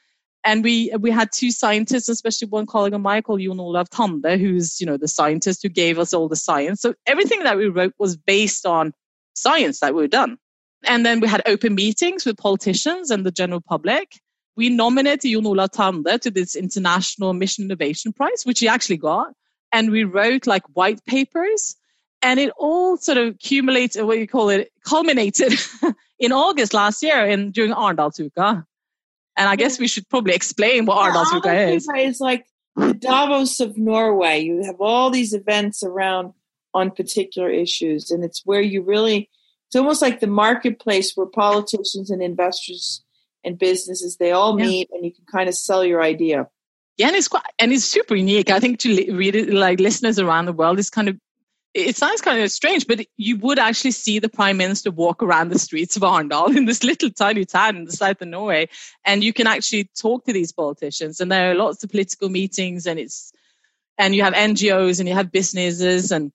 And 0.45 0.63
we 0.63 0.91
we 0.99 1.09
had 1.09 1.29
two 1.31 1.49
scientists, 1.49 2.07
especially 2.07 2.49
one 2.49 2.67
colleague 2.67 2.93
of 2.93 3.23
called 3.23 3.41
Jon 3.41 3.59
Olav 3.59 3.89
Tande, 3.89 4.39
who's 4.39 4.79
you 4.79 4.85
know 4.85 4.97
the 4.97 5.07
scientist 5.07 5.63
who 5.63 5.69
gave 5.69 5.97
us 5.97 6.13
all 6.13 6.27
the 6.27 6.35
science. 6.35 6.81
So 6.81 6.93
everything 7.07 7.43
that 7.43 7.57
we 7.57 7.67
wrote 7.67 7.93
was 7.97 8.15
based 8.15 8.65
on 8.65 8.93
science 9.33 9.79
that 9.79 9.95
we 9.95 10.03
had 10.03 10.11
done. 10.11 10.37
And 10.85 11.03
then 11.05 11.19
we 11.19 11.27
had 11.29 11.41
open 11.47 11.73
meetings 11.73 12.25
with 12.25 12.37
politicians 12.37 13.09
and 13.09 13.25
the 13.25 13.31
general 13.31 13.61
public 13.61 14.19
we 14.55 14.69
nominated 14.69 15.31
Jon 15.31 15.45
Olav 15.45 15.71
Tande 15.71 16.19
to 16.21 16.31
this 16.31 16.55
International 16.55 17.33
Mission 17.33 17.65
Innovation 17.65 18.13
Prize, 18.13 18.43
which 18.43 18.59
he 18.59 18.67
actually 18.67 18.97
got. 18.97 19.33
And 19.71 19.91
we 19.91 20.03
wrote 20.03 20.45
like 20.45 20.63
white 20.73 21.03
papers. 21.05 21.75
And 22.21 22.39
it 22.39 22.53
all 22.57 22.95
sort 22.97 23.17
of 23.17 23.35
accumulated, 23.35 24.05
what 24.05 24.17
you 24.17 24.27
call 24.27 24.49
it, 24.49 24.71
culminated 24.85 25.53
in 26.19 26.31
August 26.31 26.73
last 26.73 27.03
year 27.03 27.25
in 27.25 27.51
during 27.51 27.73
Arendalsuka. 27.73 28.65
And 29.35 29.49
I 29.49 29.55
guess 29.55 29.79
we 29.79 29.87
should 29.87 30.07
probably 30.07 30.33
explain 30.33 30.85
what 30.85 30.97
Arendalsuka 30.97 31.73
is. 31.73 31.87
It's 31.93 32.21
like 32.21 32.45
the 32.75 32.93
Davos 32.93 33.59
of 33.59 33.77
Norway. 33.77 34.39
You 34.39 34.63
have 34.63 34.79
all 34.79 35.09
these 35.09 35.33
events 35.33 35.83
around 35.83 36.33
on 36.73 36.91
particular 36.91 37.49
issues, 37.49 38.09
and 38.09 38.23
it's 38.23 38.41
where 38.45 38.61
you 38.61 38.81
really, 38.81 39.29
it's 39.67 39.75
almost 39.75 40.01
like 40.01 40.19
the 40.19 40.27
marketplace 40.27 41.11
where 41.15 41.27
politicians 41.27 42.09
and 42.09 42.21
investors 42.21 43.02
and 43.43 43.57
businesses 43.57 44.17
they 44.17 44.31
all 44.31 44.59
yeah. 44.59 44.65
meet 44.65 44.89
and 44.91 45.05
you 45.05 45.11
can 45.11 45.25
kind 45.31 45.49
of 45.49 45.55
sell 45.55 45.83
your 45.83 46.01
idea 46.01 46.47
yeah 46.97 47.07
and 47.07 47.15
it's 47.15 47.27
quite 47.27 47.43
and 47.59 47.71
it's 47.71 47.85
super 47.85 48.15
unique 48.15 48.49
i 48.49 48.59
think 48.59 48.79
to 48.79 49.13
read 49.13 49.35
it 49.35 49.53
like 49.53 49.79
listeners 49.79 50.19
around 50.19 50.45
the 50.45 50.53
world 50.53 50.79
is 50.79 50.89
kind 50.89 51.09
of 51.09 51.17
it 51.73 51.97
sounds 51.97 52.21
kind 52.21 52.41
of 52.41 52.51
strange, 52.51 52.85
but 52.85 53.05
you 53.17 53.37
would 53.37 53.57
actually 53.57 53.91
see 53.91 54.19
the 54.19 54.29
prime 54.29 54.57
minister 54.57 54.91
walk 54.91 55.23
around 55.23 55.49
the 55.49 55.57
streets 55.57 55.95
of 55.95 56.03
Arendal 56.03 56.55
in 56.55 56.65
this 56.65 56.83
little 56.83 57.09
tiny 57.09 57.45
town 57.45 57.75
in 57.75 57.85
the 57.85 57.91
south 57.91 58.21
of 58.21 58.27
Norway, 58.27 58.69
and 59.05 59.23
you 59.23 59.33
can 59.33 59.47
actually 59.47 59.89
talk 59.99 60.25
to 60.25 60.33
these 60.33 60.51
politicians. 60.51 61.19
And 61.19 61.31
there 61.31 61.51
are 61.51 61.55
lots 61.55 61.83
of 61.83 61.89
political 61.89 62.29
meetings, 62.29 62.85
and 62.85 62.99
it's 62.99 63.31
and 63.97 64.15
you 64.15 64.23
have 64.23 64.33
NGOs 64.33 64.99
and 64.99 65.09
you 65.09 65.15
have 65.15 65.31
businesses, 65.31 66.11
and 66.11 66.31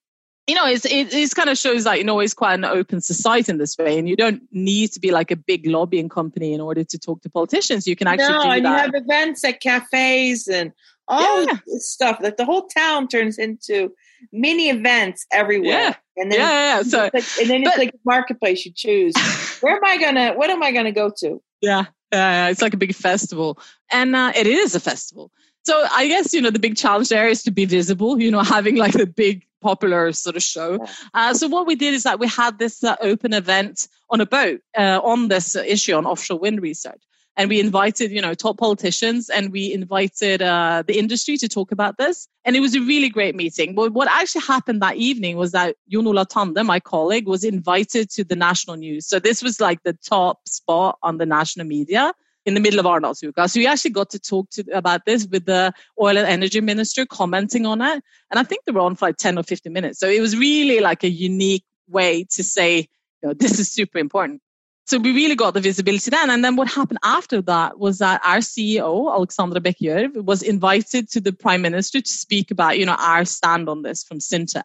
you 0.49 0.55
know, 0.55 0.67
it's, 0.67 0.87
it, 0.87 1.13
it 1.13 1.35
kind 1.35 1.51
of 1.51 1.59
shows 1.59 1.85
that, 1.85 1.99
you 1.99 2.05
know, 2.05 2.19
it's 2.21 2.33
quite 2.33 2.55
an 2.55 2.65
open 2.65 3.03
society 3.03 3.53
in 3.53 3.59
this 3.59 3.77
way. 3.77 3.99
And 3.99 4.09
you 4.09 4.17
don't 4.17 4.43
need 4.51 4.91
to 4.93 5.01
be 5.01 5.11
like 5.11 5.31
a 5.31 5.37
big 5.37 5.67
lobbying 5.67 6.09
company 6.09 6.55
in 6.55 6.61
order 6.61 6.83
to 6.85 6.99
talk 6.99 7.21
to 7.23 7.31
politicians. 7.31 7.87
You 7.87 7.95
can 7.95 8.07
actually 8.07 8.33
no, 8.33 8.45
do 8.45 8.51
and 8.51 8.65
that. 8.65 8.71
you 8.71 8.77
have 8.77 8.91
events 8.95 9.45
at 9.45 9.61
cafes 9.61 10.49
and 10.49 10.73
all 11.07 11.45
yeah. 11.45 11.59
this 11.67 11.91
stuff 11.91 12.21
that 12.23 12.39
the 12.39 12.47
whole 12.47 12.67
town 12.67 13.09
turns 13.09 13.37
into 13.39 13.93
mini 14.33 14.71
events 14.71 15.27
everywhere. 15.31 15.71
Yeah. 15.71 15.95
And 16.17 16.33
then, 16.33 16.41
yeah, 16.41 16.77
yeah. 16.77 16.83
So, 16.83 17.11
like, 17.13 17.25
and 17.41 17.51
then 17.51 17.63
but, 17.63 17.75
it's 17.75 17.79
like 17.79 17.91
a 17.91 17.99
marketplace 18.07 18.65
you 18.65 18.73
choose. 18.75 19.15
Where 19.61 19.77
am 19.77 19.85
I 19.85 19.99
going 19.99 20.15
to, 20.15 20.33
what 20.33 20.49
am 20.49 20.63
I 20.63 20.73
going 20.73 20.87
to 20.87 20.93
go 20.93 21.13
to? 21.19 21.43
Yeah. 21.61 21.85
Uh, 22.11 22.49
it's 22.51 22.63
like 22.63 22.73
a 22.73 22.79
big 22.79 22.95
festival, 22.95 23.59
and 23.93 24.17
uh, 24.17 24.33
it 24.35 24.47
is 24.47 24.75
a 24.75 24.81
festival. 24.81 25.31
So 25.65 25.87
I 25.93 26.09
guess 26.09 26.33
you 26.33 26.41
know 26.41 26.49
the 26.49 26.59
big 26.59 26.77
challenge 26.77 27.11
there 27.11 27.29
is 27.29 27.43
to 27.43 27.51
be 27.51 27.67
visible. 27.67 28.19
You 28.19 28.31
know, 28.31 28.41
having 28.43 28.77
like 28.77 28.95
the 28.95 29.07
big 29.07 29.45
popular 29.61 30.13
sort 30.13 30.37
of 30.37 30.43
show. 30.43 30.87
Uh, 31.15 31.35
so 31.35 31.49
what 31.49 31.67
we 31.67 31.75
did 31.75 31.95
is 31.95 32.03
that 32.05 32.19
we 32.19 32.27
had 32.27 32.59
this 32.59 32.85
uh, 32.85 32.97
open 33.01 33.33
event 33.33 33.89
on 34.11 34.21
a 34.21 34.27
boat 34.27 34.61
uh, 34.77 35.01
on 35.03 35.29
this 35.29 35.57
issue 35.57 35.95
on 35.95 36.07
offshore 36.07 36.39
wind 36.39 36.63
research. 36.63 37.03
And 37.37 37.49
we 37.49 37.61
invited, 37.61 38.11
you 38.11 38.21
know, 38.21 38.35
top 38.35 38.59
politicians 38.59 39.31
and 39.31 39.53
we 39.53 39.73
invited 39.73 40.43
uh, 40.43 40.83
the 40.85 40.99
industry 40.99 41.37
to 41.37 41.49
talk 41.49 41.71
about 41.71 41.97
this. 41.97 42.27
And 42.45 42.57
it 42.57 42.61
was 42.61 42.75
a 42.75 42.81
really 42.81 43.09
great 43.09 43.37
meeting. 43.37 43.77
But 43.77 43.93
what 43.93 44.09
actually 44.11 44.43
happened 44.43 44.83
that 44.83 44.97
evening 44.97 45.37
was 45.37 45.53
that 45.53 45.77
Jon 45.89 46.09
Olav 46.09 46.29
Tande, 46.29 46.67
my 46.67 46.81
colleague, 46.81 47.29
was 47.29 47.45
invited 47.45 48.11
to 48.11 48.25
the 48.25 48.35
national 48.35 48.75
news. 48.75 49.07
So 49.07 49.21
this 49.21 49.41
was 49.41 49.61
like 49.61 49.85
the 49.85 49.93
top 50.05 50.49
spot 50.49 50.99
on 51.05 51.19
the 51.19 51.27
national 51.27 51.67
media 51.67 52.13
in 52.49 52.55
the 52.55 52.61
middle 52.61 52.81
of 52.81 52.87
Arendalsuka. 52.87 53.49
So 53.49 53.61
we 53.61 53.67
actually 53.67 53.91
got 53.91 54.11
to 54.11 54.19
talk 54.19 54.49
to 54.51 54.65
about 54.73 55.05
this 55.05 55.27
with 55.31 55.45
the 55.45 55.73
oil 56.01 56.17
and 56.17 56.27
energy 56.27 56.61
minister 56.61 57.05
commenting 57.05 57.67
on 57.67 57.83
it. 57.83 58.03
And 58.31 58.41
I 58.41 58.43
think 58.43 58.65
they 58.65 58.73
were 58.73 58.81
on 58.81 58.97
for 58.97 59.07
like 59.07 59.19
10 59.19 59.39
or 59.39 59.43
15 59.43 59.73
minutes. 59.73 60.01
So 60.01 60.09
it 60.09 60.21
was 60.21 60.37
really 60.37 60.81
like 60.81 61.05
a 61.05 61.11
unique 61.11 61.65
way 61.89 62.25
to 62.31 62.43
say, 62.43 62.89
you 63.23 63.29
know, 63.29 63.35
this 63.35 63.59
is 63.61 63.71
super 63.71 63.99
important. 63.99 64.41
So 64.87 64.97
we 64.99 65.13
really 65.13 65.35
got 65.35 65.53
the 65.53 65.61
visibility 65.61 66.11
then. 66.11 66.31
And 66.31 66.43
then 66.43 66.57
what 66.57 66.69
happened 66.69 66.99
after 67.05 67.43
that 67.43 67.79
was 67.79 67.99
that 67.99 68.23
our 68.25 68.39
CEO, 68.39 69.13
Alexandra 69.13 69.61
Bech 69.61 69.77
was 70.15 70.43
invited 70.43 71.11
to 71.11 71.21
the 71.21 71.33
prime 71.33 71.61
minister 71.61 72.01
to 72.01 72.11
speak 72.11 72.51
about, 72.51 72.79
you 72.79 72.87
know, 72.87 72.97
our 72.99 73.27
stand 73.27 73.69
on 73.69 73.83
this 73.83 74.03
from 74.03 74.19
SINTEF. 74.19 74.63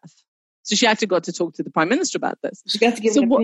So 0.64 0.76
she 0.78 0.88
actually 0.88 1.08
got 1.08 1.26
to 1.26 1.34
talk 1.34 1.54
to 1.56 1.64
the 1.64 1.70
prime 1.70 1.90
minister 1.90 2.18
about 2.18 2.40
this. 2.42 2.64
She 2.68 2.80
got 2.80 2.96
to 2.96 3.02
give 3.02 3.14
so 3.14 3.22
what. 3.24 3.44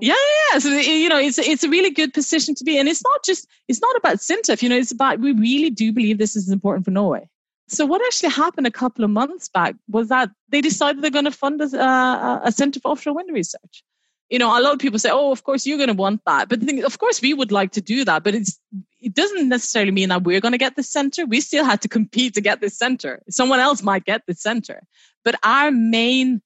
Yeah, 0.00 0.14
yeah. 0.52 0.58
So 0.58 0.70
you 0.70 1.08
know, 1.08 1.18
it's 1.18 1.38
it's 1.38 1.62
a 1.62 1.68
really 1.68 1.90
good 1.90 2.14
position 2.14 2.54
to 2.56 2.64
be, 2.64 2.78
and 2.78 2.88
it's 2.88 3.04
not 3.04 3.22
just 3.22 3.46
it's 3.68 3.82
not 3.82 3.96
about 3.96 4.16
SINTEF. 4.16 4.62
You 4.62 4.70
know, 4.70 4.76
it's 4.76 4.90
about 4.90 5.20
we 5.20 5.32
really 5.32 5.70
do 5.70 5.92
believe 5.92 6.18
this 6.18 6.36
is 6.36 6.50
important 6.50 6.86
for 6.86 6.90
Norway. 6.90 7.28
So 7.68 7.84
what 7.84 8.00
actually 8.02 8.30
happened 8.30 8.66
a 8.66 8.70
couple 8.70 9.04
of 9.04 9.10
months 9.10 9.48
back 9.50 9.74
was 9.88 10.08
that 10.08 10.30
they 10.48 10.62
decided 10.62 11.02
they're 11.02 11.10
going 11.10 11.26
to 11.26 11.30
fund 11.30 11.60
a, 11.60 11.78
uh, 11.78 12.40
a 12.44 12.50
center 12.50 12.80
for 12.80 12.92
offshore 12.92 13.14
wind 13.14 13.28
research. 13.30 13.84
You 14.30 14.38
know, 14.38 14.58
a 14.58 14.62
lot 14.62 14.72
of 14.72 14.78
people 14.78 14.98
say, 14.98 15.10
"Oh, 15.12 15.32
of 15.32 15.44
course 15.44 15.66
you're 15.66 15.76
going 15.76 15.88
to 15.88 15.94
want 15.94 16.22
that," 16.24 16.48
but 16.48 16.60
the 16.60 16.66
thing, 16.66 16.84
of 16.84 16.98
course, 16.98 17.20
we 17.20 17.34
would 17.34 17.52
like 17.52 17.72
to 17.72 17.82
do 17.82 18.06
that, 18.06 18.24
but 18.24 18.34
it's 18.34 18.58
it 19.00 19.14
doesn't 19.14 19.48
necessarily 19.48 19.92
mean 19.92 20.08
that 20.08 20.24
we're 20.24 20.40
going 20.40 20.52
to 20.52 20.58
get 20.58 20.76
this 20.76 20.90
center. 20.90 21.24
We 21.26 21.40
still 21.40 21.64
had 21.64 21.82
to 21.82 21.88
compete 21.88 22.34
to 22.34 22.40
get 22.40 22.60
this 22.60 22.76
center. 22.76 23.22
Someone 23.30 23.60
else 23.60 23.82
might 23.82 24.04
get 24.04 24.22
this 24.26 24.40
center, 24.40 24.82
but 25.24 25.36
our 25.42 25.70
main 25.70 26.42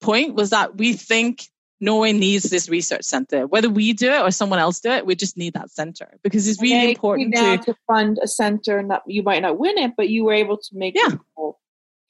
point 0.00 0.34
was 0.34 0.50
that 0.50 0.76
we 0.76 0.94
think 0.94 1.44
Norway 1.80 2.12
needs 2.12 2.44
this 2.44 2.68
research 2.68 3.04
center. 3.04 3.46
Whether 3.46 3.70
we 3.70 3.92
do 3.92 4.10
it 4.10 4.20
or 4.22 4.30
someone 4.30 4.58
else 4.58 4.80
do 4.80 4.90
it, 4.90 5.06
we 5.06 5.14
just 5.14 5.36
need 5.36 5.54
that 5.54 5.70
center 5.70 6.18
because 6.22 6.46
it's 6.46 6.60
really 6.60 6.78
They 6.78 6.90
important 6.90 7.34
to 7.34 7.58
to 7.58 7.74
fund 7.86 8.18
a 8.22 8.28
center, 8.28 8.78
and 8.78 8.90
that 8.90 9.02
you 9.06 9.22
might 9.22 9.42
not 9.42 9.58
win 9.58 9.78
it, 9.78 9.92
but 9.96 10.08
you 10.08 10.24
were 10.24 10.34
able 10.34 10.58
to 10.58 10.68
make 10.72 10.94
Yeah. 10.96 11.16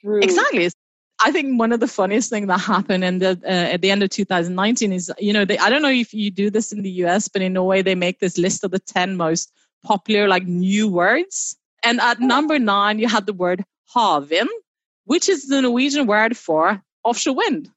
through. 0.02 0.20
exactly. 0.20 0.70
I 1.22 1.30
think 1.32 1.58
one 1.58 1.72
of 1.72 1.80
the 1.80 1.86
funniest 1.86 2.30
things 2.30 2.46
that 2.46 2.58
happened 2.58 3.04
in 3.04 3.18
the 3.18 3.38
uh, 3.44 3.74
at 3.74 3.82
the 3.82 3.90
end 3.90 4.02
of 4.02 4.08
2019 4.10 4.92
is 4.92 5.12
you 5.18 5.32
know 5.32 5.44
they, 5.44 5.58
I 5.58 5.68
don't 5.68 5.82
know 5.82 5.90
if 5.90 6.14
you 6.14 6.30
do 6.30 6.50
this 6.50 6.72
in 6.72 6.82
the 6.82 6.90
US, 7.04 7.28
but 7.28 7.42
in 7.42 7.52
Norway 7.52 7.82
they 7.82 7.94
make 7.94 8.18
this 8.18 8.38
list 8.38 8.64
of 8.64 8.70
the 8.70 8.78
10 8.78 9.16
most 9.16 9.52
popular 9.84 10.28
like 10.28 10.46
new 10.46 10.88
words, 10.88 11.56
and 11.82 12.00
at 12.00 12.20
number 12.20 12.58
nine 12.58 12.98
you 12.98 13.08
had 13.08 13.26
the 13.26 13.32
word 13.32 13.64
havvind, 13.94 14.48
which 15.04 15.28
is 15.28 15.48
the 15.48 15.62
Norwegian 15.62 16.06
word 16.06 16.36
for 16.36 16.82
offshore 17.04 17.34
wind. 17.34 17.70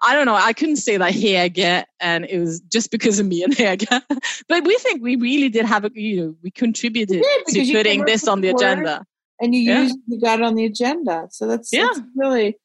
I 0.00 0.14
don't 0.14 0.26
know. 0.26 0.34
I 0.36 0.52
couldn't 0.52 0.76
say 0.76 0.96
that 0.96 1.12
Hege, 1.12 1.82
and 1.98 2.24
it 2.26 2.38
was 2.38 2.60
just 2.60 2.92
because 2.92 3.18
of 3.18 3.26
me 3.26 3.42
and 3.42 3.52
Hege. 3.52 3.88
but 4.48 4.64
we 4.64 4.76
think 4.78 5.02
we 5.02 5.16
really 5.16 5.48
did 5.48 5.64
have 5.64 5.84
a, 5.84 5.90
you 5.92 6.16
know, 6.24 6.36
we 6.40 6.52
contributed 6.52 7.20
did, 7.22 7.46
to 7.66 7.72
putting 7.72 8.04
this 8.04 8.28
on 8.28 8.40
the 8.40 8.52
the 8.52 8.54
agenda. 8.56 9.04
and 9.40 9.54
you 9.56 9.60
Yeah. 9.62 9.82
used 9.82 9.98
you 10.06 10.20
got 10.20 10.38
it 10.38 10.44
on 10.44 10.54
the 10.54 10.64
agenda. 10.66 11.26
So 11.32 11.48
that's, 11.48 11.72
Yeah. 11.72 11.86
that's 11.86 12.00
really 12.14 12.56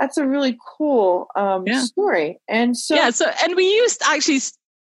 that's 0.00 0.16
a 0.16 0.26
really 0.26 0.56
cool 0.78 1.26
um, 1.36 1.64
Yeah. 1.66 1.80
story. 1.82 2.38
And 2.48 2.74
so 2.76 2.94
yeah. 2.94 3.10
So, 3.10 3.26
and 3.42 3.54
we 3.56 3.64
used 3.64 4.00
actually, 4.06 4.40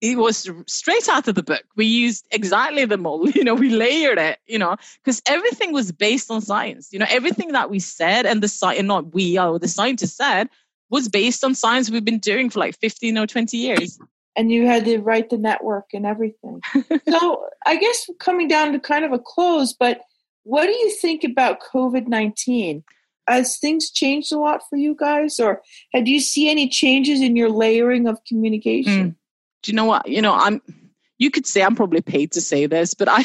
it 0.02 0.18
was 0.18 0.50
straight 0.68 1.10
out 1.10 1.28
of 1.28 1.36
the 1.36 1.44
book. 1.44 1.64
We 1.76 1.86
used 1.86 2.28
exactly 2.32 2.86
the 2.86 2.98
mold. 2.98 3.36
You 3.36 3.44
know, 3.44 3.56
we 3.56 3.70
layered 3.70 4.18
it. 4.20 4.40
You 4.48 4.60
know, 4.60 4.76
because 5.04 5.22
everything 5.26 5.74
was 5.74 5.92
based 5.92 6.30
on 6.32 6.42
science. 6.42 6.90
You 6.92 7.00
know, 7.00 7.08
everything 7.10 7.52
that 7.54 7.70
we 7.70 7.80
said 7.80 8.26
and 8.26 8.42
the 8.42 8.48
sci- 8.48 8.76
and 8.76 8.88
not 8.88 9.14
we, 9.14 9.40
or 9.40 9.58
the 9.60 9.68
scientists 9.68 10.16
said, 10.18 10.50
was 10.90 11.10
based 11.10 11.44
on 11.44 11.56
science 11.56 11.90
we've 11.90 12.06
been 12.06 12.20
doing 12.20 12.50
for 12.50 12.60
like 12.60 12.78
15 12.80 13.18
or 13.18 13.28
20 13.28 13.58
years. 13.58 14.00
and 14.38 14.52
you 14.52 14.68
had 14.68 14.86
to 14.86 15.00
write 15.00 15.30
the 15.32 15.38
network 15.38 15.86
and 15.94 16.06
everything. 16.06 16.62
so 17.10 17.46
I 17.66 17.76
guess 17.76 18.08
coming 18.20 18.48
down 18.48 18.72
to 18.74 18.80
kind 18.80 19.04
of 19.04 19.12
a 19.12 19.20
close, 19.20 19.74
but 19.74 20.02
what 20.44 20.68
do 20.68 20.72
you 20.72 20.92
think 21.02 21.24
about 21.24 21.60
COVID 21.74 22.08
nineteen? 22.08 22.84
Has 23.28 23.58
things 23.58 23.90
changed 23.92 24.32
a 24.32 24.38
lot 24.40 24.62
for 24.70 24.78
you 24.78 24.96
guys, 24.96 25.40
or 25.40 25.62
have 25.94 26.08
you 26.08 26.22
see 26.22 26.50
any 26.50 26.70
changes 26.70 27.20
in 27.20 27.36
your 27.36 27.50
layering 27.50 28.08
of 28.08 28.20
communication? 28.26 29.12
Mm. 29.12 29.16
Do 29.68 29.74
you 29.74 29.76
know 29.76 29.84
what? 29.84 30.08
You 30.08 30.22
know 30.22 30.34
i'm 30.34 30.62
you 31.18 31.30
could 31.30 31.46
say 31.46 31.62
i'm 31.62 31.76
probably 31.76 32.02
paid 32.02 32.32
to 32.32 32.40
say 32.40 32.68
this 32.68 32.94
but 32.94 33.10
i 33.10 33.24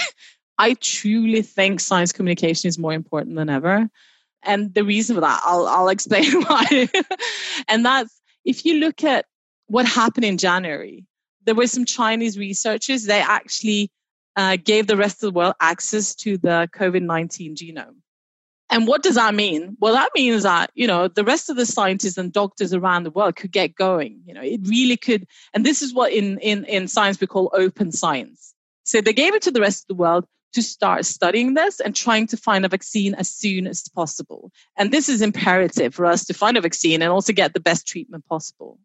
i 0.59 0.75
truly 0.75 1.41
think 1.41 1.79
science 1.79 2.11
communication 2.11 2.67
is 2.69 2.79
more 2.79 2.93
important 2.93 3.37
than 3.37 3.49
ever. 3.49 3.89
And 4.43 4.75
the 4.75 4.83
reason 4.83 5.15
for 5.15 5.21
that 5.21 5.41
i'll 5.45 5.69
i'll 5.69 5.89
explain 5.89 6.43
why. 6.47 6.89
And 7.69 7.87
that's 7.87 8.21
if 8.45 8.65
you 8.65 8.81
look 8.81 9.05
at 9.05 9.25
what 9.69 9.87
happened 9.87 10.25
in 10.25 10.37
january 10.37 11.07
there 11.45 11.55
were 11.55 11.69
some 11.69 11.85
chinese 11.85 12.37
researchers 12.37 13.05
they 13.05 13.21
actually 13.21 13.91
uh, 14.35 14.57
gave 14.57 14.89
the 14.89 14.97
rest 14.97 15.23
of 15.23 15.33
the 15.33 15.39
world 15.39 15.55
access 15.61 16.15
to 16.17 16.39
the 16.39 16.69
covid-19 16.75 17.55
genome 17.55 18.02
and 18.73 18.87
what 18.87 19.03
does 19.03 19.17
that 19.17 19.35
mean? 19.35 19.77
Well, 19.81 19.93
that 19.93 20.11
means 20.15 20.45
that, 20.45 20.71
you 20.75 20.87
know, 20.87 21.07
the 21.07 21.25
rest 21.25 21.51
of 21.51 21.57
the 21.57 21.67
scientists 21.67 22.17
and 22.17 22.33
doctors 22.33 22.73
around 22.73 23.03
the 23.03 23.11
world 23.11 23.37
could 23.37 23.53
get 23.53 23.75
going. 23.75 24.23
You 24.25 24.33
know, 24.33 24.41
it 24.41 24.61
really 24.65 24.97
could. 24.97 25.27
And 25.53 25.67
this 25.67 25.83
is 25.83 25.93
what 25.93 26.11
in, 26.11 26.39
in, 26.39 26.65
in 26.65 26.89
science 26.89 27.21
we 27.21 27.27
call 27.27 27.51
open 27.53 27.93
science. 27.93 28.55
So 28.85 29.03
they 29.03 29.13
gave 29.13 29.35
it 29.35 29.43
to 29.43 29.51
the 29.51 29.61
rest 29.61 29.85
of 29.85 29.89
the 29.89 30.01
world 30.01 30.25
to 30.55 30.63
start 30.63 31.05
studying 31.05 31.53
this 31.53 31.81
and 31.81 31.95
trying 31.95 32.27
to 32.29 32.37
find 32.39 32.65
a 32.65 32.69
vaccine 32.69 33.15
as 33.15 33.29
soon 33.29 33.67
as 33.67 33.87
possible. 33.89 34.51
And 34.79 34.91
this 34.91 35.07
is 35.07 35.21
imperative 35.21 35.95
for 35.95 36.07
us 36.07 36.25
to 36.25 36.35
find 36.35 36.57
a 36.57 36.63
vaccine 36.63 37.03
and 37.03 37.13
also 37.13 37.35
get 37.35 37.53
the 37.53 37.61
best 37.61 37.87
treatment 37.87 38.27
possible. 38.27 38.79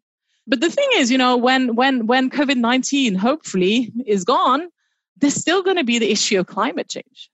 But 0.46 0.60
the 0.60 0.70
thing 0.70 0.88
is, 0.96 1.10
you 1.10 1.16
know, 1.16 1.34
when, 1.36 1.76
when, 1.76 2.06
when 2.06 2.28
COVID-19 2.28 3.16
hopefully 3.16 3.90
is 4.06 4.24
gone, 4.24 4.68
there's 5.16 5.34
still 5.34 5.62
going 5.62 5.76
to 5.78 5.84
be 5.84 5.98
the 5.98 6.10
issue 6.10 6.38
of 6.38 6.46
climate 6.46 6.90
change. 6.90 7.30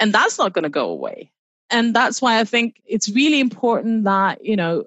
And 0.00 0.12
that's 0.12 0.36
not 0.36 0.52
going 0.52 0.64
to 0.64 0.68
go 0.68 0.88
away 0.88 1.30
and 1.72 1.94
that's 1.94 2.20
why 2.22 2.38
I 2.38 2.44
think 2.44 2.80
it's 2.84 3.08
really 3.08 3.40
important 3.40 4.04
that 4.04 4.44
you 4.44 4.56
know 4.56 4.84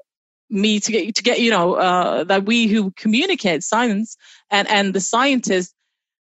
me 0.50 0.80
to 0.80 0.92
get 0.92 1.16
to 1.16 1.24
get 1.24 1.40
you 1.40 1.50
know 1.50 1.76
uh, 1.76 2.24
that 2.26 2.46
we 2.46 2.68
who 2.68 2.92
communicate 2.92 3.64
science 3.64 4.18
and 4.52 4.68
and 4.70 4.94
the 4.94 5.00
scientists 5.00 5.74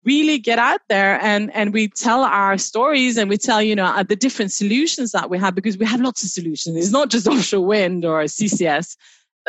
really 0.05 0.39
get 0.39 0.59
out 0.59 0.81
there 0.89 1.21
and 1.21 1.53
and 1.55 1.73
we 1.73 1.89
tell 1.89 2.25
our 2.25 2.57
stories 2.57 3.19
and 3.19 3.29
we 3.29 3.37
tell 3.37 3.63
you 3.63 3.77
know 3.77 3.85
uh, 3.85 4.03
the 4.03 4.17
different 4.17 4.53
solutions 4.53 5.13
that 5.13 5.29
we 5.29 5.39
have 5.39 5.55
because 5.55 5.77
we 5.77 5.87
have 5.87 6.01
lots 6.01 6.25
of 6.25 6.31
solutions. 6.31 6.77
It's 6.77 6.93
not 6.93 7.11
just 7.11 7.29
offshore 7.33 7.65
wind 7.65 8.05
or 8.05 8.23
CCS. 8.25 8.97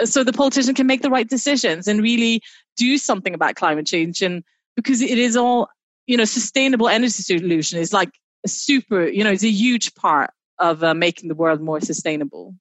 So 0.06 0.24
the 0.24 0.34
politician 0.34 0.76
can 0.76 0.88
make 0.88 1.02
the 1.02 1.10
right 1.10 1.28
decisions 1.28 1.88
and 1.88 2.02
really 2.02 2.42
do 2.78 2.98
something 2.98 3.34
about 3.34 3.56
climate 3.56 3.86
change 3.86 4.22
and 4.22 4.44
because 4.76 5.02
it 5.02 5.18
is 5.18 5.36
all 5.36 5.70
you 6.08 6.18
know 6.18 6.26
sustainable 6.26 6.90
energy 6.90 7.12
solution 7.12 7.80
is 7.80 7.94
like 7.94 8.12
a 8.46 8.48
super 8.48 9.08
you 9.08 9.24
know 9.24 9.32
it's 9.32 9.44
a 9.44 9.52
huge 9.52 9.94
part 9.96 10.32
of 10.60 10.84
uh, 10.84 10.94
making 10.94 11.30
the 11.30 11.36
world 11.36 11.62
more 11.62 11.82
sustainable. 11.82 12.56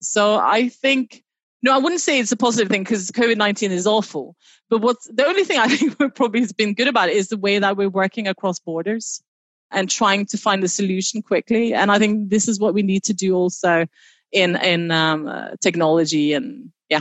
So 0.00 0.36
I 0.36 0.68
think, 0.68 1.22
no, 1.62 1.74
I 1.74 1.78
wouldn't 1.78 2.00
say 2.00 2.18
it's 2.18 2.32
a 2.32 2.36
positive 2.36 2.68
thing 2.68 2.82
because 2.82 3.10
COVID 3.10 3.36
19 3.36 3.72
is 3.72 3.86
awful. 3.86 4.36
But 4.70 4.80
what's 4.80 5.08
the 5.12 5.26
only 5.26 5.44
thing 5.44 5.58
I 5.58 5.68
think 5.76 5.98
we 5.98 6.08
probably 6.08 6.40
has 6.40 6.52
been 6.52 6.74
good 6.74 6.88
about 6.88 7.08
it 7.08 7.16
is 7.16 7.28
the 7.28 7.36
way 7.36 7.58
that 7.58 7.76
we're 7.76 7.88
working 7.88 8.28
across 8.28 8.58
borders 8.58 9.22
and 9.70 9.90
trying 9.90 10.26
to 10.26 10.38
find 10.38 10.62
a 10.62 10.68
solution 10.68 11.22
quickly. 11.22 11.74
And 11.74 11.90
I 11.90 11.98
think 11.98 12.30
this 12.30 12.48
is 12.48 12.60
what 12.60 12.74
we 12.74 12.82
need 12.82 13.02
to 13.04 13.14
do 13.14 13.34
also 13.34 13.86
in, 14.32 14.56
in 14.56 14.90
um, 14.90 15.26
uh, 15.26 15.50
technology 15.60 16.32
and 16.32 16.70
yeah. 16.88 17.00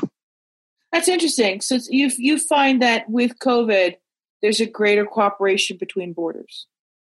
That's 0.92 1.08
interesting. 1.08 1.62
So 1.62 1.80
you 1.90 2.12
you 2.18 2.38
find 2.38 2.82
that 2.84 3.10
with 3.10 3.40
COVID, 3.40 3.96
there's 4.44 4.62
a 4.62 4.68
greater 4.68 5.06
cooperation 5.06 5.78
between 5.78 6.14
borders. 6.14 6.68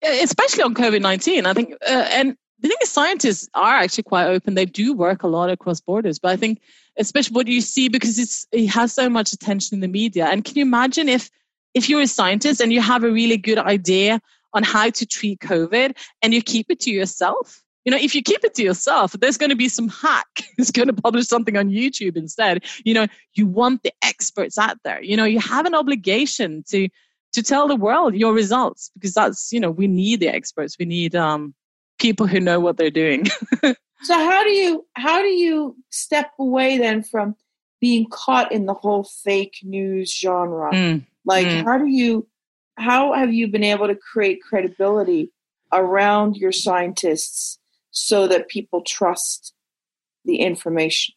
especially 0.04 0.64
on 0.64 0.74
COVID 0.74 1.02
19. 1.02 1.46
I 1.46 1.54
think, 1.54 1.74
uh, 1.88 2.08
and 2.12 2.36
thing 2.62 2.78
is, 2.82 2.90
scientists 2.90 3.50
are 3.54 3.76
actually 3.76 4.04
quite 4.04 4.28
open. 4.28 4.56
They 4.56 4.66
do 4.66 4.94
work 4.94 5.24
a 5.24 5.28
lot 5.28 5.50
across 5.50 5.80
borders, 5.82 6.20
but 6.20 6.32
I 6.32 6.36
think, 6.36 6.62
especially 6.98 7.36
what 7.36 7.48
you 7.48 7.62
see 7.62 7.90
because 7.90 8.18
it's 8.18 8.48
it 8.52 8.68
has 8.68 8.94
so 8.94 9.10
much 9.10 9.34
attention 9.34 9.76
in 9.76 9.82
the 9.82 9.88
media. 9.88 10.26
And 10.26 10.44
can 10.44 10.56
you 10.56 10.64
imagine 10.64 11.10
if 11.10 11.30
if 11.74 11.90
you're 11.90 12.02
a 12.02 12.08
scientist 12.08 12.60
and 12.60 12.74
you 12.74 12.82
have 12.82 13.04
a 13.04 13.12
really 13.12 13.38
good 13.38 13.60
idea 13.60 14.20
on 14.54 14.64
how 14.64 14.90
to 14.90 15.06
treat 15.06 15.40
COVID 15.40 15.96
and 16.22 16.34
you 16.34 16.42
keep 16.42 16.68
it 16.70 16.80
to 16.82 16.92
yourself? 16.92 17.62
You 17.86 17.92
know, 17.92 17.98
if 17.98 18.16
you 18.16 18.22
keep 18.22 18.44
it 18.44 18.54
to 18.56 18.64
yourself, 18.64 19.14
there's 19.14 19.38
going 19.38 19.52
to 19.52 19.56
be 19.56 19.70
some 19.70 19.88
hack 19.88 20.28
who's 20.58 20.72
going 20.72 20.88
to 20.88 20.94
publish 20.94 21.28
something 21.28 21.56
on 21.56 21.70
YouTube 21.70 22.18
instead. 22.18 22.66
You 22.84 22.94
know, 22.94 23.08
you 23.34 23.48
want 23.48 23.84
the 23.84 23.94
experts 24.04 24.58
out 24.58 24.78
there. 24.84 25.02
You 25.02 25.16
know, 25.16 25.24
you 25.24 25.40
have 25.40 25.66
an 25.66 25.76
obligation 25.76 26.64
to 26.70 26.90
to 27.34 27.44
tell 27.44 27.68
the 27.68 27.76
world 27.76 28.16
your 28.16 28.34
results 28.34 28.90
because 28.96 29.14
that's 29.14 29.54
you 29.54 29.60
know 29.60 29.70
we 29.70 29.86
need 29.86 30.20
the 30.20 30.28
experts 30.28 30.78
we 30.80 30.86
need 30.86 31.16
um, 31.16 31.54
people 32.00 32.28
who 32.28 32.40
know 32.40 32.60
what 32.60 32.78
they're 32.78 32.90
doing 32.90 33.26
so 34.04 34.14
how 34.14 34.44
do 34.44 34.50
you 34.50 34.86
how 34.94 35.22
do 35.22 35.28
you 35.28 35.76
step 35.90 36.32
away 36.40 36.78
then 36.78 37.04
from 37.04 37.36
being 37.80 38.08
caught 38.10 38.52
in 38.52 38.66
the 38.66 38.74
whole 38.74 39.04
fake 39.04 39.58
news 39.64 40.16
genre 40.16 40.72
mm. 40.72 41.06
like 41.26 41.48
mm. 41.48 41.64
how 41.64 41.78
do 41.78 41.88
you 41.88 42.28
how 42.78 43.14
have 43.14 43.34
you 43.34 43.48
been 43.48 43.64
able 43.64 43.88
to 43.88 43.96
create 43.96 44.42
credibility 44.42 45.32
around 45.74 46.36
your 46.36 46.52
scientists 46.52 47.60
so 47.92 48.28
that 48.28 48.48
people 48.48 48.82
trust 48.82 49.54
the 50.26 50.38
information 50.38 51.14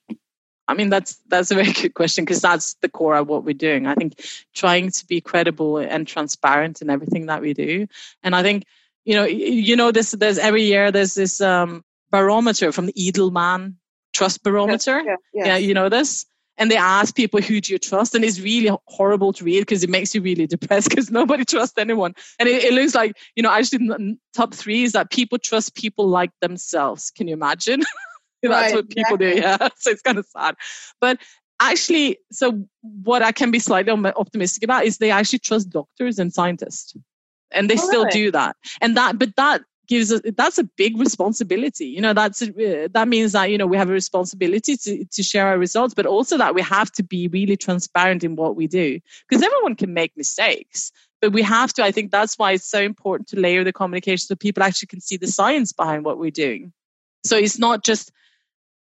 I 0.70 0.74
mean, 0.74 0.88
that's 0.88 1.16
that's 1.26 1.50
a 1.50 1.56
very 1.56 1.72
good 1.72 1.94
question 1.94 2.24
because 2.24 2.40
that's 2.40 2.74
the 2.74 2.88
core 2.88 3.16
of 3.16 3.26
what 3.26 3.42
we're 3.42 3.54
doing. 3.54 3.88
I 3.88 3.96
think 3.96 4.24
trying 4.54 4.92
to 4.92 5.06
be 5.08 5.20
credible 5.20 5.78
and 5.78 6.06
transparent 6.06 6.80
in 6.80 6.90
everything 6.90 7.26
that 7.26 7.42
we 7.42 7.54
do, 7.54 7.88
and 8.22 8.36
I 8.36 8.44
think 8.44 8.66
you 9.04 9.14
know, 9.14 9.24
you 9.24 9.76
know, 9.76 9.92
this 9.92 10.12
there's 10.12 10.38
every 10.38 10.64
year 10.64 10.90
there's 10.90 11.14
this 11.14 11.40
um, 11.40 11.82
barometer 12.10 12.72
from 12.72 12.86
the 12.86 12.92
Edelman 12.92 13.74
Trust 14.12 14.42
Barometer. 14.42 15.02
Yeah, 15.04 15.16
yeah, 15.32 15.46
yeah, 15.46 15.56
you 15.56 15.74
know 15.74 15.88
this. 15.88 16.26
And 16.58 16.70
they 16.70 16.76
ask 16.76 17.14
people 17.14 17.40
who 17.40 17.58
do 17.60 17.72
you 17.72 17.78
trust, 17.78 18.14
and 18.14 18.22
it's 18.22 18.38
really 18.38 18.76
horrible 18.86 19.32
to 19.32 19.44
read 19.44 19.60
because 19.60 19.82
it 19.82 19.88
makes 19.88 20.14
you 20.14 20.20
really 20.20 20.46
depressed 20.46 20.90
because 20.90 21.10
nobody 21.20 21.44
trusts 21.44 21.78
anyone. 21.78 22.14
And 22.38 22.48
it, 22.48 22.64
it 22.64 22.74
looks 22.74 22.94
like 22.94 23.16
you 23.34 23.42
know, 23.42 23.50
actually, 23.50 24.18
top 24.34 24.54
three 24.54 24.82
is 24.82 24.92
that 24.92 25.10
people 25.10 25.38
trust 25.38 25.74
people 25.74 26.08
like 26.08 26.30
themselves. 26.40 27.10
Can 27.10 27.28
you 27.28 27.34
imagine? 27.34 27.80
That's 28.42 28.72
right, 28.72 28.74
what 28.74 28.88
people 28.88 29.14
exactly. 29.16 29.34
do. 29.34 29.40
Yeah. 29.40 29.68
So 29.76 29.90
it's 29.90 30.02
kind 30.02 30.18
of 30.18 30.26
sad. 30.26 30.54
But 31.00 31.18
actually, 31.60 32.18
so 32.32 32.64
what 32.82 33.22
I 33.22 33.32
can 33.32 33.50
be 33.50 33.58
slightly 33.58 33.92
optimistic 33.92 34.62
about 34.62 34.84
is 34.84 34.98
they 34.98 35.10
actually 35.10 35.40
trust 35.40 35.70
doctors 35.70 36.18
and 36.18 36.32
scientists. 36.32 36.94
And 37.52 37.68
they 37.68 37.74
oh, 37.74 37.86
still 37.86 38.04
really? 38.04 38.12
do 38.12 38.30
that. 38.32 38.56
And 38.80 38.96
that, 38.96 39.18
but 39.18 39.34
that 39.36 39.62
gives 39.88 40.12
us, 40.12 40.20
that's 40.36 40.58
a 40.58 40.64
big 40.64 40.98
responsibility. 40.98 41.86
You 41.86 42.00
know, 42.00 42.12
that's, 42.12 42.42
uh, 42.42 42.88
that 42.92 43.08
means 43.08 43.32
that, 43.32 43.50
you 43.50 43.58
know, 43.58 43.66
we 43.66 43.76
have 43.76 43.90
a 43.90 43.92
responsibility 43.92 44.76
to, 44.76 45.04
to 45.04 45.22
share 45.22 45.48
our 45.48 45.58
results, 45.58 45.94
but 45.94 46.06
also 46.06 46.38
that 46.38 46.54
we 46.54 46.62
have 46.62 46.92
to 46.92 47.02
be 47.02 47.28
really 47.28 47.56
transparent 47.56 48.22
in 48.22 48.36
what 48.36 48.56
we 48.56 48.66
do 48.66 49.00
because 49.28 49.42
everyone 49.42 49.74
can 49.76 49.92
make 49.92 50.16
mistakes 50.16 50.92
but 51.20 51.32
we 51.32 51.42
have 51.42 51.70
to 51.70 51.84
i 51.84 51.92
think 51.92 52.10
that's 52.10 52.38
why 52.38 52.52
it's 52.52 52.66
so 52.66 52.80
important 52.80 53.28
to 53.28 53.38
layer 53.38 53.62
the 53.62 53.74
communication 53.74 54.26
so 54.26 54.34
people 54.34 54.62
actually 54.62 54.86
can 54.86 55.00
see 55.00 55.18
the 55.18 55.26
science 55.26 55.70
behind 55.70 56.02
what 56.02 56.18
we're 56.18 56.30
doing 56.30 56.72
so 57.24 57.36
it's 57.36 57.58
not 57.58 57.84
just 57.84 58.10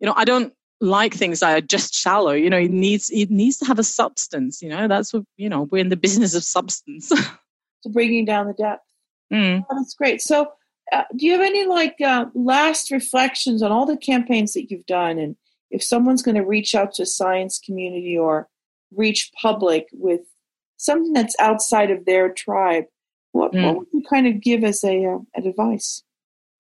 you 0.00 0.06
know, 0.06 0.14
I 0.16 0.24
don't 0.24 0.52
like 0.80 1.14
things 1.14 1.40
that 1.40 1.56
are 1.56 1.60
just 1.60 1.94
shallow. 1.94 2.32
You 2.32 2.50
know, 2.50 2.58
it 2.58 2.70
needs 2.70 3.10
it 3.10 3.30
needs 3.30 3.58
to 3.58 3.64
have 3.64 3.78
a 3.78 3.84
substance. 3.84 4.62
You 4.62 4.68
know, 4.68 4.88
that's 4.88 5.12
what 5.12 5.24
you 5.36 5.48
know. 5.48 5.62
We're 5.62 5.78
in 5.78 5.88
the 5.88 5.96
business 5.96 6.34
of 6.34 6.44
substance. 6.44 7.12
so 7.87 7.93
bringing 7.93 8.24
down 8.24 8.47
the 8.47 8.53
depth. 8.53 8.84
Mm. 9.32 9.64
Oh, 9.68 9.76
that's 9.76 9.95
great. 9.95 10.20
So, 10.20 10.53
uh, 10.93 11.03
do 11.16 11.26
you 11.26 11.32
have 11.32 11.41
any 11.41 11.66
like 11.66 12.01
uh, 12.01 12.26
last 12.34 12.91
reflections 12.91 13.62
on 13.62 13.72
all 13.72 13.87
the 13.87 13.97
campaigns 13.97 14.53
that 14.53 14.70
you've 14.70 14.87
done, 14.87 15.18
and 15.18 15.37
if 15.70 15.82
someone's 15.82 16.22
going 16.22 16.37
to 16.37 16.45
reach 16.45 16.74
out 16.74 16.95
to 16.95 17.03
a 17.03 17.07
science 17.07 17.61
community 17.64 18.16
or 18.16 18.49
reach 18.95 19.30
public 19.41 19.89
with 19.93 20.20
something 20.76 21.12
that's 21.12 21.34
outside 21.41 21.91
of 21.91 22.05
their 22.05 22.32
tribe, 22.32 22.84
what, 23.32 23.53
mm. 23.53 23.64
what 23.64 23.78
would 23.78 23.89
you 23.93 24.03
kind 24.09 24.26
of 24.26 24.41
give 24.41 24.62
as 24.62 24.84
a 24.84 25.05
uh, 25.05 25.18
an 25.34 25.47
advice? 25.47 26.03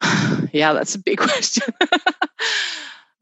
yeah, 0.52 0.72
that's 0.72 0.94
a 0.94 0.98
big 0.98 1.18
question. 1.18 1.72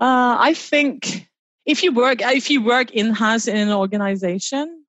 Uh, 0.01 0.37
I 0.41 0.55
think 0.55 1.29
if 1.67 1.83
you 1.83 1.93
work 1.93 2.19
if 2.21 2.51
you 2.51 2.63
work 2.63 2.91
in 2.91 3.13
house 3.13 3.47
in 3.47 3.57
an 3.57 3.71
organization, 3.71 4.84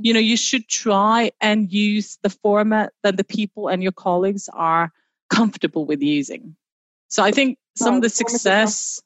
you 0.00 0.12
know 0.12 0.20
you 0.20 0.36
should 0.36 0.68
try 0.68 1.30
and 1.40 1.72
use 1.72 2.18
the 2.22 2.30
format 2.30 2.92
that 3.02 3.16
the 3.16 3.24
people 3.24 3.68
and 3.68 3.82
your 3.82 3.92
colleagues 3.92 4.48
are 4.52 4.92
comfortable 5.30 5.84
with 5.84 6.02
using. 6.02 6.56
So 7.08 7.22
I 7.22 7.30
think 7.30 7.58
some 7.76 7.96
of 7.96 8.02
the 8.02 8.08
success. 8.08 9.00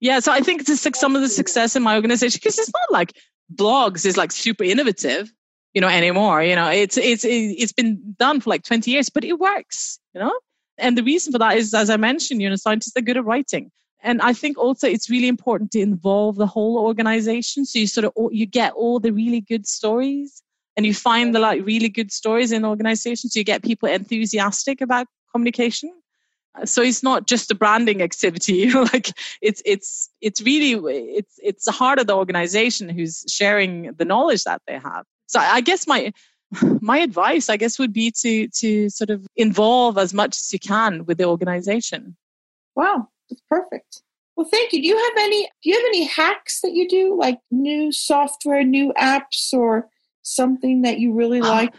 Yeah, 0.00 0.18
so 0.18 0.32
I 0.32 0.40
think 0.40 0.68
it's 0.68 0.98
some 0.98 1.14
of 1.14 1.22
the 1.22 1.28
success 1.28 1.76
in 1.76 1.82
my 1.82 1.94
organization 1.94 2.40
because 2.42 2.58
it's 2.58 2.72
not 2.72 2.90
like 2.90 3.12
blogs 3.54 4.04
is 4.04 4.16
like 4.16 4.32
super 4.32 4.64
innovative, 4.64 5.32
you 5.74 5.80
know, 5.80 5.88
anymore. 5.88 6.42
You 6.42 6.56
know, 6.56 6.68
it's 6.68 6.96
it's 6.96 7.24
it's 7.24 7.72
been 7.72 8.14
done 8.18 8.40
for 8.40 8.50
like 8.50 8.64
twenty 8.64 8.90
years, 8.90 9.10
but 9.10 9.24
it 9.24 9.38
works. 9.38 10.00
You 10.14 10.22
know, 10.22 10.38
and 10.76 10.98
the 10.98 11.04
reason 11.04 11.32
for 11.32 11.38
that 11.38 11.56
is, 11.56 11.72
as 11.72 11.88
I 11.88 11.96
mentioned, 11.96 12.42
you 12.42 12.50
know, 12.50 12.56
scientists 12.56 12.96
are 12.96 13.02
good 13.02 13.16
at 13.16 13.24
writing 13.24 13.70
and 14.02 14.20
i 14.22 14.32
think 14.32 14.58
also 14.58 14.86
it's 14.88 15.08
really 15.08 15.28
important 15.28 15.70
to 15.70 15.80
involve 15.80 16.36
the 16.36 16.46
whole 16.46 16.78
organization. 16.78 17.64
So 17.64 17.78
you 17.78 17.86
sort 17.86 18.04
of 18.04 18.12
you 18.30 18.46
get 18.46 18.72
all 18.72 19.00
the 19.00 19.12
really 19.12 19.40
good 19.40 19.66
stories 19.66 20.42
and 20.76 20.86
you 20.86 20.94
find 20.94 21.34
the 21.34 21.38
like 21.38 21.64
really 21.64 21.88
good 21.88 22.12
stories 22.12 22.52
in 22.52 22.64
organizations. 22.64 23.36
You 23.36 23.44
get 23.44 23.62
people 23.62 23.88
enthusiastic 23.88 24.80
about 24.80 25.06
communication. 25.30 25.92
Uh, 26.54 26.66
so 26.66 26.82
it's 26.82 27.02
not 27.02 27.26
just 27.26 27.50
a 27.50 27.54
branding 27.54 28.02
activity. 28.02 28.70
Like 28.92 29.10
it's 29.40 29.62
it's 29.64 30.10
it's 30.20 30.42
really 30.42 30.72
it's 31.18 31.34
it's 31.42 31.64
the 31.64 31.72
heart 31.72 31.98
of 31.98 32.06
the 32.06 32.16
organization 32.16 32.88
who's 32.88 33.24
sharing 33.28 33.92
the 33.94 34.04
knowledge 34.04 34.44
that 34.44 34.62
they 34.66 34.78
have. 34.78 35.04
So 35.26 35.40
i 35.40 35.60
guess 35.60 35.86
my 35.86 36.12
my 36.82 36.98
advice 36.98 37.48
i 37.48 37.56
guess 37.56 37.78
would 37.78 37.94
be 37.94 38.10
to 38.10 38.46
to 38.48 38.90
sort 38.90 39.08
of 39.08 39.26
involve 39.36 39.96
as 39.96 40.12
much 40.12 40.36
as 40.36 40.52
you 40.52 40.58
can 40.58 41.06
with 41.06 41.18
the 41.18 41.24
organization. 41.24 42.16
Wow 42.74 43.08
it's 43.32 43.42
perfect. 43.48 44.02
Well, 44.36 44.46
thank 44.50 44.72
you. 44.72 44.80
Do 44.80 44.88
you 44.88 44.96
have 44.96 45.24
any 45.24 45.42
do 45.62 45.70
you 45.70 45.74
have 45.76 45.84
any 45.86 46.04
hacks 46.04 46.60
that 46.62 46.72
you 46.72 46.88
do 46.88 47.16
like 47.18 47.38
new 47.50 47.92
software, 47.92 48.64
new 48.64 48.92
apps 48.98 49.52
or 49.52 49.88
something 50.22 50.82
that 50.82 50.98
you 50.98 51.12
really 51.12 51.40
like? 51.40 51.74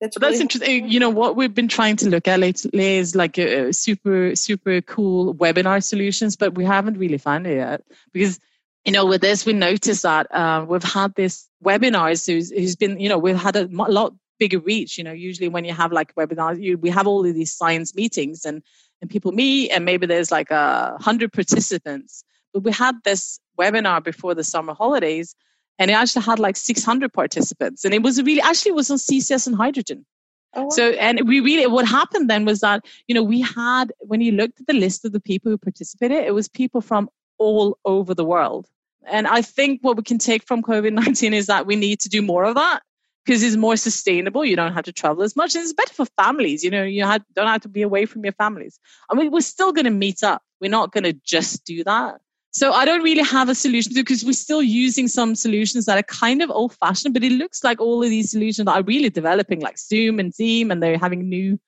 That's, 0.00 0.18
really 0.18 0.32
that's 0.32 0.40
interesting. 0.40 0.90
You 0.90 1.00
know 1.00 1.10
what 1.10 1.34
we've 1.36 1.54
been 1.54 1.68
trying 1.68 1.96
to 1.96 2.10
look 2.10 2.28
at 2.28 2.40
lately 2.40 2.96
is 2.96 3.14
like 3.14 3.38
a, 3.38 3.68
a 3.68 3.72
super 3.72 4.36
super 4.36 4.82
cool 4.82 5.34
webinar 5.34 5.82
solutions, 5.82 6.36
but 6.36 6.54
we 6.54 6.64
haven't 6.64 6.98
really 6.98 7.18
found 7.18 7.46
it 7.46 7.56
yet 7.56 7.82
because 8.12 8.38
you 8.84 8.92
know 8.92 9.06
with 9.06 9.22
this 9.22 9.46
we 9.46 9.54
noticed 9.54 10.02
that 10.02 10.26
uh, 10.34 10.64
we've 10.68 10.82
had 10.82 11.14
this 11.14 11.48
webinars 11.64 12.26
who's, 12.26 12.50
who's 12.50 12.76
been 12.76 13.00
you 13.00 13.08
know 13.08 13.18
we've 13.18 13.40
had 13.40 13.56
a 13.56 13.66
lot 13.68 14.12
bigger 14.38 14.58
reach 14.58 14.98
you 14.98 15.04
know 15.04 15.12
usually 15.12 15.48
when 15.48 15.64
you 15.64 15.72
have 15.72 15.92
like 15.92 16.14
webinars 16.16 16.60
you, 16.60 16.76
we 16.76 16.90
have 16.90 17.06
all 17.06 17.24
of 17.24 17.34
these 17.34 17.54
science 17.54 17.94
meetings 17.94 18.44
and 18.44 18.62
and 19.04 19.10
people 19.10 19.32
meet 19.32 19.70
and 19.70 19.84
maybe 19.84 20.06
there's 20.06 20.30
like 20.30 20.50
a 20.50 20.96
hundred 20.98 21.30
participants. 21.30 22.24
But 22.54 22.64
we 22.64 22.72
had 22.72 22.96
this 23.04 23.38
webinar 23.60 24.02
before 24.02 24.34
the 24.34 24.42
summer 24.42 24.72
holidays 24.72 25.36
and 25.78 25.90
it 25.90 25.94
actually 25.94 26.22
had 26.22 26.38
like 26.38 26.56
600 26.56 27.12
participants 27.12 27.84
and 27.84 27.92
it 27.92 28.02
was 28.02 28.22
really 28.22 28.40
actually 28.40 28.70
it 28.70 28.76
was 28.76 28.90
on 28.90 28.96
CCS 28.96 29.46
and 29.46 29.56
hydrogen. 29.56 30.06
Oh, 30.54 30.62
wow. 30.62 30.68
So, 30.70 30.90
and 30.92 31.28
we 31.28 31.40
really, 31.40 31.66
what 31.66 31.86
happened 31.86 32.30
then 32.30 32.46
was 32.46 32.60
that, 32.60 32.86
you 33.06 33.14
know, 33.14 33.22
we 33.22 33.42
had, 33.42 33.92
when 33.98 34.22
you 34.22 34.32
looked 34.32 34.60
at 34.60 34.68
the 34.68 34.72
list 34.72 35.04
of 35.04 35.12
the 35.12 35.20
people 35.20 35.50
who 35.50 35.58
participated, 35.58 36.24
it 36.24 36.32
was 36.32 36.48
people 36.48 36.80
from 36.80 37.10
all 37.38 37.76
over 37.84 38.14
the 38.14 38.24
world. 38.24 38.68
And 39.06 39.26
I 39.26 39.42
think 39.42 39.80
what 39.82 39.98
we 39.98 40.02
can 40.02 40.18
take 40.18 40.46
from 40.46 40.62
COVID 40.62 40.92
19 40.94 41.34
is 41.34 41.46
that 41.46 41.66
we 41.66 41.76
need 41.76 42.00
to 42.00 42.08
do 42.08 42.22
more 42.22 42.44
of 42.44 42.54
that 42.54 42.82
because 43.24 43.42
it's 43.42 43.56
more 43.56 43.76
sustainable. 43.76 44.44
You 44.44 44.56
don't 44.56 44.74
have 44.74 44.84
to 44.84 44.92
travel 44.92 45.22
as 45.22 45.36
much, 45.36 45.54
and 45.54 45.62
it's 45.62 45.72
better 45.72 45.94
for 45.94 46.06
families. 46.16 46.62
You 46.62 46.70
know, 46.70 46.82
you 46.82 47.04
have, 47.04 47.22
don't 47.34 47.46
have 47.46 47.62
to 47.62 47.68
be 47.68 47.82
away 47.82 48.06
from 48.06 48.24
your 48.24 48.32
families. 48.34 48.78
I 49.10 49.14
mean, 49.14 49.30
we're 49.30 49.40
still 49.40 49.72
going 49.72 49.86
to 49.86 49.90
meet 49.90 50.22
up. 50.22 50.42
We're 50.60 50.70
not 50.70 50.92
going 50.92 51.04
to 51.04 51.12
just 51.24 51.64
do 51.64 51.84
that. 51.84 52.20
So 52.50 52.72
I 52.72 52.84
don't 52.84 53.02
really 53.02 53.24
have 53.24 53.48
a 53.48 53.54
solution 53.54 53.92
because 53.94 54.24
we're 54.24 54.32
still 54.32 54.62
using 54.62 55.08
some 55.08 55.34
solutions 55.34 55.86
that 55.86 55.98
are 55.98 56.04
kind 56.04 56.40
of 56.40 56.50
old 56.50 56.72
fashioned, 56.74 57.12
but 57.12 57.24
it 57.24 57.32
looks 57.32 57.64
like 57.64 57.80
all 57.80 58.02
of 58.02 58.10
these 58.10 58.30
solutions 58.30 58.68
are 58.68 58.82
really 58.82 59.10
developing, 59.10 59.60
like 59.60 59.76
Zoom 59.76 60.20
and 60.20 60.32
Team, 60.32 60.70
and 60.70 60.80
they're 60.80 60.98
having 60.98 61.28
new 61.28 61.58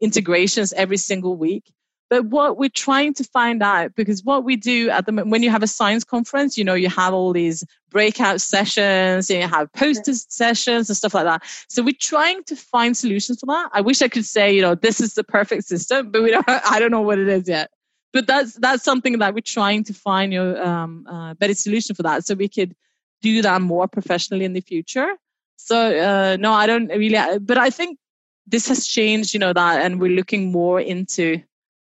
integrations 0.00 0.72
every 0.72 0.96
single 0.96 1.36
week. 1.36 1.72
But 2.12 2.26
what 2.26 2.58
we're 2.58 2.68
trying 2.68 3.14
to 3.14 3.24
find 3.24 3.62
out, 3.62 3.94
because 3.94 4.22
what 4.22 4.44
we 4.44 4.54
do 4.54 4.90
at 4.90 5.06
the 5.06 5.12
when 5.24 5.42
you 5.42 5.48
have 5.48 5.62
a 5.62 5.66
science 5.66 6.04
conference, 6.04 6.58
you 6.58 6.62
know, 6.62 6.74
you 6.74 6.90
have 6.90 7.14
all 7.14 7.32
these 7.32 7.64
breakout 7.88 8.42
sessions 8.42 9.30
and 9.30 9.40
you 9.40 9.48
have 9.48 9.72
poster 9.72 10.12
sessions 10.12 10.90
and 10.90 10.96
stuff 10.98 11.14
like 11.14 11.24
that. 11.24 11.42
So 11.70 11.82
we're 11.82 11.94
trying 11.98 12.44
to 12.44 12.54
find 12.54 12.94
solutions 12.94 13.40
for 13.40 13.46
that. 13.46 13.70
I 13.72 13.80
wish 13.80 14.02
I 14.02 14.08
could 14.08 14.26
say, 14.26 14.54
you 14.54 14.60
know, 14.60 14.74
this 14.74 15.00
is 15.00 15.14
the 15.14 15.24
perfect 15.24 15.64
system, 15.64 16.10
but 16.10 16.22
we 16.22 16.30
don't, 16.32 16.44
I 16.48 16.78
don't 16.78 16.90
know 16.90 17.00
what 17.00 17.18
it 17.18 17.28
is 17.28 17.48
yet. 17.48 17.70
But 18.12 18.26
that's, 18.26 18.56
that's 18.56 18.84
something 18.84 19.18
that 19.20 19.32
we're 19.32 19.40
trying 19.40 19.82
to 19.84 19.94
find, 19.94 20.32
know, 20.32 20.62
um, 20.62 21.06
uh, 21.06 21.32
better 21.32 21.54
solution 21.54 21.96
for 21.96 22.02
that. 22.02 22.26
So 22.26 22.34
we 22.34 22.46
could 22.46 22.76
do 23.22 23.40
that 23.40 23.62
more 23.62 23.88
professionally 23.88 24.44
in 24.44 24.52
the 24.52 24.60
future. 24.60 25.14
So, 25.56 25.98
uh, 25.98 26.36
no, 26.38 26.52
I 26.52 26.66
don't 26.66 26.88
really, 26.88 27.38
but 27.38 27.56
I 27.56 27.70
think 27.70 27.98
this 28.46 28.68
has 28.68 28.86
changed, 28.86 29.32
you 29.32 29.40
know, 29.40 29.54
that, 29.54 29.80
and 29.80 29.98
we're 29.98 30.14
looking 30.14 30.52
more 30.52 30.78
into 30.78 31.42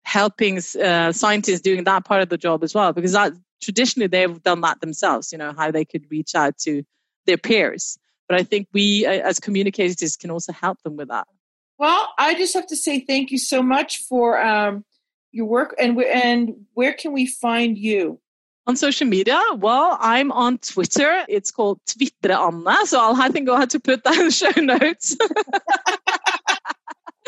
helping 0.03 0.59
uh, 0.81 1.11
scientists 1.11 1.61
doing 1.61 1.83
that 1.83 2.05
part 2.05 2.21
of 2.21 2.29
the 2.29 2.37
job 2.37 2.63
as 2.63 2.73
well 2.73 2.91
because 2.93 3.13
that 3.13 3.33
traditionally 3.61 4.07
they've 4.07 4.41
done 4.43 4.61
that 4.61 4.81
themselves 4.81 5.31
you 5.31 5.37
know 5.37 5.53
how 5.55 5.69
they 5.71 5.85
could 5.85 6.09
reach 6.09 6.35
out 6.35 6.57
to 6.57 6.83
their 7.25 7.37
peers. 7.37 7.97
But 8.27 8.39
i 8.39 8.43
think 8.43 8.67
we 8.73 9.05
uh, 9.05 9.11
as 9.11 9.39
communicators 9.39 10.15
can 10.17 10.31
also 10.31 10.53
help 10.53 10.81
them 10.83 10.95
with 10.95 11.09
that. 11.09 11.27
Well 11.77 12.09
i 12.17 12.33
just 12.33 12.53
have 12.53 12.67
to 12.67 12.75
say 12.75 12.99
thank 13.01 13.31
you 13.31 13.37
so 13.37 13.61
much 13.61 13.99
for 13.99 14.41
um, 14.41 14.83
your 15.31 15.45
work 15.45 15.75
and 15.79 16.01
and 16.01 16.65
where 16.73 16.93
can 16.93 17.13
we 17.13 17.27
find 17.27 17.77
you? 17.77 18.19
On 18.67 18.75
social 18.75 19.07
media? 19.07 19.39
Well 19.55 19.97
i'm 20.01 20.31
on 20.31 20.57
twitter. 20.57 21.25
It's 21.29 21.51
called 21.51 21.79
twitter 21.85 22.33
anna 22.33 22.85
so 22.85 22.99
i'll 22.99 23.21
i 23.21 23.29
think 23.29 23.47
i'll 23.49 23.57
have 23.57 23.69
to 23.69 23.79
put 23.79 24.03
that 24.03 24.17
in 24.17 24.25
the 24.25 24.31
show 24.31 24.51
notes 24.61 25.15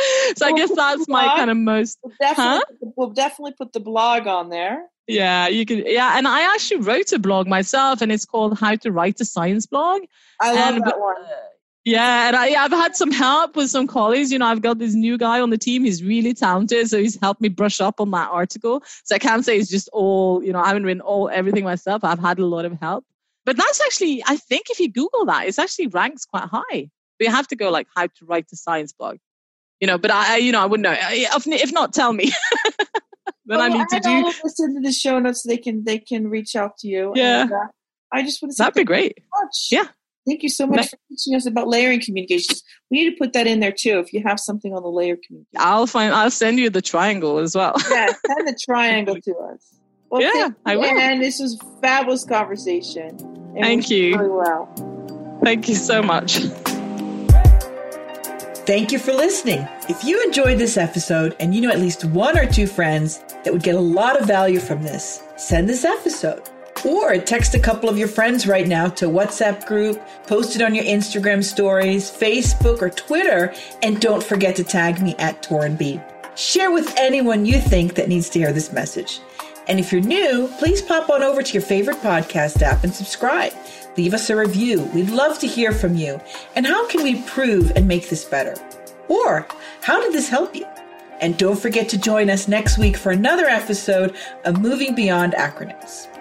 so 0.36 0.46
I 0.46 0.54
guess 0.56 0.72
that's 0.76 1.08
my 1.08 1.26
kind 1.28 1.50
of 1.50 1.58
most. 1.58 2.00
We'll 2.04 2.14
definitely, 2.20 2.44
huh? 2.44 2.62
put 2.68 2.80
the, 2.80 2.94
we'll 2.96 3.10
definitely 3.10 3.54
put 3.54 3.74
the 3.74 3.80
blog 3.80 4.28
on 4.28 4.50
there. 4.50 4.86
Yeah, 5.08 5.48
you 5.48 5.66
can. 5.66 5.84
Yeah, 5.86 6.18
and 6.18 6.28
I 6.28 6.54
actually 6.54 6.82
wrote 6.82 7.12
a 7.12 7.20
blog 7.20 7.48
myself, 7.48 8.02
and 8.02 8.12
it's 8.12 8.26
called 8.26 8.58
"How 8.58 8.76
to 8.76 8.92
Write 8.92 9.20
a 9.20 9.26
Science 9.26 9.66
Blog." 9.66 10.02
I 10.40 10.54
love 10.54 10.76
and, 10.76 10.86
that 10.86 11.00
one. 11.00 11.22
Uh, 11.22 11.30
yeah, 11.84 12.28
and 12.28 12.38
I, 12.38 12.64
I've 12.64 12.72
had 12.72 12.96
some 12.96 13.12
help 13.12 13.58
with 13.58 13.70
some 13.70 13.88
colleagues. 13.88 14.32
You 14.32 14.40
know, 14.40 14.46
I've 14.46 14.62
got 14.62 14.80
this 14.80 14.94
new 14.94 15.18
guy 15.18 15.42
on 15.42 15.50
the 15.50 15.58
team. 15.58 15.84
He's 15.84 16.02
really 16.02 16.34
talented, 16.34 16.90
so 16.90 17.00
he's 17.00 17.20
helped 17.20 17.42
me 17.42 17.50
brush 17.50 17.82
up 17.82 18.00
on 18.00 18.12
that 18.12 18.30
article. 18.32 18.82
So 19.04 19.16
I 19.16 19.20
can't 19.20 19.44
say 19.44 19.58
it's 19.58 19.70
just 19.70 19.90
all. 19.92 20.42
You 20.42 20.54
know, 20.54 20.60
I 20.60 20.68
haven't 20.68 20.86
written 20.86 21.02
all 21.02 21.30
everything 21.30 21.66
myself. 21.66 22.06
I've 22.06 22.20
had 22.20 22.40
a 22.40 22.46
lot 22.46 22.64
of 22.64 22.80
help. 22.80 23.06
But 23.46 23.58
that's 23.58 23.82
actually, 23.82 24.24
I 24.26 24.38
think, 24.38 24.70
if 24.70 24.80
you 24.80 24.90
Google 24.90 25.26
that, 25.26 25.48
it's 25.48 25.60
actually 25.60 25.88
ranks 25.88 26.24
quite 26.24 26.46
high. 26.46 26.90
But 27.20 27.28
you 27.28 27.30
have 27.30 27.48
to 27.50 27.58
go 27.58 27.70
like 27.70 27.88
how 27.94 28.08
to 28.08 28.26
write 28.26 28.46
a 28.54 28.56
science 28.56 28.94
blog. 28.94 29.18
You 29.84 29.88
know, 29.88 29.98
but 29.98 30.12
I, 30.12 30.38
you 30.38 30.54
know, 30.54 30.62
I 30.62 30.66
wouldn't 30.66 30.84
know. 30.84 30.96
If, 30.98 31.74
not, 31.74 31.94
tell 31.94 32.14
me. 32.14 32.32
then 33.46 33.60
I 33.60 33.68
need 33.68 33.86
to 33.90 34.00
do. 34.00 34.34
This 34.42 34.58
into 34.62 34.80
the 34.80 34.94
show 34.94 35.20
notes 35.20 35.44
so 35.44 35.50
they 35.50 35.58
can 35.58 35.84
they 35.84 36.00
can 36.00 36.30
reach 36.30 36.56
out 36.56 36.78
to 36.78 36.88
you. 36.88 37.12
Yeah, 37.16 37.42
and, 37.42 37.52
uh, 37.52 37.68
I 38.10 38.24
just 38.24 38.42
want 38.42 38.52
to 38.52 38.56
say 38.56 38.64
that'd 38.64 38.76
be 38.76 38.86
great. 38.86 39.18
much. 39.42 39.68
Yeah, 39.70 39.88
thank 40.26 40.42
you 40.42 40.48
so 40.48 40.68
much 40.68 40.90
for 40.90 40.98
teaching 41.10 41.36
us 41.36 41.46
about 41.46 41.68
layering 41.68 42.00
communications. 42.00 42.64
We 42.90 43.04
need 43.04 43.10
to 43.10 43.18
put 43.18 43.34
that 43.34 43.46
in 43.46 43.60
there 43.60 43.74
too. 43.74 44.00
If 44.00 44.14
you 44.14 44.24
have 44.26 44.40
something 44.40 44.74
on 44.74 44.84
the 44.84 44.90
layer 44.90 45.18
communication, 45.18 45.58
I'll 45.58 45.86
find. 45.86 46.14
I'll 46.14 46.32
send 46.32 46.60
you 46.60 46.70
the 46.70 46.82
triangle 46.82 47.40
as 47.40 47.54
well. 47.54 47.74
yeah, 47.92 48.08
send 48.26 48.48
the 48.48 48.58
triangle 48.64 49.20
to 49.26 49.36
us. 49.36 49.76
Well, 50.10 50.22
yeah, 50.22 50.52
I 50.66 50.78
will. 50.78 50.86
And 50.86 51.22
this 51.22 51.42
was 51.42 51.60
fabulous 51.82 52.24
conversation. 52.24 53.18
thank 53.60 53.90
you. 53.90 54.18
Really 54.18 54.30
well. 54.30 55.40
Thank 55.44 55.68
you 55.68 55.76
so 55.76 56.02
much. 56.02 56.40
Thank 58.66 58.94
you 58.94 59.00
for 59.00 59.12
listening. 59.12 59.68
If 59.90 60.06
you 60.06 60.24
enjoyed 60.24 60.58
this 60.58 60.78
episode 60.78 61.36
and 61.42 61.54
you 61.54 61.60
know 61.60 61.70
at 61.70 61.82
least 61.82 62.06
one 62.06 62.40
or 62.40 62.46
two 62.46 62.66
friends 62.66 63.22
that 63.44 63.52
would 63.52 63.62
get 63.62 63.76
a 63.76 63.80
lot 63.80 64.18
of 64.18 64.26
value 64.26 64.62
from 64.62 64.84
this, 64.84 65.22
send 65.36 65.68
this 65.68 65.84
episode. 65.84 66.50
Or 66.86 67.18
text 67.18 67.56
a 67.56 67.60
couple 67.60 67.90
of 67.90 67.98
your 67.98 68.08
friends 68.08 68.48
right 68.48 68.66
now 68.66 68.88
to 68.88 69.08
WhatsApp 69.08 69.66
group, 69.66 70.02
post 70.28 70.56
it 70.56 70.62
on 70.62 70.74
your 70.74 70.86
Instagram 70.86 71.44
stories, 71.44 72.10
Facebook, 72.10 72.82
or 72.82 72.90
Twitter, 72.90 73.54
and 73.82 74.00
don't 74.00 74.24
forget 74.24 74.56
to 74.56 74.64
tag 74.64 75.02
me 75.02 75.14
at 75.20 75.44
Torunn 75.44 75.78
Share 76.36 76.72
with 76.72 76.94
anyone 76.98 77.46
you 77.46 77.60
think 77.60 77.96
that 77.96 78.08
needs 78.08 78.30
to 78.30 78.40
hear 78.40 78.54
this 78.54 78.72
message. 78.72 79.20
And 79.68 79.78
if 79.78 79.92
you're 79.92 80.02
new, 80.02 80.50
please 80.58 80.82
pop 80.82 81.10
on 81.10 81.22
over 81.22 81.42
to 81.42 81.54
your 81.54 81.62
favorite 81.62 81.98
podcast 81.98 82.62
app 82.62 82.86
and 82.86 82.94
subscribe. 82.94 83.54
Leave 83.98 84.14
us 84.14 84.30
a 84.30 84.36
review. 84.36 84.84
We'd 84.94 85.10
love 85.10 85.40
to 85.40 85.48
hear 85.48 85.72
from 85.72 85.96
you. 85.96 86.20
And 86.56 86.66
how 86.66 86.88
can 86.88 87.04
we 87.04 87.12
improve 87.12 87.72
and 87.76 87.88
make 87.88 88.10
this 88.10 88.26
better? 88.26 88.56
Or 89.08 89.48
how 89.82 90.02
did 90.02 90.14
this 90.14 90.30
help 90.30 90.56
you? 90.56 90.66
And 91.22 91.38
don't 91.38 91.60
forget 91.60 91.90
to 91.90 91.98
join 91.98 92.30
us 92.30 92.48
next 92.48 92.78
week 92.78 92.98
for 92.98 93.12
another 93.12 93.46
episode 93.46 94.16
of 94.46 94.62
Moving 94.62 94.96
Beyond 94.96 95.34
Acronyms. 95.34 96.13